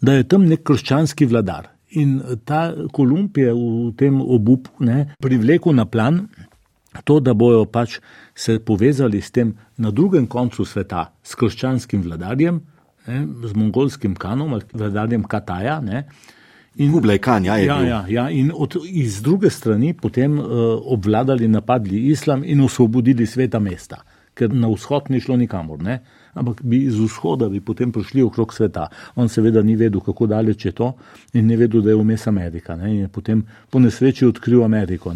da 0.00 0.18
je 0.18 0.26
tam 0.28 0.46
nek 0.48 0.62
krščanski 0.62 1.26
vladar. 1.26 1.70
In 1.94 2.18
ta 2.44 2.72
Kolumb 2.92 3.36
je 3.38 3.52
v 3.54 3.92
tem 3.96 4.18
obupu 4.20 4.84
ne, 4.84 5.14
privlekel 5.22 5.74
na 5.76 5.84
plan 5.86 6.24
to, 7.02 7.18
da 7.20 7.34
bojo 7.34 7.64
pač 7.66 7.98
se 8.34 8.58
povezali 8.58 9.20
s 9.20 9.30
tem 9.30 9.54
na 9.76 9.90
drugem 9.90 10.26
koncu 10.26 10.64
sveta 10.64 11.08
s 11.22 11.34
krščanskim 11.34 12.02
vladarjem, 12.02 12.60
ne, 13.06 13.20
z 13.44 13.58
mongolskim 13.58 14.14
kanom, 14.14 14.58
vladarjem 14.72 15.24
Kataja. 15.26 15.80
Ne, 15.82 16.04
in, 16.76 16.92
Kublaj 16.92 17.18
kan, 17.18 17.44
ja, 17.44 17.58
ja, 17.58 17.80
ja, 17.82 18.04
ja, 18.08 18.28
in 18.30 18.52
od, 18.54 18.78
iz 18.86 19.20
druge 19.22 19.50
strani 19.50 19.94
potem 19.94 20.38
uh, 20.38 20.46
obvladali, 20.94 21.48
napadli 21.48 22.06
islam 22.10 22.44
in 22.44 22.62
osvobodili 22.64 23.26
sveta 23.26 23.58
mesta, 23.62 24.02
ker 24.34 24.54
na 24.54 24.70
vzhod 24.70 25.10
ni 25.10 25.20
šlo 25.22 25.38
nikamor. 25.40 25.82
Ne. 25.82 26.00
Ampak 26.34 26.62
bi 26.62 26.84
iz 26.88 26.98
vzhoda 26.98 27.48
bi 27.48 27.60
potem 27.60 27.92
prišli 27.92 28.22
okrog 28.22 28.54
sveta. 28.54 28.88
On 29.16 29.28
seveda 29.28 29.62
ni 29.62 29.76
vedel, 29.76 30.00
kako 30.00 30.26
daleč 30.26 30.66
je 30.66 30.72
to, 30.72 30.92
in 31.32 31.46
ne 31.46 31.56
vedel, 31.56 31.82
da 31.82 31.90
je 31.90 31.96
vmes 31.96 32.26
Amerika. 32.26 32.76
Ne? 32.76 32.90
In 32.90 33.00
je 33.04 33.08
potem 33.08 33.44
po 33.70 33.78
nesreči 33.78 34.26
odkril 34.26 34.64
Ameriko. 34.64 35.14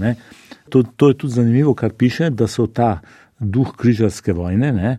To, 0.69 0.83
to 0.83 1.09
je 1.09 1.15
tudi 1.15 1.33
zanimivo, 1.33 1.75
kar 1.75 1.93
piše, 1.93 2.31
da 2.31 2.47
so 2.47 2.67
ta 2.67 3.01
duh 3.39 3.75
križarske 3.77 4.33
vojne 4.33 4.73
ne? 4.73 4.99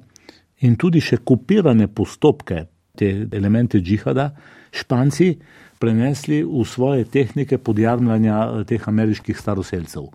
in 0.59 0.75
tudi 0.75 0.99
še 0.99 1.21
kopirane 1.23 1.87
postopke 1.87 2.65
te 2.99 3.27
elemente 3.31 3.79
džihada, 3.79 4.31
Španci 4.75 5.37
prenesli 5.79 6.43
v 6.43 6.65
svoje 6.67 7.05
tehnike 7.05 7.57
podjarmljanja 7.57 8.39
eh, 8.39 8.63
teh 8.67 8.87
ameriških 8.87 9.37
staroseljcev. 9.37 10.11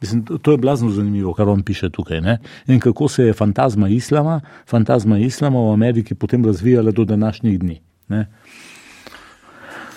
Mislim, 0.00 0.24
to 0.42 0.52
je 0.52 0.58
blazno 0.58 0.90
zanimivo, 0.90 1.32
kar 1.34 1.48
on 1.48 1.62
piše 1.62 1.90
tukaj. 1.90 2.20
Ne? 2.20 2.38
In 2.66 2.80
kako 2.80 3.08
se 3.08 3.24
je 3.24 3.32
fantazma 3.32 3.88
islama, 3.88 4.40
fantazma 4.68 5.18
islama 5.18 5.60
v 5.60 5.72
Ameriki 5.72 6.14
potem 6.14 6.44
razvijala 6.44 6.90
do 6.90 7.04
današnjih 7.04 7.58
dni. 7.58 7.80
Ne? 8.08 8.26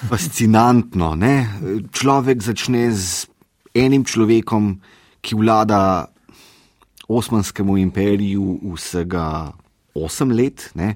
Fascinantno. 0.09 1.15
Ne? 1.15 1.47
Človek 1.91 2.41
začne 2.41 2.91
z 2.91 3.27
enim 3.75 4.05
človekom, 4.05 4.79
ki 5.21 5.35
vlada 5.35 6.07
Osmanskemu 7.09 7.77
imperiju 7.77 8.59
vsega 8.75 9.51
8 9.95 10.35
let, 10.35 10.69
ne? 10.75 10.95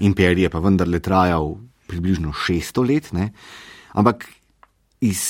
imperij 0.00 0.42
je 0.42 0.50
pa 0.50 0.58
vendarle 0.58 1.00
trajal 1.00 1.54
približno 1.86 2.32
600 2.32 2.88
let, 2.88 3.12
ne? 3.12 3.30
ampak 3.94 4.26
iz 5.00 5.22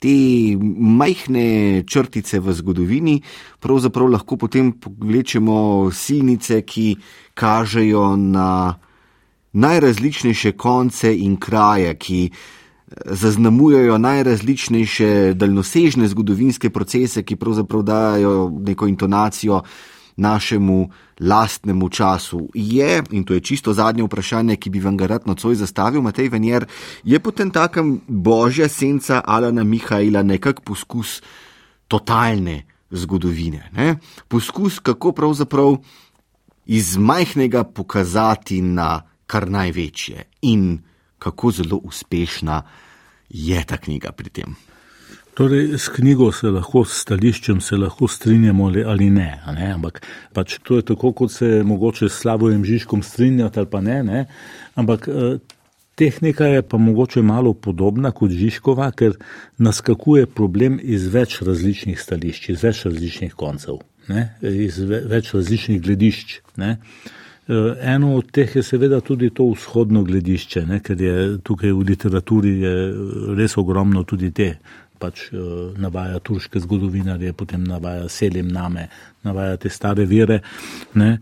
te 0.00 0.56
majhne 0.80 1.82
črtice 1.84 2.40
v 2.40 2.52
zgodovini 2.56 3.20
pravzaprav 3.60 4.08
lahko 4.08 4.38
potem 4.40 4.72
povlečemo 4.72 5.90
silnice, 5.92 6.62
ki 6.64 6.96
kažejo 7.34 8.16
na 8.16 8.74
najrazličnejše 9.52 10.52
konce 10.56 11.12
in 11.16 11.36
kraje, 11.36 11.94
ki 11.98 12.20
eh, 12.30 12.34
zaznamujejo 13.04 13.98
najrazličnejše 13.98 15.34
daljnosežne 15.36 16.08
zgodovinske 16.08 16.70
procese, 16.70 17.22
ki 17.22 17.36
pravzaprav 17.36 17.82
dajo 17.82 18.34
neko 18.66 18.88
intonacijo 18.88 19.62
našemu 20.20 20.90
lastnemu 21.20 21.88
času. 21.88 22.48
Je, 22.54 23.02
in 23.10 23.24
to 23.24 23.34
je 23.34 23.40
čisto 23.40 23.72
zadnje 23.72 24.04
vprašanje, 24.04 24.56
ki 24.56 24.70
bi 24.70 24.80
vam 24.80 24.96
ga 24.96 25.06
rad 25.06 25.26
nocoj 25.26 25.54
zastavil, 25.54 26.02
Matej 26.04 26.28
Venjer, 26.28 26.66
je 27.04 27.20
potem 27.20 27.50
takem 27.50 28.00
božja 28.06 28.68
senca 28.68 29.22
Alana 29.26 29.64
Mihajla 29.64 30.22
nekak 30.22 30.60
poskus 30.60 31.20
totalne 31.88 32.62
zgodovine. 32.90 33.70
Ne? 33.72 33.96
Poskus, 34.28 34.78
kako 34.78 35.12
pravzaprav 35.12 35.76
iz 36.66 36.96
majhnega 36.96 37.64
pokazati 37.64 38.62
na 38.62 39.02
kar 39.26 39.50
največje 39.50 40.24
in 40.42 40.82
kako 41.18 41.50
zelo 41.50 41.76
uspešna 41.76 42.62
je 43.28 43.64
ta 43.64 43.76
knjiga 43.76 44.12
pri 44.12 44.30
tem. 44.30 44.56
Torej, 45.34 45.78
s 45.78 45.88
knjigo 45.88 46.32
se 46.32 46.50
lahko, 46.50 46.82
s 46.84 47.04
stališčem 47.04 47.60
se 47.60 47.76
lahko 47.76 48.08
strinjamo 48.08 48.66
ali 48.86 49.10
ne, 49.10 49.30
ne? 49.54 49.72
ampak 49.74 50.02
pač 50.34 50.58
to 50.62 50.80
je 50.80 50.82
tako, 50.82 51.12
kot 51.12 51.32
se 51.32 51.62
mogoče 51.64 52.08
s 52.08 52.18
Slavojem 52.22 52.64
Žižkom 52.64 53.02
strinjati 53.02 53.58
ali 53.58 53.68
pa 53.70 53.80
ne, 53.80 54.02
ne? 54.02 54.24
ampak 54.74 55.08
eh, 55.08 55.38
tehnika 55.94 56.46
je 56.46 56.62
pa 56.62 56.78
mogoče 56.78 57.22
malo 57.22 57.52
podobna 57.54 58.10
kot 58.10 58.30
Žižkova, 58.30 58.90
ker 58.90 59.14
naskakuje 59.58 60.26
problem 60.26 60.80
iz 60.82 61.06
več 61.06 61.38
različnih 61.46 62.00
stališč, 62.00 62.50
iz 62.50 62.66
več 62.66 62.84
različnih 62.90 63.34
koncev, 63.38 63.78
ne? 64.08 64.32
iz 64.42 64.82
več 64.82 65.34
različnih 65.34 65.80
gledišč. 65.82 66.40
Ne? 66.56 66.76
Eh, 67.46 67.72
eno 67.94 68.16
od 68.18 68.34
teh 68.34 68.56
je 68.56 68.66
seveda 68.66 69.00
tudi 69.00 69.30
to 69.30 69.46
vzhodno 69.54 70.02
gledišče, 70.04 70.66
ne? 70.66 70.82
ker 70.82 71.00
je 71.00 71.16
tukaj 71.38 71.70
v 71.70 71.86
literaturi 71.94 72.54
res 73.38 73.56
ogromno 73.62 74.02
tudi 74.02 74.34
te 74.34 74.56
pač 75.00 75.30
uh, 75.32 75.70
navaja 75.80 76.20
turške 76.20 76.60
zgodovinarje, 76.60 77.32
potem 77.32 77.64
navaja 77.64 78.08
Selim 78.08 78.50
name, 78.52 78.88
navaja 79.24 79.56
te 79.56 79.72
stare 79.72 80.04
vire. 80.06 80.40
Ne. 80.94 81.16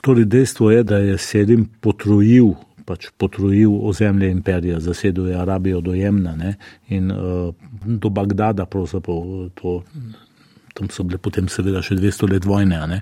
Torej, 0.00 0.28
dejstvo 0.30 0.70
je, 0.72 0.82
da 0.86 1.02
je 1.02 1.18
Selim 1.18 1.68
potrojil 1.80 2.54
pač 2.88 3.10
potrojil 3.20 3.74
ozemlje 3.84 4.30
imperija, 4.32 4.80
zasedel 4.80 5.28
je 5.28 5.36
Arabijo 5.36 5.82
do 5.84 5.92
Jemna 5.92 6.32
ne, 6.36 6.54
in 6.88 7.10
uh, 7.12 7.52
do 7.84 8.08
Bagdada, 8.08 8.64
pravzaprav 8.64 9.50
to 9.60 9.82
tam 10.78 10.90
so 10.94 11.04
bile 11.06 11.18
potem 11.18 11.48
seveda 11.50 11.82
še 11.84 11.98
200 11.98 12.30
let 12.32 12.46
vojne, 12.48 12.78
ne, 12.90 13.00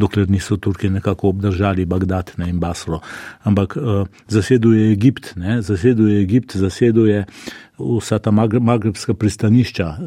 dokler 0.00 0.28
niso 0.32 0.56
Turki 0.56 0.90
nekako 0.92 1.34
obdržali 1.34 1.86
Bagdad 1.88 2.32
ne, 2.40 2.48
in 2.52 2.60
Basro. 2.62 3.02
Ampak 3.48 3.76
uh, 3.76 4.04
zaseduje 4.32 4.92
Egipt, 4.94 5.34
ne, 5.36 5.60
zaseduje 5.62 6.22
Egipt, 6.24 6.56
zaseduje 6.56 7.24
vsa 7.78 8.18
ta 8.18 8.32
magrebska 8.32 9.14
pristanišča 9.14 9.88
uh, 9.92 10.00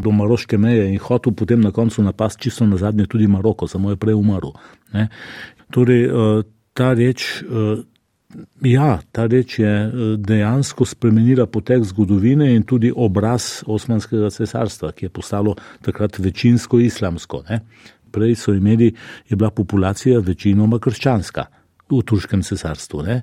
do 0.00 0.12
maroške 0.12 0.58
meje 0.60 0.90
in 0.92 1.00
hotel 1.00 1.32
potem 1.32 1.62
na 1.62 1.72
koncu 1.72 2.02
napast 2.04 2.42
čisto 2.42 2.66
na 2.66 2.80
zadnje 2.80 3.06
tudi 3.06 3.30
Maroko, 3.30 3.70
samo 3.70 3.94
je 3.94 4.00
prej 4.00 4.18
umrl. 4.18 4.52
Ne. 4.92 5.08
Torej, 5.72 6.06
uh, 6.10 6.44
ta 6.74 6.92
reč. 6.98 7.44
Ja, 8.64 8.98
ta 9.12 9.26
reč 9.26 9.58
je 9.58 9.68
eh, 9.68 10.16
dejansko 10.18 10.84
spremenila 10.84 11.46
potek 11.46 11.84
zgodovine 11.84 12.50
in 12.54 12.64
tudi 12.66 12.90
obraz 12.90 13.62
Osmanskega 13.66 14.30
cesarstva, 14.30 14.92
ki 14.92 15.06
je 15.06 15.12
postalo 15.12 15.54
takrat 15.82 16.18
večinsko 16.18 16.80
islamsko. 16.80 17.44
Ne. 17.50 17.60
Prej 18.14 18.34
so 18.38 18.54
imeli, 18.54 18.92
je 19.28 19.36
bila 19.36 19.50
populacija 19.50 20.20
večinoma 20.20 20.78
krščanska 20.78 21.46
v 21.90 22.02
turškem 22.02 22.42
cesarstvu. 22.42 23.02
Ne. 23.02 23.22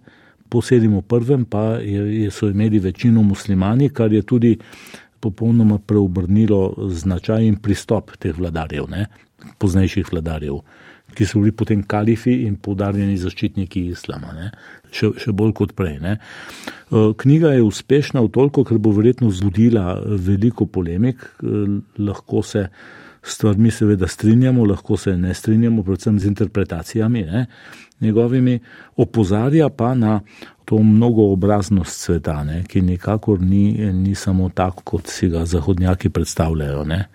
Po 0.49 0.61
7.1. 0.61 1.45
pa 1.49 1.63
je, 1.79 2.31
so 2.31 2.49
imeli 2.51 2.79
večino 2.79 3.23
muslimani, 3.23 3.89
kar 3.89 4.13
je 4.13 4.21
tudi 4.21 4.57
popolnoma 5.19 5.77
preobrnilo 5.77 6.89
značaj 6.89 7.45
in 7.45 7.59
pristop 7.61 8.17
teh 8.19 8.35
vladarjev, 8.37 8.87
ne, 8.89 9.05
poznejših 9.59 10.09
vladarjev 10.11 10.59
ki 11.15 11.25
so 11.25 11.39
bili 11.39 11.51
potem 11.51 11.83
kalifi 11.83 12.33
in 12.45 12.55
podarjeni 12.63 13.17
zaščitniki 13.19 13.85
islama, 13.91 14.33
še, 14.91 15.11
še 15.17 15.33
bolj 15.35 15.53
kot 15.57 15.75
prej. 15.77 15.99
Ne. 16.03 16.17
E, 16.17 17.03
knjiga 17.17 17.55
je 17.55 17.63
uspešna 17.67 18.23
v 18.25 18.31
toliko, 18.33 18.65
ker 18.67 18.79
bo 18.81 18.93
verjetno 18.95 19.31
zbudila 19.31 19.99
veliko 20.05 20.67
polemik, 20.67 21.23
e, 21.41 21.63
lahko 22.03 22.43
se 22.43 22.67
s 23.21 23.35
stvarmi 23.37 23.71
seveda 23.71 24.07
strinjamo, 24.07 24.65
lahko 24.65 24.97
se 24.97 25.13
ne 25.17 25.33
strinjamo, 25.33 25.83
predvsem 25.83 26.19
z 26.19 26.25
interpretacijami 26.25 27.21
ne, 27.21 27.45
njegovimi, 28.01 28.59
opozarja 28.97 29.69
pa 29.69 29.93
na 29.95 30.19
to 30.65 30.77
mnogoobraznost 30.77 32.01
sveta, 32.01 32.43
ne, 32.43 32.63
ki 32.67 32.81
nikakor 32.81 33.41
ni, 33.41 33.93
ni 33.93 34.15
samo 34.15 34.49
tako, 34.49 34.83
kot 34.83 35.07
si 35.07 35.29
ga 35.29 35.45
zahodnjaki 35.45 36.09
predstavljajo. 36.09 36.83
Ne. 36.83 37.05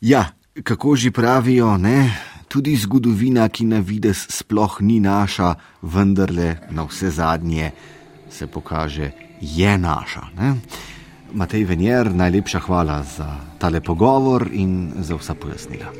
Ja, 0.00 0.26
kako 0.62 0.96
že 0.96 1.10
pravijo, 1.10 1.76
ne? 1.78 2.10
Tudi 2.48 2.76
zgodovina, 2.76 3.48
ki 3.48 3.64
na 3.64 3.80
vides 3.80 4.26
sploh 4.30 4.80
ni 4.80 5.00
naša, 5.00 5.54
vendarle 5.82 6.56
na 6.70 6.86
vse 6.86 7.10
zadnje 7.10 7.70
se 8.30 8.46
pokaže, 8.46 9.10
je 9.40 9.78
naša. 9.78 10.20
Ne? 10.38 10.54
Matej 11.32 11.64
Venjer, 11.64 12.14
najlepša 12.14 12.60
hvala 12.60 13.02
za 13.02 13.26
tale 13.58 13.80
pogovor 13.80 14.48
in 14.52 14.92
za 15.00 15.16
vsa 15.16 15.34
pojasnila. 15.34 15.90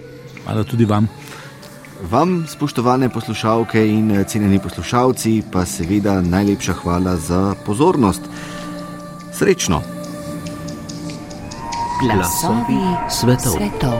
Hvala 0.45 0.65
tudi 0.65 0.85
vam. 0.85 1.09
Vam, 2.11 2.45
spoštovane 2.49 3.09
poslušalke 3.09 3.81
in 3.89 4.25
cenjeni 4.29 4.59
poslušalci, 4.59 5.43
pa 5.53 5.65
seveda 5.65 6.21
najlepša 6.21 6.73
hvala 6.73 7.17
za 7.17 7.55
pozornost. 7.67 8.21
Srečno! 9.33 9.83
Glasovi 12.01 12.81
svetov. 13.09 13.53
svetov. 13.53 13.97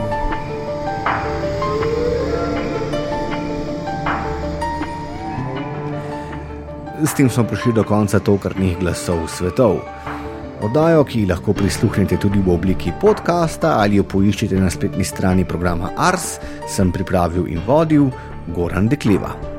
S 7.03 7.13
tem 7.13 7.29
smo 7.29 7.43
prišli 7.45 7.73
do 7.77 7.83
konca 7.85 8.17
tokratnih 8.19 8.79
glasov 8.81 9.27
svetov. 9.29 9.77
Oddajo, 10.65 11.03
ki 11.05 11.27
lahko 11.29 11.53
prisluhnete 11.53 12.17
tudi 12.17 12.41
v 12.41 12.49
obliki 12.49 12.89
podcasta 13.01 13.77
ali 13.77 14.01
jo 14.01 14.05
poiščete 14.09 14.57
na 14.57 14.71
spletni 14.73 15.05
strani 15.05 15.45
programa 15.45 15.93
Ars, 15.93 16.39
sem 16.65 16.89
pripravil 16.89 17.45
in 17.53 17.61
vodil 17.69 18.09
Goran 18.49 18.89
Dekleva. 18.89 19.56